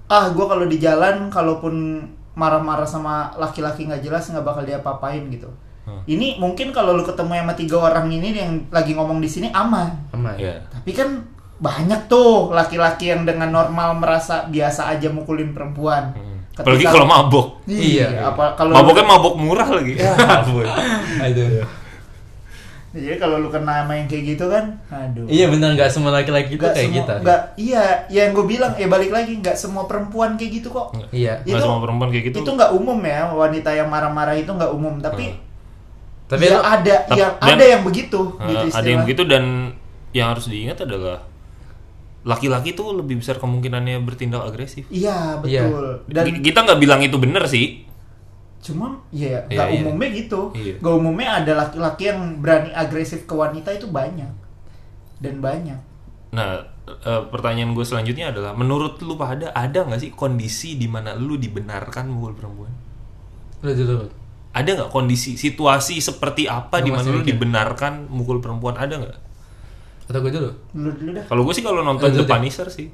ah 0.07 0.29
gue 0.29 0.45
kalau 0.45 0.65
di 0.65 0.77
jalan 0.77 1.29
kalaupun 1.29 2.05
marah-marah 2.33 2.85
sama 2.85 3.29
laki-laki 3.35 3.85
nggak 3.85 4.01
jelas 4.01 4.25
nggak 4.25 4.41
bakal 4.41 4.63
diapa-apain 4.63 5.21
gitu. 5.29 5.53
Hmm. 5.83 5.99
Ini 6.05 6.39
mungkin 6.39 6.71
kalau 6.71 6.95
lu 6.95 7.03
ketemu 7.03 7.35
sama 7.35 7.53
tiga 7.53 7.77
orang 7.77 8.07
ini 8.07 8.31
yang 8.31 8.55
lagi 8.69 8.95
ngomong 8.95 9.19
di 9.19 9.27
sini 9.27 9.51
aman. 9.51 9.91
Aman. 10.11 10.35
Iya. 10.35 10.63
Tapi 10.71 10.91
kan 10.91 11.09
banyak 11.59 12.07
tuh 12.07 12.49
laki-laki 12.49 13.07
yang 13.07 13.23
dengan 13.23 13.51
normal 13.51 13.95
merasa 13.95 14.47
biasa 14.47 14.87
aja 14.89 15.11
mukulin 15.11 15.51
perempuan. 15.51 16.15
Hmm. 16.15 16.39
Ketika- 16.49 16.63
Apalagi 16.63 16.85
kalau 16.85 17.07
mabok. 17.07 17.47
Iya. 17.65 18.07
apa 18.23 18.55
kalau 18.55 18.71
Maboknya 18.71 19.05
mabok 19.05 19.35
murah 19.35 19.67
lagi. 19.67 19.93
Ya. 20.01 20.13
Aduh. 21.27 21.65
Jadi 22.93 23.17
kalau 23.17 23.41
lu 23.41 23.49
kena 23.49 23.81
sama 23.81 23.97
yang 23.97 24.05
kayak 24.05 24.37
gitu 24.37 24.45
kan, 24.53 24.77
aduh. 24.85 25.25
Iya 25.25 25.49
benar 25.49 25.73
nggak 25.73 25.89
semua 25.89 26.13
laki-laki 26.13 26.53
itu 26.53 26.61
kayak 26.61 26.77
semua, 26.77 26.97
kita. 27.01 27.13
nggak, 27.25 27.41
iya, 27.57 28.05
yang 28.05 28.37
gue 28.37 28.45
bilang, 28.45 28.77
eh 28.77 28.85
balik 28.85 29.09
lagi, 29.09 29.33
nggak 29.33 29.57
semua 29.57 29.89
perempuan 29.89 30.37
kayak 30.37 30.61
gitu 30.61 30.69
kok. 30.69 30.93
Iya. 31.09 31.41
Itu- 31.41 31.57
semua 31.57 31.81
perempuan 31.81 32.13
kayak 32.13 32.29
gitu. 32.29 32.45
Itu 32.45 32.53
nggak 32.53 32.69
umum 32.69 33.01
ya, 33.01 33.33
wanita 33.33 33.73
yang 33.73 33.89
marah-marah 33.89 34.37
itu 34.37 34.45
nggak 34.45 34.69
umum, 34.69 35.01
tapi, 35.01 35.33
Tapi 36.23 36.43
ya 36.43 36.55
lu- 36.55 36.65
ada, 36.65 36.95
Tap- 37.03 37.15
yang 37.15 37.31
dan- 37.35 37.53
ada 37.53 37.65
yang 37.67 37.81
begitu, 37.81 38.19
Uh, 38.33 38.47
gitu 38.47 38.65
ada 38.71 38.87
yang 38.87 39.01
begitu 39.03 39.23
dan 39.23 39.43
yang 40.11 40.27
harus 40.29 40.45
diingat 40.47 40.81
adalah 40.81 41.19
laki-laki 42.23 42.71
tuh 42.71 42.95
lebih 42.95 43.19
besar 43.19 43.35
kemungkinannya 43.35 43.99
bertindak 43.99 44.43
agresif. 44.43 44.87
Iya 44.87 45.43
Iya. 45.43 45.67
betul. 45.67 45.87
Dan 46.07 46.23
G- 46.29 46.41
kita 46.41 46.63
nggak 46.63 46.79
bilang 46.79 46.99
itu 46.99 47.17
bener 47.17 47.43
sih. 47.45 47.83
cuma 48.63 48.95
ya 49.11 49.43
Iya, 49.43 49.51
nggak 49.51 49.67
iya. 49.67 49.79
umumnya 49.83 50.09
gitu. 50.13 50.41
Iya. 50.53 50.79
Nggak 50.79 50.95
umumnya 50.95 51.29
ada 51.35 51.51
laki-laki 51.57 52.03
yang 52.05 52.39
berani 52.39 52.71
agresif 52.71 53.27
ke 53.27 53.35
wanita 53.35 53.69
itu 53.69 53.91
banyak 53.91 54.31
dan 55.19 55.35
banyak. 55.37 55.75
Nah, 56.31 56.63
eh, 56.87 57.21
pertanyaan 57.27 57.75
gue 57.75 57.83
selanjutnya 57.83 58.31
adalah 58.31 58.55
menurut 58.55 58.95
lu 58.99 59.13
pada 59.13 59.51
ada 59.51 59.83
nggak 59.83 59.99
sih 59.99 60.11
kondisi 60.11 60.79
di 60.79 60.87
mana 60.87 61.11
lu 61.11 61.35
dibenarkan 61.35 62.07
mukul 62.07 62.31
perempuan 62.33 62.71
Lu 63.59 63.71
dulu. 63.73 64.07
Ada 64.53 64.69
nggak 64.69 64.89
kondisi 64.89 65.33
situasi 65.33 65.97
seperti 65.97 66.45
apa 66.45 66.77
di 66.77 66.89
mana 66.89 67.09
lu 67.09 67.19
dibenarkan 67.19 68.05
mukul 68.07 68.37
perempuan 68.37 68.77
ada 68.77 68.95
nggak 68.95 69.17
Atau 70.03 70.19
gue 70.19 70.29
dulu? 70.29 70.51
Dulu 70.69 70.89
dulu 70.93 71.09
dah. 71.13 71.25
kalau 71.25 71.41
gue 71.41 71.53
sih 71.53 71.63
kalau 71.63 71.81
nonton 71.81 72.11
The. 72.11 72.23
Punisher 72.23 72.67
sih 72.67 72.87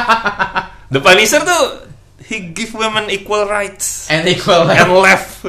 The 0.92 1.00
Punisher 1.00 1.40
tuh 1.40 1.62
he 2.22 2.52
give 2.52 2.70
women 2.72 3.08
equal 3.08 3.46
rights 3.46 4.06
And 4.06 4.26
equal 4.26 4.66
and 4.66 4.90
left 4.92 5.46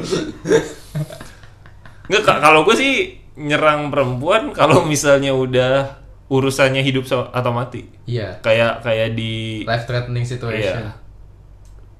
nggak 2.07 2.21
Kak, 2.21 2.37
kalau 2.39 2.63
gue 2.63 2.75
sih 2.75 2.93
nyerang 3.35 3.87
perempuan 3.87 4.51
kalau 4.51 4.83
misalnya 4.83 5.31
udah 5.31 5.97
urusannya 6.27 6.79
hidup 6.81 7.03
atau 7.09 7.51
mati 7.51 7.87
Iya. 8.03 8.39
kayak 8.39 8.83
kayak 8.83 9.15
di 9.15 9.63
Life 9.63 9.83
threatening 9.85 10.23
situation. 10.23 10.79
Iya. 10.81 10.91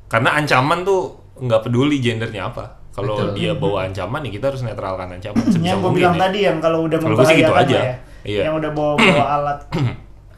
karena 0.08 0.36
ancaman 0.36 0.84
tuh 0.84 1.02
nggak 1.38 1.64
peduli 1.64 1.98
gendernya 1.98 2.52
apa 2.52 2.81
kalau 2.92 3.16
Betul. 3.16 3.30
dia 3.40 3.52
bawa 3.56 3.88
ancaman 3.88 4.22
ya 4.28 4.32
kita 4.36 4.46
harus 4.52 4.62
netralkan 4.68 5.08
ancaman 5.16 5.44
sebisa 5.48 5.68
yang 5.72 5.80
gue 5.80 5.88
mungkin 5.88 6.00
bilang 6.04 6.16
ya. 6.16 6.22
tadi 6.28 6.40
yang 6.44 6.58
kalau 6.60 6.80
udah 6.88 6.98
Kalau 7.00 7.24
sih 7.24 7.36
gitu 7.40 7.52
membahayakan 7.52 7.64
aja. 7.64 7.80
ya. 7.80 7.96
Iya. 8.22 8.42
Yang 8.46 8.56
udah 8.60 8.72
bawa 8.76 8.92
bawa 9.00 9.26
alat 9.40 9.60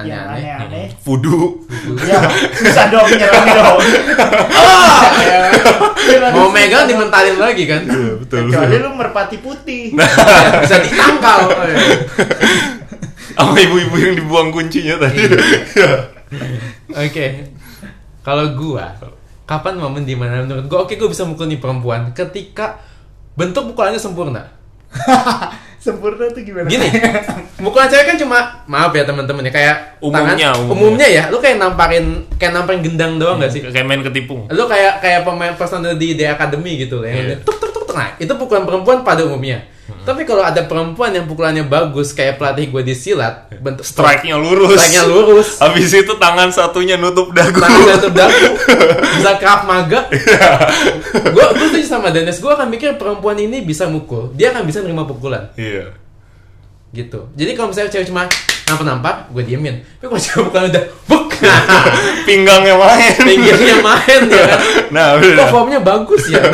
yang 0.04 0.26
Aneh-aneh. 0.26 0.88
Fudu 1.06 1.40
ya 2.06 2.20
susah 2.58 2.86
dong 2.90 3.10
nyerang 3.14 3.48
dong. 3.50 3.78
Ah. 6.14 6.32
Mau 6.36 6.52
megang 6.52 6.86
dimentalin 6.86 7.40
lagi 7.40 7.64
kan? 7.64 7.86
betul 7.88 8.52
Kecuali 8.52 8.78
lu 8.82 8.92
merpati 8.94 9.38
putih. 9.40 9.96
Nah. 9.96 10.06
Iya, 10.06 10.50
bisa 10.62 10.78
ditangkal. 10.84 11.40
sama 13.54 13.58
ibu-ibu 13.62 13.96
yang 14.02 14.16
dibuang 14.18 14.50
kuncinya 14.50 14.98
tadi 14.98 15.30
Iya. 15.30 15.94
Oke. 17.06 17.28
Kalau 18.24 18.56
gua, 18.58 18.88
kapan 19.44 19.76
momen 19.76 20.04
di 20.04 20.14
mana 20.14 20.42
menurut 20.42 20.66
gua 20.66 20.80
oke 20.84 20.94
gua 20.94 21.08
bisa 21.08 21.24
mukul 21.24 21.46
nih 21.46 21.58
perempuan 21.58 22.12
ketika 22.12 22.80
bentuk 23.34 23.70
pukulannya 23.70 23.98
sempurna. 23.98 24.44
Sempurna 25.84 26.32
tuh 26.32 26.40
gimana? 26.40 26.64
Gini, 26.64 26.88
mukulan 27.60 27.92
cewek 27.92 28.08
kan 28.08 28.16
cuma 28.16 28.40
maaf 28.64 28.96
ya 28.96 29.04
teman-teman 29.04 29.44
ya 29.44 29.52
kayak 29.52 29.76
Umumnya, 30.00 30.56
tangan, 30.56 30.72
umumnya. 30.72 31.04
ya, 31.04 31.24
lu 31.28 31.44
kayak 31.44 31.60
namparin 31.60 32.24
kayak 32.40 32.56
namparin 32.56 32.80
gendang 32.80 33.20
doang 33.20 33.36
gak 33.36 33.52
sih? 33.52 33.60
kayak 33.60 33.84
main 33.84 34.00
ketipung 34.00 34.48
Lu 34.48 34.64
kayak 34.64 35.04
kayak 35.04 35.28
pemain 35.28 35.52
personal 35.52 36.00
di 36.00 36.16
The 36.16 36.32
Academy 36.32 36.80
gitu 36.80 37.04
Iya. 37.04 37.36
dia 37.36 37.38
tuk 37.44 37.60
tuk 37.60 37.76
tuk 37.76 37.84
tuk. 37.84 37.96
Nah, 38.00 38.16
itu 38.16 38.32
pukulan 38.32 38.64
perempuan 38.64 39.04
pada 39.04 39.28
umumnya. 39.28 39.60
Tapi 40.04 40.28
kalau 40.28 40.44
ada 40.44 40.68
perempuan 40.68 41.16
yang 41.16 41.24
pukulannya 41.24 41.64
bagus 41.64 42.12
kayak 42.12 42.36
pelatih 42.36 42.68
gue 42.68 42.84
di 42.84 42.92
silat, 42.92 43.48
bentuk 43.64 43.88
strike-nya 43.88 44.36
lurus. 44.36 44.76
Strike-nya 44.76 45.04
lurus, 45.08 45.48
habis 45.64 45.96
itu 45.96 46.14
tangan 46.20 46.52
satunya 46.52 47.00
nutup 47.00 47.32
dagu. 47.32 47.56
Tangan 47.56 47.82
satu 47.96 48.10
dagu, 48.12 48.48
bisa 49.16 49.32
krav 49.40 49.64
maga. 49.64 50.12
gue 51.16 51.46
gue 51.56 51.66
setuju 51.72 51.88
sama 51.88 52.12
Dennis, 52.12 52.44
gue 52.44 52.52
akan 52.52 52.68
mikir 52.68 53.00
perempuan 53.00 53.40
ini 53.40 53.64
bisa 53.64 53.88
mukul, 53.88 54.36
dia 54.36 54.52
akan 54.52 54.68
bisa 54.68 54.84
nerima 54.84 55.08
pukulan. 55.08 55.56
Iya 55.56 56.03
gitu. 56.94 57.20
Jadi 57.34 57.52
kalau 57.58 57.74
misalnya 57.74 57.90
cewek 57.90 58.08
cuma 58.14 58.30
nampak-nampak, 58.70 59.34
gue 59.34 59.44
diemin. 59.44 59.82
Tapi 60.00 60.08
kalau 60.08 60.22
cewek 60.22 60.44
bukan 60.48 60.62
udah 60.70 60.84
buk, 61.10 61.28
pinggangnya 62.30 62.76
main 62.78 63.14
pinggirnya 63.20 63.76
main 63.84 64.22
ya 64.32 64.44
kan. 64.48 64.60
nah 64.94 65.06
udah 65.20 65.48
formnya 65.52 65.80
bagus 65.84 66.32
ya? 66.32 66.40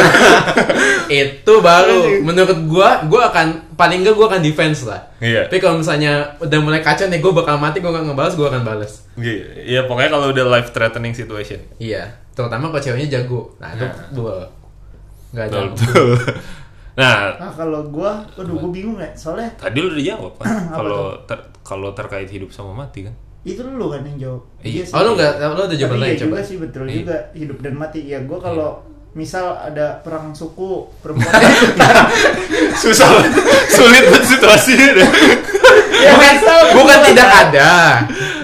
Nah, 1.09 1.25
itu 1.25 1.53
baru 1.57 2.21
menurut 2.21 2.69
gua, 2.69 3.01
gua 3.09 3.33
akan 3.33 3.73
paling 3.73 4.05
enggak 4.05 4.13
gua 4.13 4.29
akan 4.29 4.45
defense 4.45 4.85
lah. 4.85 5.09
Iya. 5.17 5.49
Tapi 5.49 5.57
kalau 5.57 5.81
misalnya 5.81 6.37
udah 6.37 6.59
mulai 6.61 6.85
kacau 6.85 7.09
nih, 7.09 7.17
gua 7.17 7.33
bakal 7.41 7.57
mati, 7.57 7.81
gua 7.81 7.97
gak 7.97 8.05
ngebalas, 8.05 8.37
gua 8.37 8.53
akan 8.53 8.61
balas. 8.61 9.09
Iya, 9.17 9.45
iya, 9.65 9.81
pokoknya 9.89 10.09
kalau 10.13 10.29
udah 10.29 10.45
life 10.45 10.69
threatening 10.69 11.17
situation 11.17 11.59
Iya, 11.81 12.13
terutama 12.37 12.69
kalau 12.69 12.81
ceweknya 12.81 13.19
jago. 13.19 13.57
Nah, 13.57 13.73
itu 13.73 13.85
gua 14.13 14.53
nggak 15.33 15.45
ada. 15.49 15.59
nah 16.99 17.31
Nah 17.33 17.47
kalau 17.49 17.87
gua, 17.87 18.19
aduh 18.35 18.59
gua 18.59 18.69
bingung 18.69 18.99
ya. 18.99 19.07
Soalnya 19.13 19.47
tadi 19.55 19.79
lu 19.79 19.87
udah 19.89 20.03
jawab 20.05 20.33
kan 20.35 20.47
kalau 20.77 21.15
ter- 21.23 21.47
kalau 21.61 21.89
terkait 21.91 22.27
hidup 22.27 22.51
sama 22.51 22.75
mati 22.75 23.07
kan 23.07 23.15
itu 23.39 23.63
lu 23.63 23.87
kan 23.87 24.03
yang 24.03 24.19
jawab. 24.19 24.41
Iya. 24.59 24.83
sih. 24.83 24.91
Oh, 24.91 25.01
lu 25.01 25.15
nggak, 25.15 25.31
lu 25.39 25.61
ada 25.63 25.71
jawaban 25.73 25.97
lain 25.97 26.11
iya 26.11 26.19
coba. 26.19 26.27
juga 26.29 26.41
sih 26.43 26.57
betul 26.59 26.83
Iya. 26.83 26.95
juga 26.99 27.15
hidup 27.33 27.57
dan 27.59 27.73
mati. 27.73 27.99
Ya 28.03 28.19
gua 28.21 28.37
kalau 28.37 28.69
misal 29.09 29.57
ada 29.57 29.97
perang 29.99 30.29
suku 30.31 30.85
perempuan 30.99 31.33
susah 32.77 33.09
sulit 33.67 34.05
banget 34.05 34.23
situasinya 34.27 34.87
deh 34.93 35.09
ya 35.97 36.13
bukan, 36.13 36.35
bukan 36.77 36.85
gua 36.93 37.07
tidak 37.09 37.29
ada. 37.41 37.71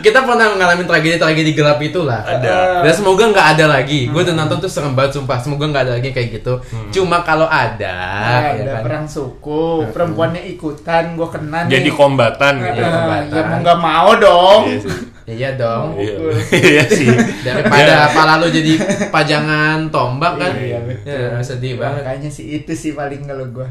Kita 0.06 0.22
pernah 0.22 0.46
mengalami 0.48 0.86
tragedi-tragedi 0.86 1.52
gelap 1.52 1.82
itulah. 1.82 2.22
Ada. 2.22 2.86
Dan 2.86 2.94
semoga 2.94 3.26
nggak 3.26 3.48
ada 3.58 3.66
lagi. 3.68 4.06
Gue 4.06 4.22
udah 4.22 4.36
nonton 4.36 4.58
tuh 4.60 4.70
serem 4.70 4.94
banget 4.94 5.18
sumpah. 5.18 5.36
Semoga 5.36 5.66
nggak 5.66 5.84
ada 5.84 5.94
lagi 5.98 6.10
kayak 6.10 6.30
gitu. 6.32 6.62
Cuma 6.92 7.20
kalau 7.20 7.46
ada, 7.46 7.98
Nah, 8.38 8.54
ya 8.54 8.62
ada 8.62 8.72
kan? 8.72 8.82
perang 8.84 9.06
suku, 9.06 9.90
perempuannya 9.90 10.46
ikutan, 10.48 11.18
gua 11.18 11.26
kena 11.28 11.66
nih. 11.66 11.72
jadi 11.76 11.90
kombatan 11.92 12.54
gitu 12.60 12.70
Iya, 12.72 12.86
Ah, 12.86 12.94
kombatan. 12.94 13.34
ya 13.34 13.42
mau 13.44 13.58
nggak 13.60 13.80
mau 13.80 14.10
dong. 14.16 14.62
Iya. 14.68 14.80
Iya 15.26 15.50
dong. 15.58 15.88
Iya. 15.98 16.16
Iya 16.70 16.84
sih. 16.88 17.10
Daripada 17.42 17.94
pala 18.14 18.38
lu 18.38 18.48
jadi 18.48 18.78
pajangan 19.10 19.90
tombak 19.90 20.38
kan. 20.38 20.54
Iya, 20.54 20.78
Ya, 21.02 21.42
sedih 21.42 21.76
banget. 21.76 22.06
Makanya 22.06 22.30
sih 22.30 22.46
itu 22.56 22.72
sih 22.72 22.94
paling 22.94 23.26
kalau 23.26 23.50
gua. 23.50 23.66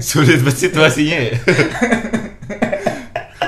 Sulit 0.00 0.40
banget 0.40 0.56
situasinya 0.62 1.18
ya. 1.22 1.34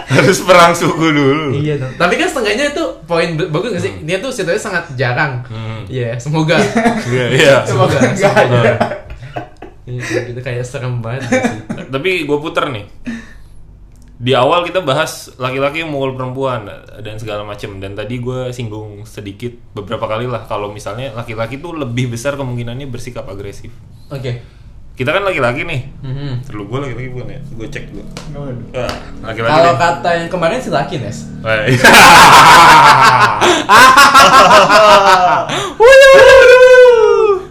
Harus 0.09 0.40
perang 0.40 0.73
suku 0.73 1.07
dulu. 1.12 1.53
Iya 1.61 1.77
dong. 1.77 1.92
Tapi 2.01 2.14
kan 2.16 2.29
setengahnya 2.33 2.73
itu 2.73 2.85
poin 3.05 3.29
bagus 3.37 3.77
gak 3.77 3.85
sih? 3.85 3.92
Dia 4.09 4.16
tuh 4.25 4.33
situasinya 4.33 4.64
sangat 4.73 4.85
jarang. 4.97 5.44
Hmm. 5.44 5.85
Iya, 5.85 6.16
semoga. 6.16 6.57
Iya, 7.12 7.27
iya. 7.33 7.57
semoga. 7.68 7.99
Semoga 8.16 8.42
semoga. 8.44 8.73
Iya, 9.88 10.29
gitu 10.33 10.40
kayak 10.44 10.64
serem 10.68 11.01
banget 11.01 11.29
sih. 11.29 11.40
Tapi 11.92 12.29
gue 12.29 12.38
puter 12.40 12.68
nih. 12.68 12.85
Di 14.18 14.35
awal 14.35 14.66
kita 14.66 14.83
bahas 14.83 15.31
laki-laki 15.38 15.87
yang 15.87 15.94
mukul 15.94 16.18
perempuan 16.18 16.66
dan 17.07 17.14
segala 17.23 17.47
macam 17.47 17.79
dan 17.79 17.94
tadi 17.94 18.18
gue 18.18 18.51
singgung 18.51 19.07
sedikit 19.07 19.55
beberapa 19.79 20.11
kali 20.11 20.27
lah 20.27 20.42
kalau 20.51 20.75
misalnya 20.75 21.14
laki-laki 21.14 21.62
tuh 21.62 21.71
lebih 21.79 22.11
besar 22.11 22.35
kemungkinannya 22.35 22.90
bersikap 22.90 23.31
agresif. 23.31 23.71
Oke. 24.11 24.58
Kita 24.99 25.15
kan 25.15 25.23
laki-laki 25.23 25.63
nih. 25.63 25.81
Mhm. 26.03 26.43
Terlalu 26.43 26.65
gue 26.65 26.79
laki-laki 26.83 27.09
bukan 27.09 27.27
ya? 27.29 27.41
Gue 27.55 27.67
cek 27.69 27.85
dulu. 27.89 28.03
Ah, 28.75 28.91
laki-laki. 29.25 29.55
Kalau 29.55 29.75
kata 29.79 30.09
yang 30.13 30.29
kemarin 30.29 30.59
si 30.59 30.69
laki 30.69 30.99
Nes. 30.99 31.19
Wah, 31.39 31.63
iya. 31.65 31.79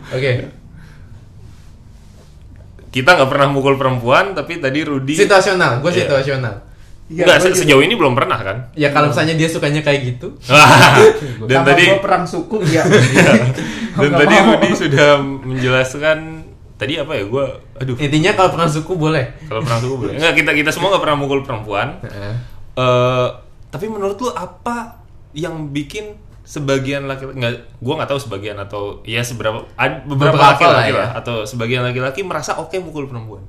Oke. 0.10 0.32
kita 2.88 3.14
nggak 3.14 3.30
pernah 3.30 3.48
mukul 3.48 3.78
perempuan 3.78 4.34
tapi 4.34 4.58
tadi 4.58 4.82
Rudi 4.82 5.14
Situasional, 5.14 5.80
gue 5.80 5.92
Iya. 5.92 6.08
situasional. 6.08 6.66
Iya, 7.08 7.24
Enggak, 7.24 7.38
se- 7.46 7.56
sejauh 7.56 7.80
ini 7.80 7.94
belum 7.94 8.12
pernah 8.12 8.36
kan? 8.36 8.58
Ya 8.74 8.90
kalau 8.90 9.14
misalnya 9.14 9.38
dia 9.38 9.46
sukanya 9.46 9.80
kayak 9.80 10.02
gitu, 10.10 10.34
dan 11.50 11.62
Sama 11.62 11.68
tadi 11.68 11.84
perang 12.02 12.26
suku 12.26 12.58
ya. 12.66 12.82
dan 14.02 14.12
tadi. 14.12 14.36
Rudi 14.36 14.70
sudah 14.74 15.10
menjelaskan 15.22 16.37
tadi 16.78 16.94
apa 16.96 17.12
ya? 17.12 17.26
Gua 17.26 17.46
aduh. 17.76 17.98
intinya 17.98 18.32
kalau 18.32 18.50
perang 18.52 18.70
suku 18.70 18.94
boleh. 18.94 19.26
Kalau 19.44 19.60
perang 19.60 19.80
suku 19.80 19.96
boleh. 19.98 20.14
Enggak, 20.18 20.34
kita 20.36 20.52
kita 20.54 20.70
semua 20.70 20.90
nggak 20.92 21.04
pernah 21.04 21.18
mukul 21.18 21.42
perempuan. 21.42 21.98
Heeh. 22.00 22.34
Eh, 22.76 23.28
tapi 23.68 23.86
menurut 23.86 24.16
lu 24.16 24.30
apa 24.30 25.02
yang 25.32 25.70
bikin 25.70 26.14
sebagian 26.42 27.04
laki-laki 27.06 27.36
nggak 27.36 27.54
gua 27.78 27.94
nggak 27.98 28.10
tahu 28.10 28.20
sebagian 28.22 28.56
atau 28.56 29.04
ya 29.04 29.20
seberapa 29.20 29.68
ada 29.74 30.00
beberapa, 30.02 30.32
Beberapa 30.34 30.56
laki-laki 30.56 30.72
lah 30.72 30.86
ya. 30.88 30.96
lah 30.98 31.10
atau 31.16 31.36
sebagian 31.44 31.84
laki-laki 31.84 32.22
merasa 32.22 32.56
oke 32.56 32.78
mukul 32.78 33.06
perempuan. 33.06 33.44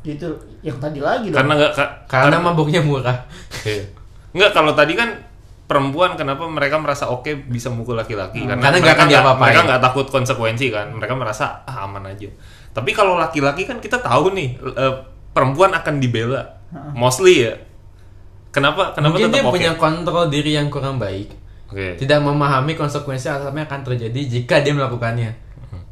itu 0.00 0.24
yang 0.62 0.80
tadi 0.80 0.96
lagi 0.96 1.28
dong. 1.28 1.36
Karena 1.36 1.52
nggak 1.54 1.72
ka- 1.74 1.92
Karena 2.08 2.40
mabuknya 2.40 2.80
murah. 2.80 3.20
Iya. 3.62 3.84
Enggak 4.32 4.50
kalau 4.54 4.72
tadi 4.72 4.96
kan 4.96 5.12
perempuan 5.70 6.18
kenapa 6.18 6.50
mereka 6.50 6.82
merasa 6.82 7.06
oke 7.06 7.46
bisa 7.46 7.70
mukul 7.70 7.94
laki-laki 7.94 8.42
Hmm. 8.42 8.58
Karena 8.58 8.74
nggak 8.74 8.74
akan 8.74 8.82
mereka 8.82 9.04
diapa-apain. 9.06 9.42
mereka 9.46 9.60
nggak 9.70 9.82
takut 9.86 10.06
konsekuensi 10.10 10.66
kan 10.74 10.90
mereka 10.90 11.14
merasa 11.14 11.62
ah 11.62 11.86
aman 11.86 12.10
aja 12.10 12.26
tapi 12.74 12.90
kalau 12.90 13.14
laki-laki 13.14 13.62
kan 13.64 13.78
kita 13.78 14.02
tahu 14.02 14.34
nih 14.34 14.58
eh, 14.58 14.94
perempuan 15.30 15.70
akan 15.70 16.02
dibela 16.02 16.42
mostly 16.90 17.46
ya 17.46 17.54
kenapa 18.50 18.90
kenapa 18.90 19.14
Mungkin 19.14 19.30
tetap 19.30 19.36
dia 19.38 19.42
oke 19.46 19.54
punya 19.54 19.72
kontrol 19.78 20.26
diri 20.26 20.58
yang 20.58 20.66
kurang 20.66 20.98
baik. 20.98 21.30
oke 21.70 21.94
Tidak 21.94 22.18
memahami 22.18 22.74
konsekuensi 22.74 23.30
apa 23.30 23.50
yang 23.50 23.62
akan 23.62 23.82
terjadi 23.86 24.20
jika 24.26 24.58
dia 24.58 24.74
melakukannya. 24.74 25.30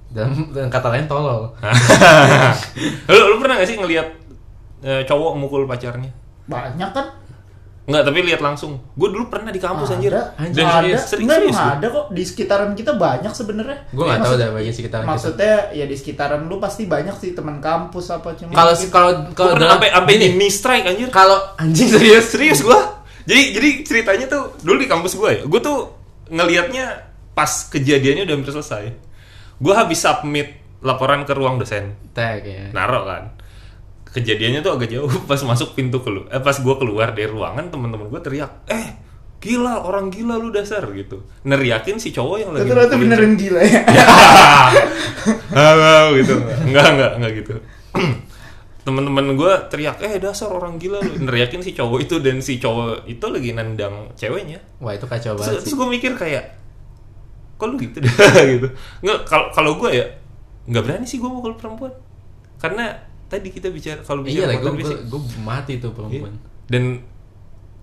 Dan, 0.09 0.51
dan 0.51 0.66
kata 0.66 0.89
lain 0.89 1.05
tolol. 1.05 1.53
lu, 3.12 3.22
lu 3.29 3.37
pernah 3.39 3.61
gak 3.61 3.68
sih 3.68 3.76
ngelihat 3.76 4.09
eh, 4.81 5.03
cowok 5.05 5.37
mukul 5.37 5.68
pacarnya 5.68 6.11
Banyak 6.49 6.91
kan? 6.91 7.07
Enggak, 7.89 8.05
tapi 8.05 8.18
lihat 8.20 8.39
langsung. 8.39 8.76
Gue 8.93 9.09
dulu 9.09 9.26
pernah 9.26 9.49
di 9.49 9.57
kampus 9.57 9.89
anjir. 9.91 10.12
Ada, 10.12 10.36
Anjir, 10.36 10.55
Dan 10.55 10.66
ada. 10.68 10.76
serius, 10.76 11.03
Enggak, 11.18 11.39
serius 11.41 11.57
ada 11.57 11.86
kok 11.89 12.07
di 12.12 12.22
sekitaran 12.22 12.70
kita 12.72 12.93
banyak 12.93 13.32
sebenarnya. 13.32 13.78
Gue 13.89 14.05
nggak 14.05 14.18
tahu 14.18 14.28
Maksud- 14.28 14.39
dah 14.39 14.49
bagi 14.53 14.70
sekitar 14.70 15.01
kita. 15.01 15.09
Maksudnya 15.09 15.55
ya 15.72 15.84
di 15.84 15.97
sekitaran 15.97 16.41
lu 16.45 16.57
pasti 16.59 16.84
banyak 16.84 17.16
sih 17.16 17.32
teman 17.32 17.59
kampus 17.59 18.07
apa 18.11 18.36
cuma 18.36 18.53
Kalau 18.53 18.72
kalau 18.86 19.11
kalau 19.32 19.57
sampai 19.57 19.89
sampai 19.89 20.14
di 20.20 20.49
strike 20.49 20.84
anjir. 20.86 21.09
kalau 21.09 21.41
anjing 21.57 21.89
serius 21.89 22.28
Serius 22.28 22.61
gua 22.61 23.01
jadi 23.24 23.57
jadi 23.57 23.68
ceritanya 23.82 24.26
tuh 24.26 24.43
dulu 24.61 24.76
di 24.76 24.86
kampus 24.86 25.12
gue 25.14 25.30
ya 25.30 25.43
gue 25.45 25.61
tuh 25.62 25.78
ngelihatnya 26.28 26.84
pas 27.32 27.49
kejadiannya 27.66 28.24
udah 28.24 28.34
hampir 28.34 28.53
selesai 28.53 28.84
gue 29.55 29.74
habis 29.74 29.99
submit 29.99 30.49
laporan 30.78 31.22
ke 31.22 31.32
ruang 31.32 31.57
dosen 31.57 31.93
Tag 32.12 32.41
ya. 32.41 32.68
naruh 32.70 33.05
kan 33.05 33.24
kejadiannya 34.13 34.61
tuh 34.65 34.73
agak 34.77 34.89
jauh 34.93 35.11
pas 35.31 35.41
masuk 35.43 35.77
pintu 35.77 36.01
kelu 36.01 36.29
eh 36.33 36.41
pas 36.41 36.57
gue 36.57 36.75
keluar 36.81 37.13
dari 37.13 37.29
ruangan 37.29 37.69
teman-teman 37.69 38.09
gue 38.09 38.21
teriak 38.21 38.53
eh 38.69 39.09
gila 39.39 39.87
orang 39.87 40.11
gila 40.11 40.35
lu 40.35 40.51
dasar 40.51 40.83
gitu. 40.91 41.23
Neriakin 41.47 42.03
si 42.03 42.11
cowok 42.11 42.37
yang 42.43 42.51
lagi 42.51 42.67
Itu 42.67 42.75
ternyata 42.75 42.97
beneran 42.99 43.33
gila 43.39 43.63
ya. 43.63 43.83
Halo 45.59 46.19
gitu. 46.19 46.35
Enggak 46.67 46.87
enggak 46.99 47.13
enggak 47.23 47.33
gitu. 47.39 47.55
Teman-teman 48.87 49.39
gue 49.39 49.53
teriak 49.71 50.03
eh 50.03 50.19
dasar 50.19 50.51
orang 50.51 50.83
gila 50.83 50.99
lu. 50.99 51.23
Neriakin 51.23 51.63
si 51.63 51.71
cowok 51.71 51.99
itu 52.03 52.19
dan 52.19 52.43
si 52.43 52.59
cowok 52.59 53.07
itu 53.07 53.27
lagi 53.31 53.51
nendang 53.55 54.11
ceweknya. 54.19 54.59
Wah 54.83 54.99
itu 54.99 55.07
kacau 55.07 55.39
terus, 55.39 55.47
banget 55.47 55.63
terus 55.63 55.71
sih. 55.71 55.79
gue 55.79 55.87
mikir 55.87 56.13
kayak 56.19 56.45
kok 57.55 57.67
lu 57.71 57.79
gitu 57.79 57.99
gitu. 58.59 58.69
Nggak 59.07 59.19
kalau 59.23 59.47
kalau 59.55 59.73
gue 59.79 60.03
ya 60.03 60.07
nggak 60.67 60.83
berani 60.83 61.07
sih 61.07 61.23
gue 61.23 61.31
mukul 61.31 61.55
perempuan. 61.55 61.95
Karena 62.59 62.91
tadi 63.29 63.49
kita 63.49 63.68
bicara 63.68 64.01
kalau 64.01 64.20
Iya 64.22 64.45
bicara 64.45 64.49
lah, 64.49 64.55
gue 64.55 64.64
motor 64.64 64.76
fisik 64.79 64.99
gue 65.07 65.20
mati 65.39 65.72
tuh 65.76 65.89
Iya. 65.89 65.97
perempuan. 65.97 66.35
dan 66.66 66.83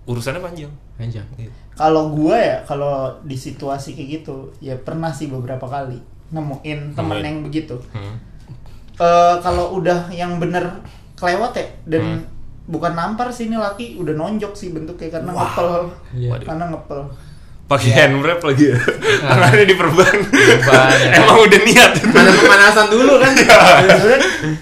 urusannya 0.04 0.38
panjang 0.40 0.72
Anjang. 0.96 1.28
Kalau 1.72 2.08
gua 2.10 2.32
ya, 2.34 2.56
kalau 2.62 2.94
di 3.20 3.36
situasi 3.36 3.92
kayak 3.92 4.08
gitu, 4.16 4.32
ya 4.58 4.72
pernah 4.78 5.10
sih 5.10 5.28
beberapa 5.28 5.60
kali 5.62 6.00
nemuin 6.26 6.96
temen 6.96 7.04
Nemuin. 7.12 7.22
yang 7.22 7.38
begitu. 7.42 7.76
Hmm. 7.92 8.16
Eh 8.94 9.36
kalau 9.38 9.76
udah 9.76 10.08
yang 10.08 10.40
bener 10.40 10.64
kelewat 11.14 11.52
ya 11.52 11.66
dan 11.86 12.02
Hmm. 12.02 12.22
bukan 12.66 12.92
nampar 12.92 13.28
sih 13.28 13.46
ini 13.46 13.54
laki 13.54 13.94
udah 13.94 14.14
nonjok 14.14 14.52
sih 14.52 14.72
bentuknya 14.72 15.12
karena 15.12 15.30
Wah. 15.30 15.44
ngepel. 15.44 15.70
Iya. 16.16 16.28
Waduh. 16.32 16.46
Karena 16.48 16.64
ngepel. 16.66 17.00
Pakai 17.66 17.90
Iya. 17.90 17.98
hand 17.98 18.22
wrap 18.22 18.40
lagi 18.40 18.64
ya 18.70 18.78
tangannya 19.26 19.66
diperban 19.66 20.16
Perban, 20.22 20.96
ya. 21.02 21.18
emang 21.18 21.38
udah 21.42 21.60
niat 21.66 21.92
Mana 22.06 22.30
pemanasan 22.30 22.86
dulu 22.88 23.18
kan? 23.18 23.32
Sebenarnya 23.34 24.20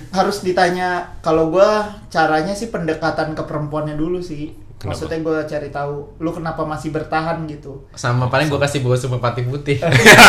harus 0.08 0.36
ditanya 0.40 0.88
kalau 1.20 1.52
gua 1.52 1.84
caranya 2.08 2.56
sih 2.56 2.68
pendekatan 2.68 3.36
ke 3.36 3.42
perempuannya 3.44 3.94
dulu 3.94 4.18
sih. 4.18 4.56
Kenapa? 4.74 4.96
Maksudnya 4.96 5.18
gua 5.20 5.38
cari 5.44 5.68
tahu 5.68 5.94
lu 6.18 6.30
kenapa 6.32 6.64
masih 6.64 6.90
bertahan 6.90 7.44
gitu. 7.44 7.84
Sama 7.92 8.28
paling 8.28 8.48
gue 8.48 8.56
kasih 8.56 8.80
brosur 8.80 9.08
merpati 9.08 9.44
putih. 9.44 9.78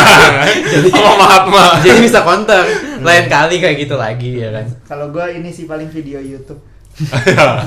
jadi 0.72 0.88
oh 0.92 1.14
maaf 1.16 1.44
maaf 1.48 1.72
Jadi 1.80 1.98
bisa 2.04 2.20
counter. 2.22 2.64
Lain 3.00 3.26
kali 3.26 3.56
kayak 3.58 3.76
gitu 3.84 3.96
lagi 3.96 4.40
ya 4.40 4.52
kan. 4.52 4.66
Kalau 4.84 5.08
gua 5.10 5.28
ini 5.28 5.48
sih 5.48 5.64
paling 5.64 5.88
video 5.88 6.20
YouTube. 6.20 6.60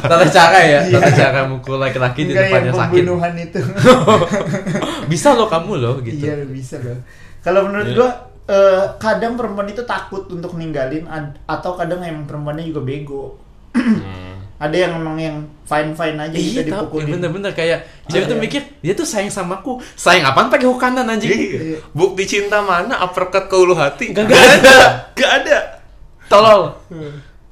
Tata 0.01 0.25
cara 0.27 0.59
ya, 0.59 0.79
Iya. 0.83 0.97
tata 0.97 1.11
cara 1.11 1.39
mukul 1.45 1.77
laki-laki 1.77 2.25
di 2.25 2.33
depannya 2.33 2.71
sakit. 2.71 2.81
pembunuhan 2.97 3.33
itu. 3.35 3.59
Bisa 5.11 5.33
loh 5.33 5.45
kamu 5.45 5.73
loh 5.77 5.95
gitu. 6.01 6.23
Iya 6.23 6.45
bisa 6.45 6.77
loh. 6.79 6.97
Kalau 7.39 7.65
menurut 7.65 7.87
Iya. 7.87 7.95
gua 7.95 8.09
eh, 8.47 8.83
kadang 8.97 9.33
perempuan 9.35 9.67
itu 9.67 9.83
takut 9.83 10.25
untuk 10.27 10.53
ninggalin 10.53 11.05
ad- 11.05 11.37
atau 11.45 11.73
kadang 11.73 12.01
emang 12.01 12.25
perempuannya 12.25 12.65
juga 12.65 12.81
bego. 12.81 13.23
Hmm. 13.71 14.41
Ada 14.57 14.75
yang 14.75 14.97
emang 14.97 15.15
yang 15.15 15.37
fine 15.63 15.93
fine 15.93 16.17
aja 16.17 16.33
gitu 16.33 16.59
Iya 16.59 16.67
tau, 16.67 16.83
dipukulin. 16.83 17.15
bener-bener 17.15 17.51
kayak 17.53 17.79
cewek 18.05 18.25
Ada 18.25 18.27
tuh 18.27 18.35
ya? 18.35 18.41
mikir 18.41 18.61
dia 18.81 18.93
tuh 18.93 19.05
sayang 19.05 19.29
sama 19.29 19.55
aku, 19.55 19.77
sayang 19.93 20.25
apaan 20.25 20.49
pakai 20.49 20.65
hukanan 20.65 21.07
anjing? 21.07 21.31
Iya. 21.31 21.77
Bukti 21.91 22.25
cinta 22.25 22.59
mana 22.59 22.99
uppercut 22.99 23.45
ke 23.45 23.55
ulu 23.55 23.71
hati? 23.71 24.09
Gak 24.09 24.25
Gak 24.25 24.35
ada. 24.57 24.77
Gak 25.13 25.31
ada. 25.39 25.57
Tolol. 26.25 26.75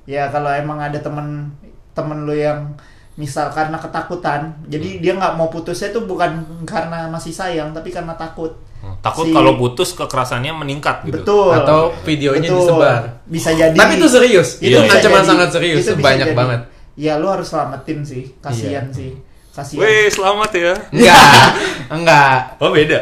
Ya 0.03 0.27
kalau 0.27 0.49
emang 0.49 0.79
ada 0.79 0.97
temen 0.97 1.53
temen 1.97 2.23
lu 2.23 2.31
yang 2.31 2.77
misal 3.15 3.49
karena 3.49 3.75
ketakutan, 3.75 4.53
jadi 4.63 5.01
dia 5.01 5.17
nggak 5.17 5.33
mau 5.33 5.49
putusnya 5.49 5.89
tuh 5.89 6.05
bukan 6.05 6.37
karena 6.63 7.09
masih 7.09 7.33
sayang 7.33 7.73
tapi 7.73 7.89
karena 7.89 8.13
takut. 8.13 8.53
Takut 9.01 9.25
Si- 9.25 9.33
kalau 9.33 9.57
putus 9.57 9.89
kekerasannya 9.91 10.53
meningkat 10.53 11.01
gitu. 11.03 11.25
Betul. 11.25 11.49
Atau 11.51 11.97
videonya 12.05 12.45
disebar. 12.47 13.25
Bisa 13.25 13.49
jadi. 13.51 13.73
Tapi 13.73 13.97
itu 13.97 14.05
serius, 14.07 14.61
itu 14.61 14.77
Iya. 14.77 14.85
ancaman 14.87 15.17
jadi. 15.17 15.27
sangat 15.27 15.49
serius, 15.49 15.81
Itu 15.81 15.97
bisa 15.97 16.05
banyak 16.05 16.27
jadi. 16.29 16.37
banget. 16.37 16.59
Ya 16.93 17.13
lu 17.17 17.25
harus 17.27 17.49
selamatin 17.49 18.05
sih, 18.05 18.37
kasihan 18.37 18.85
Iya. 18.85 18.93
sih. 18.93 19.11
Kasihan. 19.49 19.81
Weh, 19.81 20.05
selamat 20.07 20.49
ya. 20.53 20.73
Enggak, 20.93 21.45
enggak. 21.97 22.37
Oh 22.59 22.69
beda. 22.69 23.01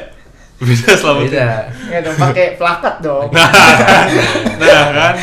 Beda 0.64 0.96
selamat. 0.96 1.24
Beda. 1.28 1.48
Ya 1.92 2.00
dong 2.00 2.16
pakai 2.16 2.56
plakat 2.56 2.96
dong. 3.00 3.28
Nah 4.56 4.84
kan. 4.90 5.14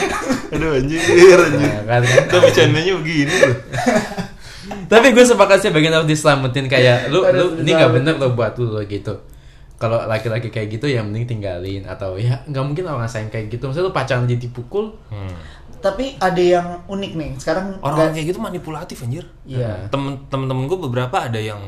Aduh 0.62 0.78
anjir 0.78 1.00
anjir. 1.02 1.38
Nah, 1.58 1.82
kan, 1.82 2.00
kan. 2.06 2.22
Kita 2.30 2.36
bercandanya 2.38 2.92
begini 3.02 3.34
loh. 3.34 3.56
Tapi 4.92 5.06
gue 5.10 5.24
sepakat 5.24 5.58
sih 5.58 5.70
bagian 5.74 5.90
harus 5.90 6.06
diselamatin 6.06 6.70
kayak 6.70 7.10
lu 7.10 7.26
lu 7.26 7.58
ini 7.64 7.74
nggak 7.74 7.92
bener 7.98 8.14
lo 8.16 8.30
buat 8.32 8.54
lu 8.56 8.70
lo 8.70 8.82
gitu. 8.86 9.18
Kalau 9.76 10.06
laki-laki 10.06 10.54
kayak 10.54 10.78
gitu 10.78 10.86
ya 10.86 11.02
mending 11.02 11.26
tinggalin 11.26 11.82
atau 11.82 12.14
ya 12.14 12.38
nggak 12.46 12.62
mungkin 12.62 12.86
orang 12.86 13.10
sayang 13.10 13.34
kayak 13.34 13.50
gitu. 13.50 13.66
Maksudnya 13.66 13.90
lu 13.90 13.94
pacaran 13.94 14.30
jadi 14.30 14.46
dipukul, 14.46 14.94
Hmm. 15.10 15.34
Tapi 15.82 16.14
ada 16.22 16.38
yang 16.38 16.86
unik 16.86 17.12
nih. 17.18 17.30
Sekarang 17.42 17.74
Orang 17.82 18.14
kayak 18.14 18.30
gitu 18.30 18.38
manipulatif 18.38 19.02
anjir. 19.02 19.26
Iya. 19.42 19.90
Temen 19.90 20.30
temen-temen 20.30 20.70
gue 20.70 20.78
beberapa 20.78 21.26
ada 21.26 21.42
yang 21.42 21.58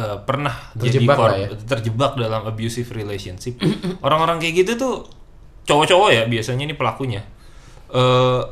eh, 0.00 0.16
pernah 0.24 0.72
Terjebak 0.72 1.18
jadi 1.20 1.36
ya. 1.44 1.48
terjebak 1.68 2.16
dalam 2.16 2.48
abusive 2.48 2.88
relationship. 2.88 3.60
Orang-orang 4.00 4.40
kayak 4.40 4.64
gitu 4.64 4.72
tuh 4.80 4.94
cowok-cowok 5.68 6.08
ya 6.08 6.22
biasanya 6.24 6.64
ini 6.64 6.74
pelakunya. 6.78 7.20
Eh 7.90 8.42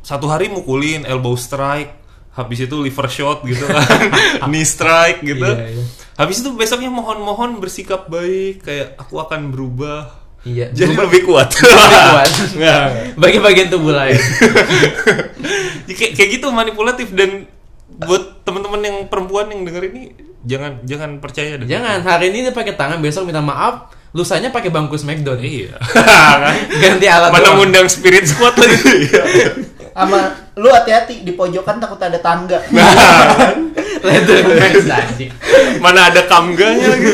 satu 0.00 0.26
hari 0.26 0.48
mukulin 0.48 1.04
elbow 1.04 1.36
strike, 1.36 1.92
habis 2.32 2.64
itu 2.64 2.76
liver 2.76 3.06
shot 3.06 3.44
gitu 3.44 3.64
kan, 3.64 3.84
knee 4.48 4.64
strike 4.64 5.20
gitu. 5.20 5.44
Iya, 5.44 5.66
iya. 5.70 5.84
Habis 6.16 6.40
itu 6.40 6.52
besoknya 6.52 6.88
mohon-mohon 6.88 7.56
bersikap 7.58 8.08
baik 8.08 8.64
kayak 8.64 8.96
aku 8.96 9.16
akan 9.18 9.50
berubah. 9.50 10.08
Iya. 10.40 10.72
Jadi 10.72 10.96
Berubah- 10.96 11.04
lebih 11.06 11.20
kuat. 11.26 11.48
lebih 11.60 12.00
kuat. 12.06 12.30
Nggak. 12.56 12.80
Bagi 13.22 13.38
bagian 13.38 13.68
tubuh 13.68 13.92
lain. 13.92 14.16
Ya, 15.84 15.92
kayak, 15.92 16.12
kayak 16.16 16.30
gitu 16.40 16.46
manipulatif 16.48 17.12
dan 17.12 17.44
buat 17.90 18.40
teman-teman 18.40 18.80
yang 18.80 18.96
perempuan 19.06 19.52
yang 19.52 19.68
denger 19.68 19.92
ini 19.92 20.02
jangan 20.40 20.80
jangan 20.84 21.10
percaya 21.20 21.60
deh. 21.60 21.68
Jangan 21.68 22.00
hari 22.00 22.32
ini 22.32 22.48
dia 22.48 22.54
pakai 22.54 22.72
tangan, 22.72 23.04
besok 23.04 23.28
minta 23.28 23.44
maaf, 23.44 23.92
lusanya 24.10 24.50
pakai 24.50 24.70
bangku 24.70 24.98
Smackdown. 24.98 25.38
Iya. 25.38 25.78
Ganti 26.82 27.06
alat 27.06 27.30
Mana 27.30 27.54
ngundang 27.54 27.86
spirit 27.86 28.26
squad 28.26 28.58
lagi. 28.58 28.76
sama 30.00 30.32
lu 30.56 30.70
hati-hati 30.72 31.26
di 31.28 31.36
pojokan 31.36 31.76
takut 31.76 32.00
ada 32.00 32.16
tangga. 32.22 32.56
Leather 34.06 34.48
match 34.48 34.88
anjing. 34.88 35.32
Mana 35.76 36.08
ada 36.08 36.24
kamganya 36.24 36.88
lagi. 36.88 37.10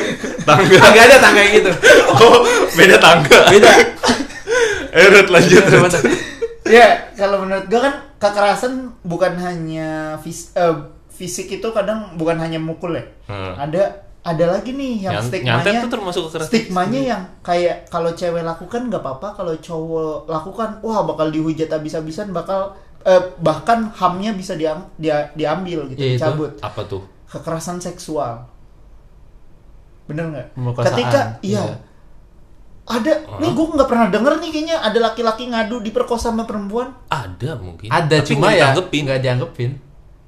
Tangga. 0.47 0.77
Agak 0.79 1.03
ada 1.11 1.17
tangga 1.19 1.41
yang 1.43 1.55
gitu. 1.59 1.73
Oh, 2.15 2.47
beda 2.79 2.97
tangga. 3.03 3.39
Beda. 3.51 3.71
Eh, 4.95 5.07
Rut, 5.11 5.29
lanjut. 5.35 5.65
Ya 6.67 7.11
kalau 7.19 7.43
menurut 7.43 7.67
gua 7.67 7.81
kan 7.91 7.95
kekerasan 8.23 8.95
bukan 9.03 9.35
hanya 9.39 10.19
fis- 10.23 10.55
eh, 10.55 10.77
fisik 11.11 11.59
itu 11.59 11.69
kadang 11.75 12.15
bukan 12.15 12.39
hanya 12.39 12.63
mukul 12.63 12.95
ya. 12.95 13.05
Hmm. 13.27 13.67
Ada 13.67 14.06
ada 14.27 14.59
lagi 14.59 14.75
nih 14.75 15.07
yang 15.07 15.23
Nyant- 15.23 15.31
stigmanya. 15.31 15.83
tuh 15.87 15.91
termasuk 15.95 16.23
kekerasan. 16.27 16.51
Stigmanya 16.51 17.01
yang 17.15 17.23
kayak 17.47 17.87
kalau 17.87 18.11
cewek 18.11 18.43
lakukan 18.43 18.91
nggak 18.91 18.99
apa-apa, 18.99 19.29
kalau 19.39 19.55
cowok 19.55 20.27
lakukan 20.27 20.83
wah 20.83 21.07
bakal 21.07 21.31
dihujat 21.31 21.71
habis-habisan, 21.71 22.35
bakal 22.35 22.75
eh, 23.07 23.23
bahkan 23.39 23.87
hamnya 23.95 24.35
bisa 24.35 24.59
diam, 24.59 24.83
dia, 24.99 25.31
diambil 25.39 25.87
gitu, 25.95 26.03
Iya, 26.03 26.11
itu. 26.11 26.19
dicabut. 26.19 26.53
Apa 26.59 26.83
tuh? 26.91 27.07
Kekerasan 27.31 27.79
seksual. 27.79 28.43
Bener 30.11 30.27
nggak? 30.35 30.47
Ketika 30.75 31.39
iya. 31.47 31.63
iya. 31.63 31.77
Ada, 32.87 33.43
nih 33.43 33.51
gue 33.51 33.67
nggak 33.75 33.91
pernah 33.91 34.07
denger 34.15 34.39
nih 34.39 34.51
kayaknya 34.55 34.77
ada 34.79 34.99
laki-laki 35.11 35.51
ngadu 35.51 35.83
diperkosa 35.83 36.31
sama 36.31 36.47
perempuan. 36.47 36.95
Ada 37.11 37.59
mungkin. 37.59 37.91
Ada 37.91 38.23
Tapi 38.23 38.29
cuma 38.35 38.55
ya 38.55 38.71
nggak 38.71 39.19
dianggepin. 39.23 39.71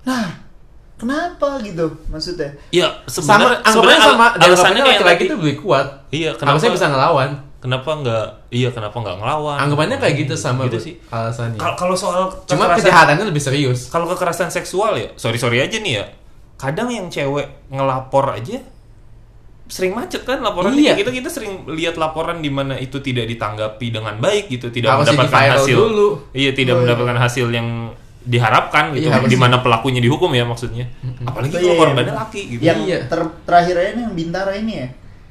Nah, 0.06 0.47
kenapa 0.98 1.62
gitu 1.62 1.86
maksudnya? 2.06 2.50
Ya, 2.68 2.90
Sama 3.06 3.38
sebenarnya 3.38 3.58
anggapannya 3.60 3.72
sebenarnya 3.72 4.00
sama 4.02 4.26
al- 4.28 4.42
alasannya 4.44 4.82
laki-laki 4.84 5.22
itu 5.24 5.36
lebih 5.36 5.56
kuat. 5.60 5.86
Iya, 6.08 6.30
kenapa? 6.34 6.50
Harusnya 6.52 6.72
bisa 6.74 6.86
ngelawan. 6.88 7.30
Kenapa 7.58 7.90
nggak? 7.92 8.26
Iya, 8.50 8.68
kenapa 8.70 8.96
nggak 8.96 9.16
ngelawan? 9.16 9.56
Anggapannya 9.58 9.96
kayak 9.96 10.14
gitu 10.20 10.34
sama 10.34 10.66
Gitu 10.66 10.78
sih. 10.80 10.94
alasannya. 11.08 11.56
Kalau 11.56 11.74
kalau 11.76 11.94
soal 11.94 12.22
Cuma 12.44 12.70
kejahatannya 12.70 13.24
lebih 13.24 13.40
serius. 13.40 13.88
kalau 13.88 14.06
kekerasan 14.06 14.46
seksual 14.48 14.94
ya 14.94 15.10
sorry 15.14 15.34
sorry 15.36 15.58
aja 15.58 15.74
nih 15.76 15.94
ya 15.96 16.04
kadang 16.54 16.86
yang 16.88 17.06
cewek 17.06 17.46
ngelapor 17.68 18.32
aja 18.32 18.58
sering 19.66 19.92
macet 19.92 20.24
kan 20.24 20.40
laporan 20.40 20.72
Iya. 20.72 20.96
kita 20.96 21.12
kita 21.12 21.28
sering 21.28 21.68
lihat 21.68 21.94
laporan 21.94 22.38
di 22.38 22.48
mana 22.48 22.74
itu 22.74 22.98
tidak 22.98 23.28
ditanggapi 23.28 23.90
dengan 23.90 24.16
baik 24.16 24.48
gitu 24.48 24.66
tidak 24.68 24.96
Harus 24.96 25.12
mendapatkan 25.12 25.54
hasil 25.54 25.76
dulu. 25.76 26.08
iya 26.32 26.50
tidak 26.50 26.72
Oh, 26.72 26.76
iya. 26.78 26.84
mendapatkan 26.88 27.18
hasil 27.20 27.46
yang 27.48 27.92
diharapkan 28.28 28.92
gitu 28.92 29.08
Iya, 29.08 29.24
di 29.24 29.34
mana 29.34 29.58
pelakunya 29.58 29.98
dihukum 29.98 30.28
ya 30.30 30.44
maksudnya 30.44 30.84
apalagi 31.22 31.50
Oh, 31.50 31.56
kalau 31.56 31.64
iya, 31.64 31.72
iya, 31.72 31.80
korbannya 31.80 32.14
laki 32.14 32.40
gitu 32.46 32.60
Yang 32.60 32.78
Iya. 32.84 32.98
ter- 33.08 33.34
terakhir 33.42 33.74
nih 33.90 34.02
yang 34.02 34.14
bintara 34.14 34.52
ini 34.52 34.72
ya. 34.74 34.88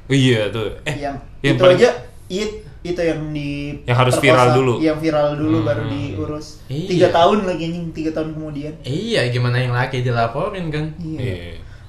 iya 0.08 0.40
tuh 0.48 0.66
eh 0.82 0.96
yang 0.98 1.14
yang 1.40 1.54
itu 1.54 1.62
paling- 1.62 1.78
aja 1.78 1.88
it, 2.28 2.50
itu 2.80 3.00
yang 3.00 3.20
di 3.30 3.50
Yang 3.84 3.98
harus 3.98 4.14
perkosa, 4.14 4.24
viral 4.26 4.48
dulu. 4.52 4.74
yang 4.78 4.96
viral 4.96 5.28
dulu 5.34 5.56
Hmm. 5.56 5.66
baru 5.66 5.82
diurus 5.86 6.46
Iya. 6.66 6.88
tiga 6.88 7.08
tahun 7.10 7.38
lagi 7.44 7.62
anjing 7.64 7.86
tiga 7.92 8.10
tahun 8.12 8.28
kemudian 8.32 8.72
Iya, 8.82 9.20
gimana 9.28 9.56
yang 9.56 9.72
laki 9.72 10.00
dilaporin 10.00 10.66
kan? 10.68 10.90
iya 10.98 11.20
Iya. 11.20 11.36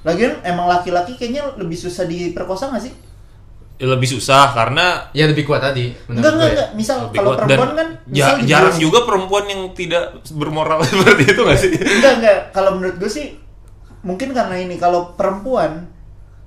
Lagian 0.00 0.32
emang 0.42 0.64
laki-laki 0.66 1.12
kayaknya 1.14 1.44
lebih 1.56 1.76
susah 1.76 2.04
diperkosa 2.04 2.70
gak 2.70 2.80
sih? 2.82 2.94
Ya, 3.80 3.86
lebih 3.88 4.04
susah 4.06 4.52
karena 4.52 5.08
Ya 5.10 5.24
lebih 5.24 5.42
kuat 5.42 5.64
tadi. 5.64 5.88
Enggak, 6.04 6.30
enggak, 6.30 6.44
ya. 6.44 6.52
enggak. 6.52 6.68
Misal 6.76 6.96
lebih 7.02 7.16
kalau 7.16 7.30
kuat. 7.30 7.38
perempuan 7.40 7.64
Dan 7.66 7.74
kan 7.74 7.88
misal 8.06 8.34
di 8.36 8.44
jarang 8.44 8.76
juga 8.76 8.98
perempuan 9.02 9.44
yang 9.46 9.62
tidak 9.72 10.04
bermoral 10.30 10.78
seperti 10.86 11.22
itu 11.26 11.40
gak 11.40 11.58
sih? 11.58 11.72
Enggak, 11.72 12.12
enggak. 12.20 12.38
Kalau 12.52 12.70
menurut 12.76 12.96
gue 12.96 13.08
sih 13.08 13.26
mungkin 14.00 14.30
karena 14.30 14.56
ini 14.56 14.76
kalau 14.76 15.12
perempuan 15.12 15.88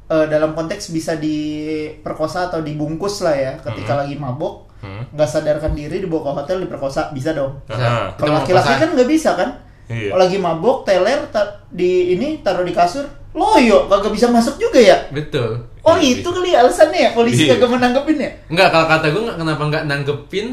eh, 0.06 0.26
dalam 0.28 0.54
konteks 0.54 0.90
bisa 0.90 1.18
diperkosa 1.18 2.48
atau 2.48 2.60
dibungkus 2.60 3.22
lah 3.22 3.34
ya 3.34 3.52
ketika 3.60 3.98
lagi 3.98 4.16
mabok, 4.16 4.70
Hmm. 4.80 5.00
nggak 5.10 5.26
sadarkan 5.26 5.72
diri 5.72 5.98
dibawa 5.98 6.22
ke 6.22 6.32
hotel 6.38 6.58
diperkosa 6.60 7.10
bisa 7.10 7.32
dong. 7.32 7.56
Ah, 7.66 8.12
Itu 8.12 8.20
Kalau 8.20 8.36
laki-laki 8.36 8.74
kan 8.76 8.90
nggak 8.92 9.08
bisa 9.08 9.32
kan? 9.34 9.50
Iya. 9.88 10.12
Kalau 10.12 10.22
lagi 10.22 10.38
mabok, 10.38 10.84
teler 10.84 11.24
ta- 11.28 11.64
di 11.70 12.12
ini 12.12 12.44
taruh 12.44 12.62
di 12.62 12.72
kasur, 12.72 13.08
loyo 13.32 13.88
kagak 13.88 14.12
bisa 14.12 14.28
masuk 14.28 14.60
juga 14.60 14.76
ya. 14.78 15.08
Betul. 15.08 15.72
Oh 15.84 15.96
itu 15.96 16.24
kali 16.24 16.50
ya 16.50 16.60
alasannya 16.60 16.96
ya 16.98 17.10
polisi 17.12 17.44
Iya. 17.44 17.56
kagak 17.56 17.70
menanggepin 17.72 18.18
ya? 18.18 18.32
Enggak, 18.48 18.68
kalau 18.70 18.88
kata 18.88 19.06
gue 19.10 19.22
kenapa 19.34 19.64
nggak 19.64 19.84
nanggepin 19.84 20.48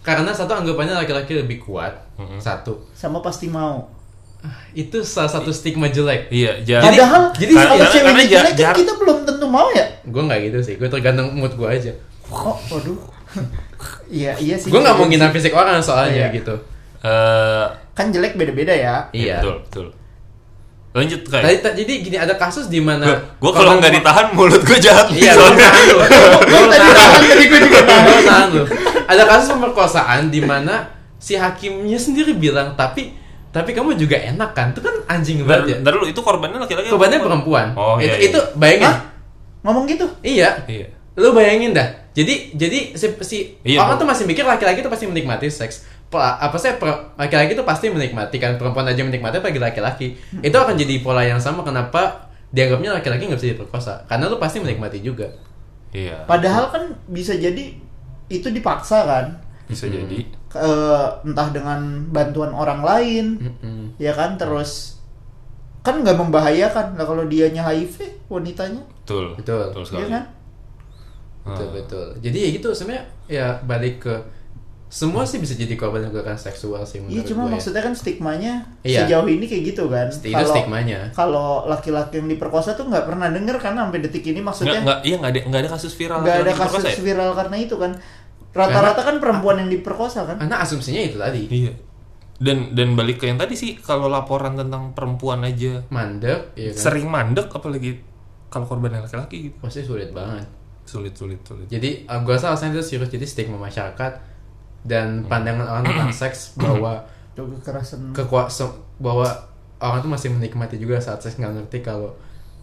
karena 0.00 0.30
satu 0.30 0.54
anggapannya 0.54 0.94
laki-laki 0.96 1.34
lebih 1.34 1.58
kuat. 1.60 1.90
Satu. 2.38 2.86
Sama 2.92 3.18
pasti 3.18 3.46
mau. 3.46 3.90
Itu 4.72 5.02
salah 5.02 5.26
satu 5.28 5.50
stigma 5.50 5.88
jelek. 5.88 6.30
Iya, 6.30 6.62
ja- 6.62 6.78
Padahal 6.80 7.34
jadi 7.34 7.52
kalau 7.52 7.74
karena 7.82 8.22
ja- 8.22 8.30
jelek 8.46 8.54
kan 8.54 8.74
kita 8.76 8.92
belum 8.94 9.18
tentu 9.24 9.46
mau 9.46 9.66
ya. 9.70 9.82
Gue 10.04 10.22
nggak 10.22 10.38
gitu 10.44 10.58
sih. 10.62 10.74
Gue 10.76 10.86
tergantung 10.86 11.34
mood 11.34 11.50
gue 11.52 11.66
aja. 11.66 11.90
Oh, 12.28 12.54
waduh. 12.68 12.94
Iya, 14.06 14.38
iya 14.38 14.54
sih. 14.54 14.70
Gue 14.70 14.78
nggak 14.78 14.94
mau 14.94 15.04
ngina 15.04 15.28
fisik 15.28 15.50
orang 15.50 15.82
soalnya 15.82 16.30
Iya. 16.30 16.36
gitu. 16.36 16.54
eh, 17.02 17.66
Kan 17.92 18.08
jelek 18.08 18.34
beda-beda 18.34 18.70
ya. 18.70 19.10
Iya. 19.10 19.38
betul, 19.38 19.54
betul. 19.60 19.86
Lanjut 20.96 21.20
kayak. 21.28 21.44
Tadi, 21.44 21.56
ta- 21.60 21.76
jadi 21.76 21.92
gini 22.00 22.16
ada 22.16 22.34
kasus 22.40 22.72
di 22.72 22.80
mana 22.80 23.04
Gue 23.36 23.52
kalau 23.52 23.76
nggak 23.76 24.00
ditahan 24.00 24.32
mulut 24.32 24.64
gue 24.64 24.78
jahat. 24.80 25.12
Iya, 25.12 25.36
tahan. 25.36 25.84
Gue 26.48 26.60
tadi 26.72 26.88
tahan 26.88 27.20
tadi 27.20 27.44
gue 27.44 27.60
juga 27.68 27.80
tahan. 27.84 28.48
Lu. 28.56 28.64
Ada 29.04 29.22
kasus 29.28 29.48
pemerkosaan 29.52 30.32
di 30.32 30.40
mana 30.40 30.88
si 31.20 31.36
hakimnya 31.36 32.00
sendiri 32.00 32.32
bilang 32.32 32.72
tapi 32.72 33.12
tapi 33.52 33.76
kamu 33.76 33.96
juga 34.00 34.16
enak 34.16 34.56
kan? 34.56 34.72
Itu 34.72 34.80
kan 34.80 34.96
anjing 35.04 35.44
banget 35.44 35.64
ya. 35.68 35.76
bentar 35.84 35.92
dulu 36.00 36.08
itu 36.08 36.20
korbannya 36.24 36.64
laki-laki. 36.64 36.88
Korbannya 36.88 37.20
perempuan. 37.20 37.66
Oh, 37.76 38.00
itu 38.00 38.08
iya, 38.08 38.16
iya. 38.16 38.28
itu 38.32 38.40
bayangin. 38.56 38.88
Hah? 38.88 38.96
Ngomong 39.64 39.84
gitu? 39.88 40.06
Iya. 40.24 40.64
Iya. 40.64 40.86
Lu 41.16 41.32
bayangin 41.32 41.76
dah. 41.76 41.88
Jadi 42.16 42.56
jadi 42.56 42.96
si, 42.96 43.06
si 43.24 43.38
Iya, 43.64 43.84
orang 43.84 44.00
tuh 44.00 44.08
masih 44.08 44.24
mikir 44.24 44.44
laki-laki 44.48 44.80
tuh 44.80 44.88
pasti 44.88 45.04
menikmati 45.04 45.52
seks. 45.52 45.84
Pa- 46.16 46.40
apa 46.40 46.56
sih 46.56 46.72
laki-laki 47.14 47.52
tuh 47.52 47.62
pasti 47.62 47.86
menikmati 47.86 48.36
kan 48.36 48.56
perempuan 48.56 48.84
aja 48.84 49.00
menikmati 49.00 49.36
apalagi 49.36 49.60
laki-laki. 49.60 50.06
Itu 50.40 50.56
akan 50.56 50.74
jadi 50.74 51.00
pola 51.00 51.20
yang 51.20 51.36
sama 51.36 51.60
kenapa 51.60 52.26
dianggapnya 52.48 52.96
laki-laki 52.96 53.26
nggak 53.26 53.36
bisa 53.36 53.52
diperkosa 53.52 53.92
karena 54.04 54.26
lu 54.26 54.36
pasti 54.36 54.58
menikmati 54.58 54.98
juga. 55.00 55.28
Iya. 55.90 56.24
Padahal 56.24 56.68
kan 56.68 56.82
bisa 57.06 57.32
jadi 57.32 57.76
itu 58.26 58.48
dipaksa 58.48 59.04
kan. 59.04 59.26
Bisa 59.66 59.86
jadi. 59.86 60.24
Eh, 60.52 61.06
entah 61.22 61.48
dengan 61.50 61.78
bantuan 62.08 62.48
orang 62.48 62.80
lain, 62.80 63.26
Mm-mm. 63.36 63.98
ya 63.98 64.10
kan? 64.10 64.34
Terus 64.34 64.96
kan 65.82 66.00
nggak 66.00 66.16
membahayakan 66.16 66.96
lah 66.96 67.04
kalau 67.04 67.26
dianya 67.26 67.62
HIV 67.62 68.00
wanitanya, 68.26 68.80
Betul. 69.04 69.36
Betul. 69.36 69.70
Betul 69.70 69.82
ya 69.82 69.86
sekali. 69.86 70.10
kan? 70.10 70.24
Betul 71.44 71.66
Ah. 71.66 71.72
betul. 71.72 72.06
Jadi 72.18 72.38
ya 72.40 72.48
gitu 72.50 72.68
sebenarnya 72.72 73.04
ya 73.26 73.46
balik 73.62 74.02
ke 74.02 74.14
semua 74.96 75.28
sih 75.28 75.36
bisa 75.36 75.52
jadi 75.52 75.76
korban 75.76 76.08
kekerasan 76.08 76.48
seksual 76.48 76.80
sih 76.82 76.96
Iya 76.96 77.20
menurut 77.20 77.28
cuma 77.28 77.36
gue 77.38 77.44
ya. 77.44 77.52
maksudnya 77.52 77.82
kan 77.84 77.92
stigmanya 77.92 78.54
Iya. 78.80 79.04
sejauh 79.04 79.28
ini 79.28 79.44
kayak 79.44 79.62
gitu 79.68 79.84
kan. 79.86 80.08
Itu 80.08 80.32
stigmanya. 80.48 81.12
kalau 81.12 81.68
laki-laki 81.68 82.16
yang 82.16 82.32
diperkosa 82.32 82.72
tuh 82.72 82.88
nggak 82.88 83.04
pernah 83.04 83.28
denger 83.28 83.60
kan 83.60 83.76
sampai 83.76 84.00
detik 84.00 84.24
ini 84.24 84.40
Nggak, 84.40 84.46
maksudnya 84.48 84.80
nggak, 84.80 84.98
iya 85.04 85.16
nggak 85.20 85.30
ada 85.30 85.40
nggak 85.44 85.60
ada 85.60 85.70
kasus 85.70 85.92
viral. 85.92 86.18
nggak 86.18 86.38
ada 86.40 86.52
kasus 86.56 86.80
ya? 86.82 86.96
viral 86.96 87.30
karena 87.34 87.56
itu 87.58 87.76
kan. 87.76 87.92
Rata-rata 88.50 89.00
kan 89.02 89.16
perempuan 89.20 89.56
yang 89.60 89.68
diperkosa 89.68 90.24
kan. 90.24 90.36
Karena 90.40 90.56
asumsinya 90.58 91.02
itu 91.02 91.16
tadi 91.16 91.44
Iya. 91.46 91.72
Dan 92.36 92.72
dan 92.72 92.92
balik 92.92 93.20
ke 93.20 93.28
yang 93.28 93.36
tadi 93.36 93.52
sih 93.52 93.76
kalau 93.76 94.08
laporan 94.08 94.56
tentang 94.56 94.92
perempuan 94.92 95.40
aja 95.40 95.84
mandek, 95.88 96.52
ya 96.52 96.68
kan? 96.68 96.76
sering 96.78 97.04
mandek 97.06 97.48
apalagi 97.48 98.00
kalau 98.48 98.64
korban 98.64 98.92
laki-laki 98.94 99.48
gitu. 99.48 99.56
Pasti 99.60 99.84
sulit 99.84 100.08
banget. 100.10 100.44
Sulit 100.84 101.12
sulit 101.12 101.40
sulit. 101.42 101.64
Jadi 101.66 102.04
uh, 102.04 102.20
gue 102.20 102.30
rasa 102.30 102.48
alasannya 102.48 102.76
itu 102.76 102.84
serius 102.86 103.08
jadi 103.08 103.24
stigma 103.24 103.56
masyarakat 103.58 104.35
dan 104.86 105.22
pandangan 105.24 105.66
orang 105.66 105.84
tentang 105.84 106.12
seks 106.22 106.54
bahwa 106.54 107.02
kekerasan. 107.34 108.10
kekuasaan 108.10 108.70
bahwa 108.96 109.28
orang 109.76 110.00
tuh 110.00 110.08
masih 110.08 110.28
menikmati 110.30 110.76
juga 110.76 110.96
saat 110.96 111.20
seks 111.20 111.36
nggak 111.36 111.52
ngerti 111.54 111.78
kalau 111.80 112.08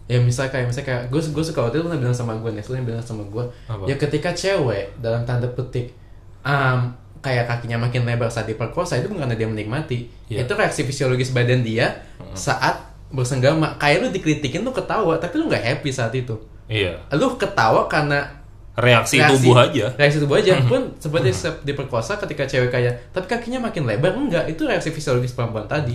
ya 0.04 0.18
misal 0.18 0.48
kayak 0.48 0.66
misalnya 0.66 0.84
kayak 0.86 1.02
gue 1.08 1.20
gue 1.22 1.44
suka 1.44 1.60
waktu 1.62 1.78
itu 1.78 1.84
pernah 1.84 1.96
bilang 1.98 2.12
sama 2.12 2.34
gue 2.34 2.50
Nestle 2.50 2.74
yang 2.74 2.84
bilang 2.84 3.00
sama 3.00 3.24
gue 3.24 3.44
Apa? 3.64 3.86
ya 3.86 3.94
ketika 3.94 4.30
cewek 4.30 4.98
dalam 4.98 5.22
tanda 5.22 5.46
petik 5.46 5.94
um, 6.42 6.92
kayak 7.20 7.46
kakinya 7.46 7.80
makin 7.80 8.04
lebar 8.04 8.28
saat 8.28 8.44
diperkosa 8.44 8.98
itu 8.98 9.08
bukan 9.08 9.24
karena 9.24 9.32
dia 9.34 9.46
menikmati 9.46 10.10
Iya. 10.26 10.44
itu 10.44 10.52
reaksi 10.52 10.82
fisiologis 10.82 11.30
badan 11.30 11.60
dia 11.60 12.04
saat 12.32 12.84
bersenggama 13.08 13.78
kayak 13.78 14.02
lu 14.02 14.08
dikritikin 14.10 14.60
tuh 14.60 14.72
ketawa 14.72 15.16
tapi 15.16 15.38
lu 15.38 15.46
nggak 15.46 15.62
happy 15.62 15.88
saat 15.88 16.12
itu 16.12 16.36
Iya. 16.66 17.00
lu 17.14 17.38
ketawa 17.38 17.86
karena 17.86 18.43
Reaksi, 18.74 19.22
tubuh 19.22 19.54
aja. 19.56 19.86
reaksi 19.94 20.18
tubuh 20.18 20.34
aja 20.34 20.58
pun 20.64 20.98
seperti 20.98 21.30
se- 21.30 21.62
diperkosa 21.62 22.18
ketika 22.18 22.42
cewek 22.44 22.68
kayak 22.68 23.14
tapi 23.14 23.26
kakinya 23.26 23.62
makin 23.62 23.84
lebar 23.84 24.10
enggak 24.12 24.44
itu 24.46 24.62
reaksi 24.62 24.90
fisiologis 24.90 25.30
perempuan 25.30 25.64
tadi 25.64 25.94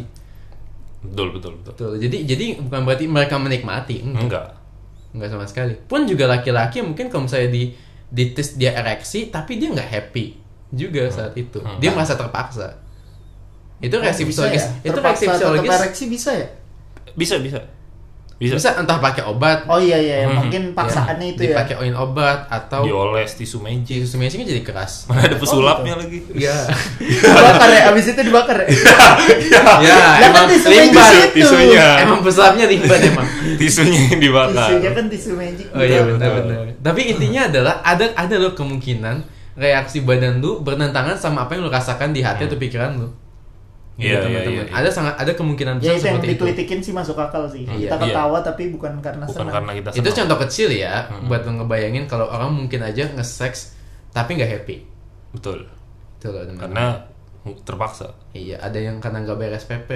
Betul 1.02 1.32
betul 1.32 1.52
betul. 1.56 1.72
Betul. 1.72 1.92
Jadi 1.98 2.18
jadi 2.26 2.46
bukan 2.60 2.84
berarti 2.84 3.06
mereka 3.06 3.36
menikmati, 3.36 4.00
enggak. 4.02 4.20
Enggak. 4.22 4.48
Enggak 5.10 5.30
sama 5.30 5.46
sekali. 5.46 5.74
Pun 5.78 6.04
juga 6.04 6.28
laki-laki 6.28 6.80
mungkin 6.82 7.08
kalau 7.08 7.24
misalnya 7.24 7.48
di 7.50 7.72
di 8.06 8.24
tes 8.30 8.54
dia 8.54 8.74
ereksi 8.74 9.28
tapi 9.28 9.56
dia 9.56 9.72
nggak 9.72 9.88
happy 9.88 10.36
juga 10.70 11.08
saat 11.10 11.32
itu. 11.34 11.64
Dia 11.80 11.92
merasa 11.92 12.14
terpaksa. 12.14 12.76
Itu 13.80 13.96
reaksi 13.98 14.24
Oh, 14.24 14.28
fisiologis. 14.28 14.60
ya? 14.60 14.72
Itu 14.86 15.00
reaksi 15.00 15.26
fisiologis. 15.26 15.72
ereksi 15.74 16.04
bisa 16.06 16.32
ya? 16.34 16.48
Bisa 17.14 17.36
bisa. 17.40 17.60
Bisa. 18.40 18.56
Bisa 18.56 18.72
entah 18.80 18.98
pakai 18.98 19.28
obat, 19.28 19.68
Oh 19.68 19.76
iya 19.76 20.00
iya, 20.00 20.24
Hmm. 20.24 20.40
mungkin 20.40 20.72
paksaannya 20.72 21.36
itu 21.36 21.44
ya. 21.44 21.60
dipakai 21.60 21.76
oin 21.76 21.92
obat 21.92 22.48
atau 22.48 22.88
Dioles 22.88 23.36
tisu 23.36 23.60
magic. 23.60 24.08
tisu 24.08 24.16
magic 24.16 24.48
jadi 24.48 24.64
keras. 24.64 25.12
Mana 25.12 25.24
ada 25.28 25.36
pesulapnya 25.36 26.00
lagi. 26.00 26.24
Iya. 26.32 26.56
dibakar 27.20 27.68
ya, 27.68 27.82
abis 27.92 28.06
itu 28.10 28.22
dibakar 28.24 28.58
ya. 28.64 28.68
ya, 28.72 29.60
Lah 29.60 29.80
kan 29.84 30.24
emang 30.24 30.46
tisu 30.48 30.68
magic 30.72 31.04
itu. 31.36 31.44
Tisunya. 31.44 31.88
Emang 32.00 32.20
pesulapnya 32.24 32.66
limbat 32.66 33.00
emang. 33.04 33.28
Tisunya 33.60 34.00
yang 34.08 34.20
dibakar. 34.24 34.68
Tisunya 34.72 34.92
kan 34.96 35.06
tisu 35.12 35.32
magic. 35.36 35.68
Oh 35.76 35.84
iya 35.84 36.00
benar 36.08 36.30
benar. 36.40 36.60
Tapi 36.80 37.02
intinya 37.12 37.42
adalah 37.46 37.84
ada 37.84 38.16
ada 38.16 38.36
loh 38.40 38.56
kemungkinan 38.56 39.16
reaksi 39.60 40.00
badan 40.00 40.40
lu 40.40 40.64
bertentangan 40.64 41.20
sama 41.20 41.44
apa 41.44 41.60
yang 41.60 41.68
lu 41.68 41.70
rasakan 41.70 42.16
di 42.16 42.24
hati 42.24 42.48
atau 42.48 42.56
pikiran 42.56 42.96
lu. 42.96 43.12
Iya, 44.00 44.08
iya, 44.10 44.20
teman-teman. 44.22 44.56
iya, 44.56 44.64
iya. 44.66 44.74
Ada 44.74 44.90
sangat 44.90 45.14
ada 45.16 45.32
kemungkinan 45.34 45.76
Ya 45.76 45.82
besar 45.82 45.92
itu 45.92 46.00
yang 46.02 46.16
seperti 46.16 46.28
itu. 46.30 46.40
dikritikin 46.42 46.80
sih 46.80 46.94
masuk 46.94 47.16
akal 47.16 47.44
sih. 47.46 47.64
Iya. 47.64 47.76
Kita 47.86 47.96
Iya. 47.98 48.04
ketawa 48.10 48.38
tapi 48.40 48.64
bukan 48.70 48.94
karena 48.98 49.24
Bukan 49.24 49.36
senang. 49.38 49.54
karena 49.54 49.72
kita 49.76 49.90
Itu 49.92 50.00
senang. 50.02 50.18
contoh 50.18 50.38
kecil 50.42 50.70
ya 50.72 50.94
buat 51.26 51.42
lu 51.42 51.52
ngebayangin 51.58 52.04
kalau 52.06 52.26
orang 52.26 52.50
mungkin 52.50 52.80
aja 52.82 53.04
nge-sex 53.12 53.76
tapi 54.10 54.36
nggak 54.36 54.50
happy. 54.50 54.76
Betul. 55.32 55.68
Itu 56.16 56.28
loh 56.30 56.42
teman. 56.42 56.60
Karena 56.62 56.86
terpaksa. 57.62 58.08
Iya, 58.32 58.58
ada 58.58 58.78
yang 58.78 58.98
karena 58.98 59.20
nggak 59.22 59.36
bayar 59.36 59.54
SPP. 59.56 59.90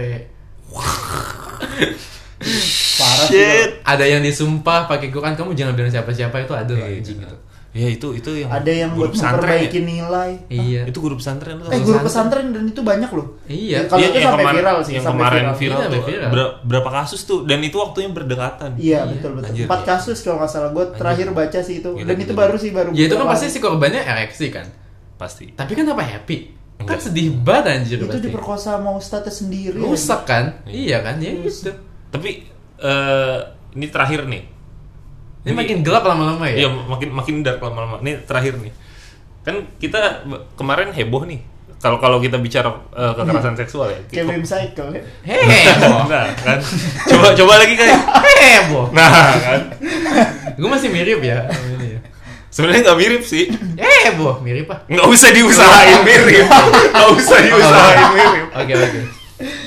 Parah 2.94 3.26
sih. 3.26 3.40
Shit. 3.40 3.70
Ada 3.84 4.06
yang 4.06 4.22
disumpah 4.22 4.86
pakai 4.86 5.08
Quran 5.10 5.34
kamu 5.34 5.54
jangan 5.54 5.74
bilang 5.74 5.90
siapa-siapa 5.90 6.36
itu 6.40 6.52
ada 6.52 6.74
Iya, 6.74 7.00
anjing 7.00 7.20
gitu. 7.20 7.38
Ya 7.74 7.90
itu 7.90 8.14
itu 8.14 8.30
yang 8.38 8.54
Ada 8.54 8.70
yang 8.70 8.92
buat 8.94 9.10
pesantren 9.10 9.50
memperbaiki 9.50 9.76
ya? 9.76 9.84
nilai. 9.84 10.32
Iya. 10.46 10.82
Itu 10.86 11.02
guru 11.02 11.18
pesantren 11.18 11.58
tuh. 11.58 11.68
Eh 11.68 11.82
guru 11.82 12.00
pesantren 12.00 12.46
dan 12.50 12.64
itu 12.64 12.82
banyak 12.82 13.10
loh. 13.10 13.28
Iya. 13.44 13.90
Kalau 13.90 13.98
Iya, 13.98 14.08
itu 14.08 14.16
yang 14.16 14.26
sampai 14.30 14.38
kemarin- 14.40 14.58
viral 14.62 14.78
sih, 14.80 14.94
yang 14.94 15.04
sampai 15.04 15.18
kemarin 15.18 15.42
viral. 15.42 15.58
viral, 15.58 15.80
Iya, 15.80 15.90
tuh 15.90 16.02
viral. 16.06 16.30
ber- 16.30 16.54
berapa 16.64 16.90
kasus 16.94 17.22
tuh 17.24 17.40
dan 17.44 17.60
itu 17.60 17.74
waktunya 17.76 18.10
berdekatan. 18.10 18.70
Iya 18.78 19.00
betul 19.08 19.32
betul. 19.36 19.50
Anjir, 19.50 19.66
Empat 19.66 19.82
iya. 19.82 19.88
kasus 19.90 20.18
kalau 20.22 20.38
nggak 20.38 20.52
salah. 20.52 20.70
Gue 20.70 20.86
terakhir 20.92 21.28
baca 21.32 21.60
sih 21.60 21.76
itu. 21.76 21.90
Gila, 21.92 22.06
dan 22.06 22.14
gila, 22.14 22.22
itu 22.22 22.30
gila. 22.30 22.42
baru 22.46 22.56
sih 22.56 22.70
baru. 22.72 22.90
Ya 22.94 23.04
itu 23.04 23.16
kan 23.16 23.26
pasti 23.28 23.46
si 23.48 23.58
korbannya 23.58 24.02
ereksi 24.02 24.46
kan. 24.48 24.66
Pasti. 25.16 25.46
Tapi 25.52 25.72
kan 25.74 25.86
apa 25.88 26.04
happy? 26.04 26.38
Kan 26.76 26.86
Enggak. 26.86 27.00
sedih 27.02 27.28
banget 27.34 27.66
anjir 27.72 27.98
itu 27.98 28.06
berarti. 28.06 28.22
diperkosa 28.24 28.78
mau 28.78 28.98
status 28.98 29.34
sendiri. 29.40 29.78
Rusak 29.78 30.22
kan? 30.24 30.62
Iya 30.64 31.02
kan? 31.02 31.18
Ya 31.18 31.34
gitu. 31.40 31.74
Tapi 32.08 32.46
eh 32.78 33.38
ini 33.74 33.88
terakhir 33.88 34.30
nih. 34.30 34.53
Ini 35.44 35.52
makin 35.52 35.78
gelap 35.84 36.08
lama-lama 36.08 36.48
ya. 36.48 36.66
Iya, 36.66 36.70
makin 36.72 37.10
makin 37.12 37.36
dark 37.44 37.60
lama-lama. 37.60 38.00
Ini 38.00 38.24
terakhir 38.24 38.56
nih. 38.64 38.72
Kan 39.44 39.68
kita 39.76 40.24
kemarin 40.56 40.96
heboh 40.96 41.28
nih. 41.28 41.44
Kalau 41.84 42.00
kalau 42.00 42.24
kita 42.24 42.40
bicara 42.40 42.72
eh, 42.96 43.12
kekerasan 43.12 43.60
seksual 43.60 43.92
ya. 43.92 44.00
Kayak 44.08 44.26
Wim 44.32 44.46
Cycle 44.48 44.90
ya. 44.96 45.04
Heboh. 45.28 46.08
Nah, 46.08 46.32
kan. 46.32 46.60
Coba 47.12 47.36
coba 47.36 47.54
lagi 47.60 47.76
kayak. 47.76 48.00
Heboh. 48.40 48.86
Nah, 48.96 49.12
kan. 49.36 49.62
Gue 50.56 50.70
masih 50.72 50.88
mirip 50.96 51.20
ya. 51.20 51.52
ya. 51.52 52.00
Sebenarnya 52.48 52.88
nggak 52.88 53.00
mirip 53.04 53.24
sih. 53.28 53.52
Heboh, 53.76 54.40
mirip 54.40 54.72
ah. 54.72 54.80
Nggak 54.88 55.08
usah 55.12 55.30
diusahain 55.36 56.08
mirip. 56.08 56.48
Nggak 56.48 57.10
usah 57.20 57.38
diusahain 57.44 58.08
mirip. 58.16 58.48
Oke, 58.56 58.74
oke. 58.80 59.00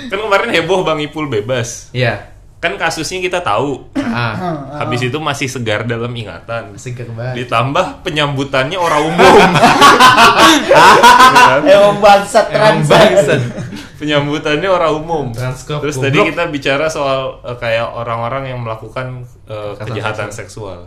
Kan 0.08 0.18
kemarin 0.24 0.48
heboh 0.56 0.80
Bang 0.88 1.04
Ipul 1.04 1.28
bebas. 1.28 1.92
Iya. 1.92 2.35
Kan 2.56 2.72
kasusnya 2.74 3.20
kita 3.20 3.40
tahu. 3.40 3.84
Ah, 3.94 4.32
Habis 4.80 5.06
itu 5.06 5.18
masih 5.20 5.44
segar 5.46 5.84
dalam 5.84 6.08
ingatan. 6.10 6.72
seger 6.74 7.04
banget. 7.12 7.44
Ditambah 7.44 8.00
penyambutannya 8.00 8.74
orang 8.74 9.02
umum. 9.06 9.36
Emang 11.66 12.00
bangsat 12.00 12.46
Emang 12.48 12.80
trans. 12.82 12.88
bangsat. 12.88 13.40
penyambutannya 13.96 14.68
orang 14.68 14.92
umum. 14.92 15.24
Transkop, 15.32 15.80
Terus 15.80 15.96
tadi 15.96 16.20
kita 16.20 16.48
bicara 16.48 16.84
soal 16.86 17.40
eh, 17.42 17.56
kayak 17.56 17.92
orang-orang 17.92 18.52
yang 18.52 18.60
melakukan 18.60 19.24
Kekerasan 19.44 19.86
kejahatan 19.86 20.28
seksual. 20.30 20.80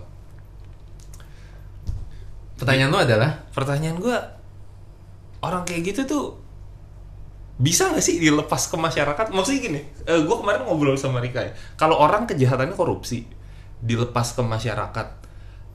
Pertanyaan 2.53 2.91
lu 2.91 2.99
adalah 2.99 3.39
Pertanyaan 3.49 3.97
gua 3.97 4.19
orang 5.39 5.63
kayak 5.63 5.81
gitu 5.87 6.01
tuh 6.03 6.25
bisa 7.59 7.91
nggak 7.91 7.99
sih 7.99 8.15
dilepas 8.17 8.65
ke 8.65 8.79
masyarakat? 8.79 9.35
Maksudnya 9.35 9.59
gini, 9.61 9.81
eh, 10.07 10.19
gue 10.23 10.35
kemarin 10.39 10.63
ngobrol 10.63 10.95
sama 10.95 11.19
Rika 11.19 11.43
ya. 11.43 11.51
Kalau 11.75 11.99
orang 11.99 12.23
kejahatannya 12.23 12.71
korupsi, 12.71 13.27
dilepas 13.77 14.31
ke 14.31 14.39
masyarakat, 14.39 15.07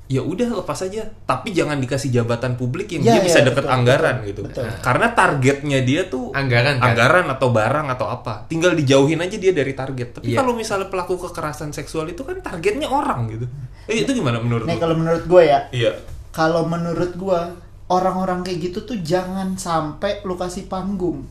ya 0.04 0.20
udah 0.20 0.64
lepas 0.64 0.80
aja. 0.80 1.04
Tapi 1.24 1.52
jangan 1.52 1.76
dikasih 1.76 2.08
jabatan 2.08 2.56
publik 2.56 2.88
yang 2.92 3.04
Ya, 3.04 3.12
dia 3.16 3.28
bisa 3.28 3.44
ya, 3.44 3.52
deket 3.52 3.68
betul, 3.68 3.76
anggaran 3.76 4.16
betul, 4.20 4.28
gitu. 4.32 4.40
betul. 4.48 4.64
Karena 4.80 5.06
targetnya 5.12 5.78
dia 5.80 6.02
tuh 6.08 6.32
Anggaran, 6.32 6.80
kan? 6.80 6.88
anggaran 6.88 7.26
atau 7.28 7.48
barang 7.52 7.86
atau 7.92 8.06
apa. 8.08 8.34
Tinggal 8.48 8.72
dijauhin 8.72 9.20
aja 9.20 9.36
dia 9.36 9.52
dari 9.52 9.72
target. 9.76 10.08
Tapi 10.20 10.32
Iya. 10.32 10.40
kalau 10.40 10.56
misalnya 10.56 10.88
pelaku 10.88 11.20
kekerasan 11.20 11.72
seksual 11.72 12.08
itu 12.08 12.24
kan 12.24 12.40
targetnya 12.40 12.88
orang 12.88 13.28
gitu. 13.28 13.44
Eh, 13.84 14.02
itu 14.02 14.10
gimana 14.10 14.40
menurut 14.40 14.64
Nih 14.64 14.80
kalau 14.80 14.96
menurut 14.96 15.28
gue 15.28 15.42
ya, 15.44 15.68
Iya. 15.68 15.92
kalau 16.32 16.64
menurut 16.64 17.12
gua 17.14 17.52
orang-orang 17.84 18.40
kayak 18.40 18.72
gitu 18.72 18.78
tuh 18.82 18.96
jangan 18.98 19.60
sampai 19.60 20.24
lu 20.24 20.32
kasih 20.34 20.64
panggung. 20.64 21.28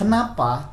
Kenapa? 0.00 0.72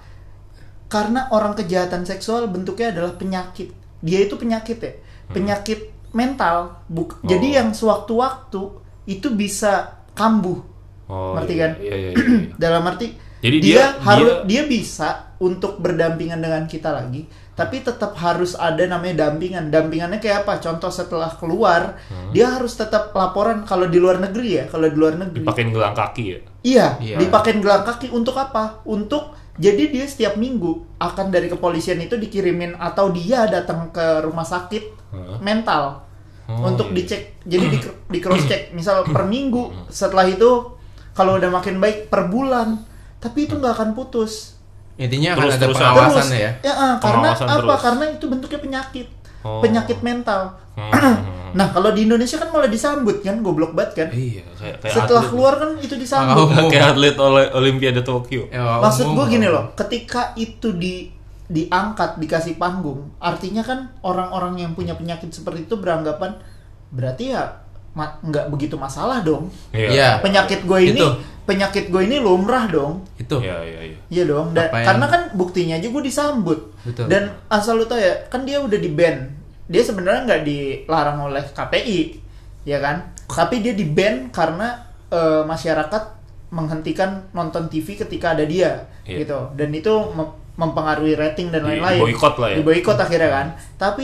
Karena 0.88 1.28
orang 1.30 1.52
kejahatan 1.52 2.08
seksual 2.08 2.48
bentuknya 2.48 2.96
adalah 2.96 3.14
penyakit. 3.14 3.76
Dia 4.00 4.24
itu 4.24 4.40
penyakit 4.40 4.78
ya, 4.80 4.94
penyakit 5.28 5.92
mental. 6.16 6.80
Buk 6.88 7.20
Hmm. 7.20 7.20
Oh. 7.20 7.28
Jadi 7.28 7.48
yang 7.54 7.70
sewaktu-waktu 7.72 8.62
itu 9.06 9.28
bisa 9.30 9.74
kambuh. 10.16 10.64
Oh, 11.08 11.36
Ngerti 11.36 11.54
iya, 11.54 11.62
kan? 11.62 11.72
Iya, 11.78 11.96
iya, 11.96 12.10
iya, 12.10 12.12
iya. 12.16 12.52
Dalam 12.64 12.84
arti 12.84 13.08
Jadi 13.38 13.58
dia, 13.60 13.76
dia- 13.76 13.94
harus 14.02 14.32
dia- 14.44 14.44
dia 14.48 14.64
bisa 14.66 15.10
untuk 15.38 15.78
berdampingan 15.78 16.40
dengan 16.40 16.64
kita 16.66 16.90
lagi, 16.90 17.28
tapi 17.58 17.82
tetap 17.82 18.14
harus 18.22 18.54
ada 18.54 18.86
namanya 18.86 19.28
dampingan. 19.28 19.74
Dampingannya 19.74 20.22
kayak 20.22 20.46
apa? 20.46 20.62
Contoh 20.62 20.94
setelah 20.94 21.34
keluar, 21.34 21.98
Hmm. 22.06 22.30
dia 22.30 22.54
harus 22.54 22.78
tetap 22.78 23.10
laporan 23.12 23.66
kalau 23.66 23.90
di 23.90 23.98
luar 23.98 24.22
negeri 24.22 24.62
ya, 24.62 24.64
kalau 24.70 24.86
di 24.86 24.94
luar 24.94 25.18
negeri. 25.18 25.42
Dipakein 25.42 25.74
gelang 25.74 25.98
kaki 25.98 26.24
ya. 26.24 26.40
Iya, 26.62 26.88
Iya. 27.02 27.18
dipakein 27.18 27.58
gelang 27.58 27.82
kaki 27.82 28.14
untuk 28.14 28.38
apa? 28.38 28.86
Untuk 28.86 29.34
jadi 29.58 29.90
dia 29.90 30.06
setiap 30.06 30.38
minggu 30.38 31.02
akan 31.02 31.34
dari 31.34 31.50
kepolisian 31.50 31.98
itu 31.98 32.14
dikirimin 32.14 32.78
atau 32.78 33.10
dia 33.10 33.50
datang 33.50 33.90
ke 33.90 34.22
rumah 34.22 34.46
sakit 34.46 34.84
Heeh. 35.18 35.38
mental 35.42 36.06
Oh, 36.48 36.72
untuk 36.72 36.94
iya. 36.94 37.04
dicek. 37.04 37.44
Jadi 37.44 37.66
di, 37.68 37.78
di 37.84 38.20
cross 38.24 38.48
check, 38.48 38.72
misal 38.72 39.04
per 39.04 39.28
minggu. 39.28 39.92
Setelah 39.92 40.30
itu 40.30 40.78
kalau 41.12 41.36
udah 41.36 41.50
makin 41.50 41.76
baik 41.76 42.08
per 42.08 42.30
bulan, 42.30 42.86
tapi 43.20 43.50
itu 43.50 43.58
nggak 43.58 43.74
akan 43.76 43.90
putus. 43.92 44.56
Intinya 44.98 45.30
akan 45.32 45.40
Terus- 45.40 45.54
ada 45.54 45.64
terusan. 45.64 45.82
pengawasannya 45.88 46.40
ya. 46.40 46.52
ah, 46.66 46.94
karena 46.98 47.30
Pengawasan 47.30 47.46
apa? 47.46 47.56
terus. 47.56 47.80
Karena 47.80 48.06
itu 48.12 48.26
bentuknya 48.26 48.60
penyakit, 48.60 49.08
Oh. 49.40 49.62
penyakit 49.62 50.00
mental. 50.02 50.42
Hmm. 50.74 51.16
Nah 51.50 51.72
kalau 51.72 51.90
di 51.90 52.04
Indonesia 52.04 52.36
kan 52.36 52.50
malah 52.50 52.68
disambut 52.68 53.22
kan, 53.22 53.40
goblok 53.40 53.72
banget 53.72 53.92
kan. 53.96 54.08
Iya, 54.12 54.44
kayak, 54.52 54.76
kayak 54.80 54.94
Setelah 54.94 55.22
atlet. 55.22 55.32
keluar 55.32 55.54
kan 55.56 55.70
itu 55.80 55.96
disambut. 55.96 56.38
Oh. 56.44 56.68
kayak 56.68 56.88
atlet 56.92 57.16
oleh 57.16 57.46
Olimpiade 57.52 58.02
Tokyo. 58.02 58.46
Eh, 58.48 58.60
Maksud 58.60 59.08
gue 59.08 59.26
gini 59.28 59.48
loh, 59.48 59.74
ketika 59.74 60.36
itu 60.36 60.70
di 60.72 61.10
diangkat 61.48 62.18
dikasih 62.18 62.58
panggung, 62.58 63.16
artinya 63.18 63.64
kan 63.64 63.96
orang-orang 64.02 64.60
yang 64.60 64.72
punya 64.74 64.94
penyakit 64.94 65.32
seperti 65.32 65.64
itu 65.64 65.76
beranggapan 65.76 66.36
berarti 66.90 67.32
ya 67.32 67.67
ma- 67.98 68.22
nggak 68.22 68.46
begitu 68.48 68.78
masalah 68.78 69.20
dong. 69.20 69.50
Iya. 69.74 70.22
Penyakit 70.22 70.62
gue 70.64 70.80
ini, 70.86 70.96
Itu. 70.96 71.10
penyakit 71.44 71.90
gue 71.90 72.02
ini 72.04 72.18
lumrah 72.18 72.70
dong. 72.70 73.02
Itu. 73.16 73.42
Iya, 73.42 73.58
iya, 73.60 73.82
iya. 73.84 73.98
Iya 74.08 74.24
dong. 74.26 74.54
Dan, 74.54 74.70
yang- 74.70 74.86
karena 74.86 75.06
kan 75.08 75.22
buktinya 75.34 75.76
aja 75.76 75.88
gue 75.88 76.04
disambut. 76.04 76.60
Betul. 76.84 77.10
Dan 77.10 77.24
asal 77.48 77.76
lu 77.76 77.84
tau 77.84 77.98
ya, 77.98 78.14
kan 78.28 78.46
dia 78.46 78.62
udah 78.62 78.78
di 78.78 78.88
ban. 78.88 79.34
Dia 79.66 79.82
sebenarnya 79.82 80.22
nggak 80.24 80.42
dilarang 80.44 81.18
oleh 81.26 81.44
KPI, 81.44 82.00
ya 82.64 82.78
kan? 82.78 83.02
Tapi 83.26 83.60
dia 83.60 83.74
di 83.74 83.84
ban 83.84 84.30
karena 84.30 84.86
eh, 85.08 85.42
masyarakat 85.42 86.04
menghentikan 86.48 87.28
nonton 87.32 87.68
TV 87.68 87.96
ketika 87.98 88.32
ada 88.32 88.44
dia, 88.44 88.88
Iya. 89.04 89.24
gitu. 89.24 89.40
Dan 89.54 89.72
itu 89.72 89.90
mem- 90.10 90.36
mempengaruhi 90.56 91.14
rating 91.14 91.48
dan 91.50 91.62
Di- 91.62 91.76
lain-lain. 91.76 92.00
diboikot 92.00 92.36
lah 92.38 92.50
ya. 92.50 92.56
Diboikot 92.58 92.98
akhirnya 92.98 93.30
kan. 93.30 93.48
Tapi 93.78 94.04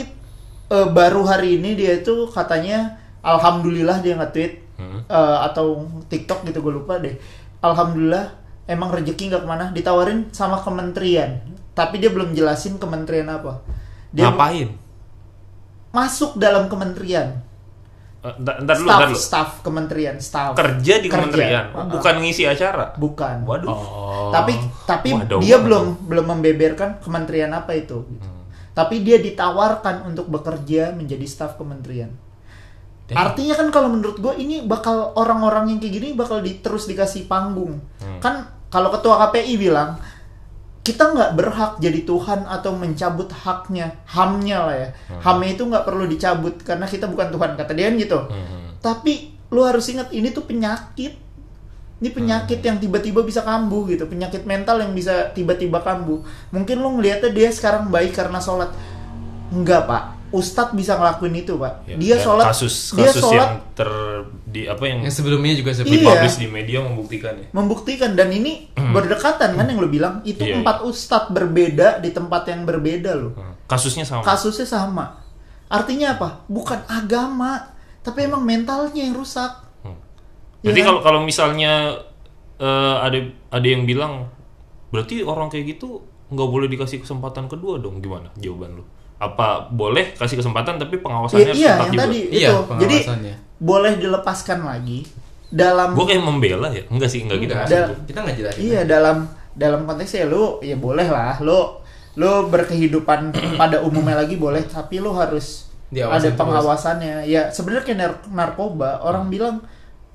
eh, 0.64 0.88
baru 0.88 1.22
hari 1.22 1.56
ini 1.56 1.72
dia 1.72 1.92
itu 1.94 2.24
katanya, 2.26 2.96
alhamdulillah 3.24 3.98
dia 3.98 4.14
nge-tweet 4.14 4.60
Hmm. 4.74 5.00
eh, 5.02 5.38
atau 5.44 5.80
TikTok 6.04 6.42
gitu 6.44 6.58
gue 6.60 6.74
lupa 6.74 6.98
deh. 6.98 7.14
Alhamdulillah 7.60 8.26
emang 8.64 8.90
rezeki 8.90 9.30
nggak 9.30 9.42
ke 9.42 9.48
mana 9.48 9.64
ditawarin 9.70 10.26
sama 10.30 10.58
kementerian 10.58 11.40
tapi 11.70 11.96
dia 11.96 12.08
belum 12.08 12.32
jelasin 12.32 12.74
kementerian 12.74 13.28
apa 13.28 13.62
dia 14.10 14.26
Ngapain? 14.26 14.74
masuk 15.90 16.36
dalam 16.36 16.66
kementerian 16.66 17.38
Eh, 18.18 18.32
Ntar, 18.34 18.56
dulu, 18.58 18.72
staff 18.80 18.88
ntar 18.88 19.04
dulu. 19.06 19.18
staff 19.20 19.50
kementerian 19.60 20.16
staff 20.16 20.52
Kerja 20.54 20.94
di 20.96 21.06
Kerja. 21.06 21.12
kementerian, 21.12 21.64
Uh-uh. 21.68 21.92
bukan 21.92 22.14
ngisi 22.18 22.44
acara. 22.44 22.96
bukan 22.96 23.44
Waduh. 23.44 23.68
Oh. 23.68 24.32
tapi 24.32 24.56
tapi 24.82 25.12
Waduh, 25.12 25.38
dia 25.38 25.54
waduh. 25.54 25.60
belum 25.62 25.84
belum 26.02 26.26
membeberkan 26.32 26.98
kementerian 26.98 27.52
apa 27.52 27.74
itu 27.74 28.00
Hmm. 28.00 28.48
tapi 28.72 29.00
dia 29.00 29.20
ditawarkan 29.20 30.08
untuk 30.08 30.26
bekerja 30.26 30.90
menjadi 30.90 31.22
staf 31.22 31.54
kementerian 31.54 32.08
Damn. 33.04 33.20
Artinya 33.20 33.54
kan 33.60 33.68
kalau 33.68 33.88
menurut 33.92 34.16
gue 34.16 34.32
ini 34.40 34.64
bakal 34.64 35.12
orang-orang 35.20 35.76
yang 35.76 35.78
kayak 35.78 35.94
gini 36.00 36.08
bakal 36.16 36.40
di, 36.40 36.56
terus 36.64 36.88
dikasih 36.88 37.28
panggung. 37.28 37.76
Hmm. 38.00 38.20
Kan 38.20 38.48
kalau 38.72 38.88
ketua 38.88 39.20
KPI 39.28 39.60
bilang 39.60 40.00
kita 40.84 41.16
nggak 41.16 41.32
berhak 41.36 41.72
jadi 41.80 42.04
Tuhan 42.04 42.44
atau 42.44 42.76
mencabut 42.76 43.28
haknya, 43.28 44.00
hamnya 44.08 44.58
lah 44.68 44.76
ya. 44.76 44.88
Hmm. 45.08 45.20
Hamnya 45.20 45.50
itu 45.56 45.64
nggak 45.68 45.84
perlu 45.84 46.04
dicabut 46.08 46.56
karena 46.64 46.84
kita 46.88 47.08
bukan 47.08 47.28
Tuhan 47.32 47.50
kata 47.60 47.72
dia 47.76 47.92
gitu. 47.92 48.20
Hmm. 48.24 48.76
Tapi 48.80 49.36
lu 49.52 49.64
harus 49.64 49.84
ingat 49.92 50.08
ini 50.12 50.32
tuh 50.32 50.48
penyakit. 50.48 51.20
Ini 52.00 52.08
penyakit 52.12 52.60
Hmm. 52.60 52.68
yang 52.68 52.76
tiba-tiba 52.80 53.20
bisa 53.24 53.40
kambuh 53.40 53.88
gitu, 53.88 54.04
penyakit 54.04 54.44
mental 54.44 54.80
yang 54.80 54.92
bisa 54.92 55.32
tiba-tiba 55.32 55.80
kambuh. 55.80 56.20
Mungkin 56.52 56.80
lu 56.80 57.00
ngelihatnya 57.00 57.32
dia 57.32 57.48
sekarang 57.48 57.88
baik 57.88 58.12
karena 58.12 58.40
sholat. 58.40 58.72
Enggak 59.54 59.88
pak, 59.88 60.04
Ustadz 60.34 60.74
bisa 60.74 60.98
ngelakuin 60.98 61.34
itu 61.38 61.54
pak. 61.54 61.86
Ya, 61.86 61.94
dia 61.94 62.16
sholat, 62.18 62.50
kasus 62.50 62.90
dia 62.92 63.06
kasus 63.06 63.22
sholat 63.22 63.38
yang 63.38 63.52
ter 63.70 63.90
di 64.44 64.66
apa 64.66 64.82
yang 64.82 65.06
Yang 65.06 65.14
sebelumnya 65.22 65.54
juga 65.54 65.70
Iya. 65.70 65.78
seperti 65.78 65.96
dipublish 66.02 66.36
di 66.42 66.48
media 66.50 66.78
membuktikan 66.82 67.32
ya. 67.38 67.46
membuktikan 67.54 68.10
dan 68.18 68.28
ini 68.28 68.74
berdekatan 68.74 69.54
kan 69.54 69.64
yang 69.64 69.78
lu 69.78 69.86
bilang 69.86 70.26
itu 70.26 70.42
Iya, 70.42 70.58
empat 70.58 70.82
ustadz 70.82 71.30
berbeda 71.30 72.02
di 72.02 72.10
tempat 72.10 72.50
yang 72.50 72.66
berbeda 72.66 73.14
loh. 73.14 73.32
Hmm. 73.38 73.54
Kasusnya 73.64 74.02
sama. 74.02 74.26
Kasusnya 74.26 74.66
sama. 74.66 75.22
Artinya 75.70 76.18
apa? 76.18 76.42
Bukan 76.46 76.82
agama, 76.84 77.70
tapi 78.02 78.26
emang 78.26 78.42
mentalnya 78.42 78.98
yang 79.00 79.14
rusak. 79.14 79.54
Hmm. 79.80 79.94
Ya 80.60 80.70
Berarti 80.70 80.80
kan? 80.82 80.86
kalau 80.90 81.00
kalau 81.00 81.20
misalnya 81.22 81.72
eh, 82.58 82.96
ada 82.98 83.18
ada 83.50 83.66
yang 83.66 83.86
bilang 83.86 84.28
berarti 84.90 85.22
orang 85.22 85.46
kayak 85.46 85.74
gitu 85.74 86.02
nggak 86.24 86.48
boleh 86.48 86.66
dikasih 86.66 87.02
kesempatan 87.02 87.46
kedua 87.46 87.78
dong 87.78 87.98
gimana 87.98 88.30
jawaban 88.34 88.78
lu? 88.78 88.84
Apa 89.26 89.46
boleh 89.66 90.12
kasih 90.12 90.36
kesempatan 90.36 90.76
tapi 90.76 90.96
pengawasannya 90.96 91.40
Iya, 91.40 91.48
harus 91.48 91.58
iya 91.58 91.70
ketat 91.70 91.80
yang 91.80 91.90
juga? 91.90 92.02
tadi 92.02 92.18
Iya, 92.30 92.48
itu. 92.50 92.56
Jadi 92.78 92.96
boleh 93.56 93.92
dilepaskan 93.96 94.58
lagi 94.62 94.98
dalam 95.46 95.88
Gue 95.92 96.04
kayak 96.04 96.20
membela 96.20 96.68
ya, 96.68 96.82
enggak 96.86 97.08
sih, 97.08 97.20
enggak 97.20 97.38
gitu. 97.40 97.52
Enggak, 97.52 97.66
Ada- 97.66 97.80
maksud 97.86 98.00
kita 98.04 98.18
nggak 98.20 98.36
jelasin. 98.36 98.60
Iya 98.62 98.80
dalam 98.84 99.16
dalam 99.54 99.80
konteksnya 99.82 100.26
lu 100.26 100.44
ya 100.60 100.74
boleh 100.74 101.06
lah 101.06 101.38
lu 101.38 101.78
lu 102.14 102.30
berkehidupan 102.46 103.30
pada 103.60 103.78
umumnya 103.80 104.14
lagi 104.16 104.34
boleh 104.34 104.62
tapi 104.62 104.98
lu 104.98 105.10
harus 105.12 105.70
Diawasin 105.86 106.10
ada 106.12 106.28
terus. 106.28 106.36
pengawasannya 106.36 107.14
ya 107.24 107.48
sebenarnya 107.48 107.84
kayak 107.84 107.98
nar- 107.98 108.26
narkoba 108.28 108.98
orang 109.00 109.26
bilang 109.28 109.62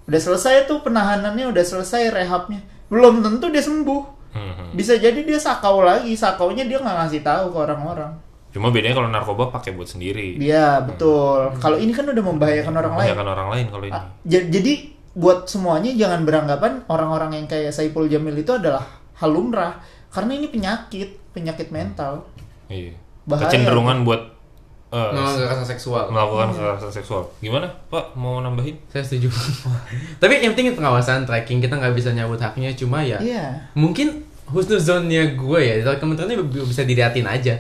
udah 0.06 0.18
selesai 0.18 0.66
tuh 0.66 0.80
penahanannya 0.80 1.48
udah 1.48 1.62
selesai 1.62 2.08
rehabnya 2.10 2.60
belum 2.88 3.20
tentu 3.20 3.48
dia 3.48 3.60
sembuh 3.60 4.20
Hmm, 4.30 4.54
hmm. 4.54 4.70
bisa 4.74 4.94
jadi 4.94 5.18
dia 5.20 5.36
sakau 5.38 5.82
lagi 5.82 6.14
sakaunya 6.14 6.62
dia 6.64 6.78
nggak 6.78 6.96
ngasih 7.00 7.22
tahu 7.22 7.50
ke 7.50 7.58
orang-orang 7.60 8.14
Cuma 8.50 8.70
bedanya 8.70 8.96
kalau 8.96 9.08
narkoba 9.08 9.50
pakai 9.50 9.72
buat 9.72 9.86
sendiri. 9.86 10.36
Iya 10.36 10.82
betul 10.82 11.54
kalau 11.56 11.76
ini 11.76 11.90
kan 11.90 12.04
udah 12.04 12.24
membahayakan 12.24 12.74
orang 12.74 12.94
lain 12.94 13.06
Membahayakan 13.08 13.28
orang 13.30 13.48
lain 13.50 13.66
kalau 13.68 13.86
ini. 13.86 13.94
Ah, 13.94 14.06
ja- 14.24 14.48
jadi 14.48 14.74
buat 15.12 15.46
semuanya 15.46 15.92
jangan 15.92 16.22
beranggapan 16.22 16.86
orang-orang 16.86 17.32
yang 17.34 17.46
kayak 17.46 17.70
Saipul 17.70 18.06
Jamil 18.06 18.34
itu 18.36 18.50
adalah 18.50 18.86
hal 19.16 19.30
lumrah 19.30 19.78
karena 20.08 20.34
ini 20.34 20.48
penyakit 20.48 21.18
penyakit 21.30 21.70
mental 21.70 22.26
Iya. 22.66 22.98
bahaya. 23.24 23.46
Kecenderungan 23.46 24.02
buat 24.02 24.22
eh, 24.90 25.12
Memang 25.12 25.38
kekerasan 25.38 25.68
seksual. 25.68 26.04
melakukan 26.10 26.50
kekerasan 26.50 26.90
seksual. 26.92 27.22
Gimana, 27.38 27.70
Pak? 27.88 28.18
Mau 28.18 28.42
nambahin? 28.42 28.74
Saya 28.88 29.06
setuju. 29.06 29.30
Tapi 30.22 30.42
yang 30.42 30.54
penting 30.54 30.74
pengawasan 30.74 31.24
tracking 31.24 31.60
kita 31.60 31.78
nggak 31.78 31.94
bisa 31.94 32.10
nyabut 32.10 32.38
haknya 32.38 32.74
cuma 32.74 32.98
ya 33.00 33.22
Iya. 33.22 33.70
mungkin 33.74 34.26
husnuzonnya 34.50 35.38
gue 35.38 35.60
ya 35.62 35.74
dari 35.80 35.94
kementeriannya 35.96 36.42
bisa 36.66 36.82
diliatin 36.82 37.22
aja 37.24 37.54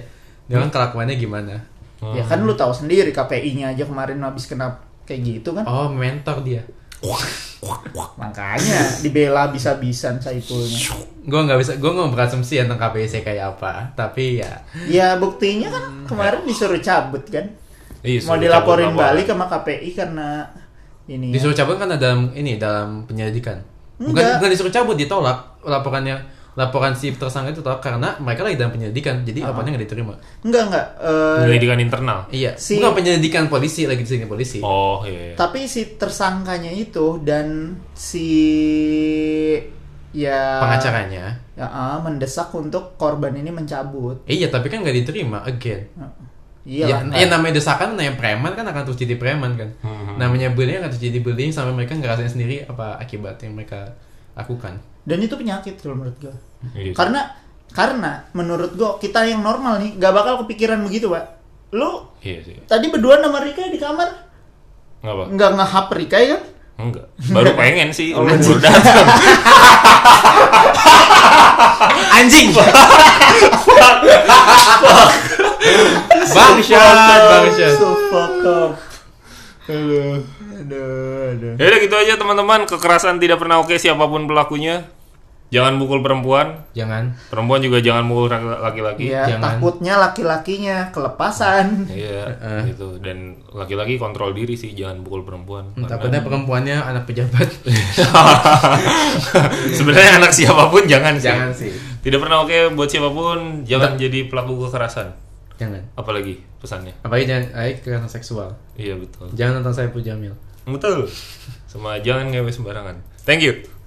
Dia 0.49 0.57
kan 0.59 0.69
kelakuannya 0.69 1.15
gimana? 1.15 1.55
Ya 2.01 2.23
kan 2.25 2.41
lu 2.41 2.55
tahu 2.55 2.73
sendiri 2.73 3.13
KPI-nya 3.13 3.71
aja 3.71 3.83
kemarin 3.85 4.17
habis 4.19 4.49
kena 4.49 4.73
kayak 5.05 5.21
gitu 5.21 5.53
kan. 5.53 5.63
Oh, 5.63 5.87
mentor 5.87 6.41
dia. 6.41 6.65
Makanya 8.15 9.03
dibela 9.03 9.51
bisa-bisan 9.51 10.17
Saifulnya. 10.17 10.95
Gue 11.23 11.39
nggak 11.43 11.59
bisa, 11.59 11.71
gue 11.75 11.91
nggak 11.91 12.11
berasumsi 12.11 12.59
tentang 12.59 12.79
KPIC 12.79 13.21
kayak 13.21 13.55
apa. 13.55 13.91
Tapi 13.93 14.39
ya, 14.39 14.51
Ya 14.87 15.07
buktinya 15.15 15.69
kan 15.69 15.83
kemarin 16.07 16.41
disuruh 16.47 16.79
cabut 16.79 17.23
kan. 17.27 17.45
Iya, 17.99 18.23
Mau 18.25 18.39
dilaporin 18.39 18.95
balik 18.95 19.27
sama 19.27 19.45
KPI 19.45 19.91
karena 19.91 20.47
ini. 21.05 21.29
ya. 21.29 21.33
disuruh 21.35 21.55
cabut 21.55 21.75
kan 21.75 21.91
dalam 21.91 22.31
ini 22.31 22.55
dalam 22.55 23.03
penyelidikan. 23.03 23.59
Bukan, 23.99 24.15
Enggak. 24.15 24.39
bukan 24.39 24.49
disuruh 24.55 24.71
cabut, 24.71 24.95
ditolak 24.95 25.37
laporannya. 25.61 26.15
Laporan 26.51 26.91
si 26.91 27.11
tersangka 27.11 27.51
itu 27.51 27.61
tolak 27.61 27.79
karena 27.79 28.17
mereka 28.17 28.41
lagi 28.41 28.55
dalam 28.55 28.71
penyelidikan, 28.71 29.21
jadi 29.21 29.43
laporannya 29.43 29.71
nggak 29.73 29.85
diterima. 29.85 30.13
Enggak 30.41 30.63
enggak. 30.65 30.87
eh, 30.97 31.37
Penyelidikan 31.39 31.79
internal. 31.79 32.19
Iya, 32.29 32.51
Si- 32.55 32.75
bukan 32.75 32.93
penyelidikan 32.95 33.43
polisi 33.47 33.85
lagi 33.85 34.01
di 34.01 34.09
sini 34.09 34.25
polisi. 34.25 34.59
Oh 34.59 35.01
iya. 35.01 35.31
iya. 35.31 35.35
Tapi 35.35 35.65
si 35.65 35.95
tersangkanya 35.95 36.69
itu 36.69 37.21
dan 37.21 37.77
si 37.93 38.27
ya 40.09 40.57
Pengacaranya. 40.59 41.37
ya, 41.53 41.65
ah, 41.65 41.97
mendesak 41.99 42.49
untuk 42.51 42.95
korban 42.95 43.31
ini 43.31 43.49
mencabut. 43.49 44.25
Eh, 44.25 44.35
iya, 44.35 44.49
tapi 44.49 44.67
kan 44.67 44.81
nggak 44.81 44.97
diterima 44.97 45.45
again. 45.45 45.85
Iya 46.65 46.85
ya, 46.85 46.97
lah. 47.01 47.15
ya 47.15 47.25
namanya 47.25 47.53
desakan 47.55 47.95
namanya 47.95 48.13
preman 48.13 48.51
kan 48.53 48.61
akan 48.63 48.81
terus 48.83 48.99
jadi 48.99 49.15
preman 49.15 49.55
kan. 49.55 49.69
Hmm. 49.79 50.17
Namanya 50.17 50.51
bullying 50.51 50.77
akan 50.77 50.91
terus 50.91 51.01
jadi 51.03 51.19
bullying 51.19 51.49
sampai 51.49 51.73
mereka 51.73 51.95
ngerasain 51.95 52.29
sendiri 52.29 52.61
apa 52.63 52.99
akibat 52.99 53.39
yang 53.39 53.55
mereka 53.55 53.95
lakukan. 54.35 54.77
Dan 55.09 55.19
itu 55.19 55.33
penyakit 55.33 55.73
kalau 55.75 55.97
menurut 55.97 56.17
gue. 56.19 56.35
Iya. 56.77 56.93
Karena 56.93 57.33
karena 57.69 58.29
menurut 58.31 58.71
gue 58.71 58.91
kita 58.99 59.25
yang 59.25 59.41
normal 59.41 59.77
nih 59.77 59.97
gak 59.97 60.13
bakal 60.13 60.45
kepikiran 60.45 60.81
begitu, 60.81 61.09
Pak. 61.09 61.25
Lu 61.71 62.05
Iya 62.19 62.39
sih. 62.43 62.55
tadi 62.63 62.87
berdua 62.87 63.17
sama 63.17 63.39
Rika 63.39 63.65
di 63.65 63.77
kamar 63.77 64.09
Nggak 64.99 65.13
apa? 65.13 65.23
nggak 65.31 65.51
ngehap 65.55 65.85
Rika 65.91 66.17
ya 66.17 66.27
kan? 66.33 66.41
Enggak. 66.79 67.05
Baru 67.29 67.51
pengen 67.53 67.89
sih. 67.89 68.11
Oh, 68.11 68.21
Lu 68.21 68.29
anjing. 68.29 68.53
baru 68.53 68.61
datang. 68.61 69.07
Anjing. 72.11 72.47
bangsat, 76.29 76.87
bangsat. 77.23 77.73
So 77.75 77.89
fuck 78.09 78.43
up. 78.43 78.71
Aduh, 79.69 80.25
aduh, 80.51 81.29
aduh. 81.29 81.53
Ya 81.55 81.65
udah 81.67 81.79
gitu 81.79 81.95
aja 81.95 82.13
teman-teman. 82.15 82.59
Kekerasan 82.65 83.19
tidak 83.19 83.37
pernah 83.37 83.61
oke 83.61 83.75
siapa 83.75 84.03
pun 84.03 84.25
pelakunya. 84.25 84.89
Jangan 85.49 85.81
pukul 85.81 86.05
perempuan. 86.05 86.61
Jangan. 86.77 87.09
Perempuan 87.33 87.57
juga 87.57 87.81
jangan 87.81 88.05
pukul 88.05 88.29
laki-laki. 88.61 89.09
Iya, 89.09 89.33
Jangan. 89.33 89.57
takutnya 89.57 89.93
laki-lakinya 89.97 90.77
kelepasan. 90.93 91.89
Iya, 91.89 92.37
gitu. 92.69 93.01
Dan 93.01 93.41
laki-laki 93.49 93.97
kontrol 93.97 94.37
diri 94.37 94.53
sih, 94.53 94.77
jangan 94.77 95.01
pukul 95.01 95.25
perempuan. 95.25 95.73
Karena- 95.73 95.89
Takutnya 95.89 96.21
perempuannya 96.21 96.77
anak 96.77 97.09
pejabat. 97.09 97.49
Sebenarnya 99.73 100.21
anak 100.21 100.31
siapa 100.37 100.69
pun 100.69 100.85
jangan 100.85 101.17
sih. 101.17 101.33
Jangan 101.33 101.51
sih. 101.57 101.73
Tidak 102.05 102.19
pernah 102.21 102.45
oke 102.45 102.77
buat 102.77 102.87
siapa 102.87 103.09
pun, 103.09 103.65
jangan 103.65 103.97
jadi 103.97 104.29
pelaku 104.29 104.69
kekerasan. 104.69 105.17
Jangan. 105.57 105.81
Apalagi 105.97 106.39
pesannya. 106.61 106.93
Apalagi 107.01 107.25
jangan 107.25 107.45
baik 107.51 107.75
kekerasan 107.81 108.05
seksual. 108.07 108.49
Iya 108.77 108.95
betul. 108.95 109.33
Jangan 109.33 109.59
nonton 109.59 109.73
saya 109.73 109.89
Jamil. 109.89 110.31
Betul. 110.69 111.09
Sama 111.65 111.97
jangan 111.99 112.29
ngewe 112.29 112.53
sembarangan. 112.53 113.01
Thank 113.25 113.41
you. 113.41 113.78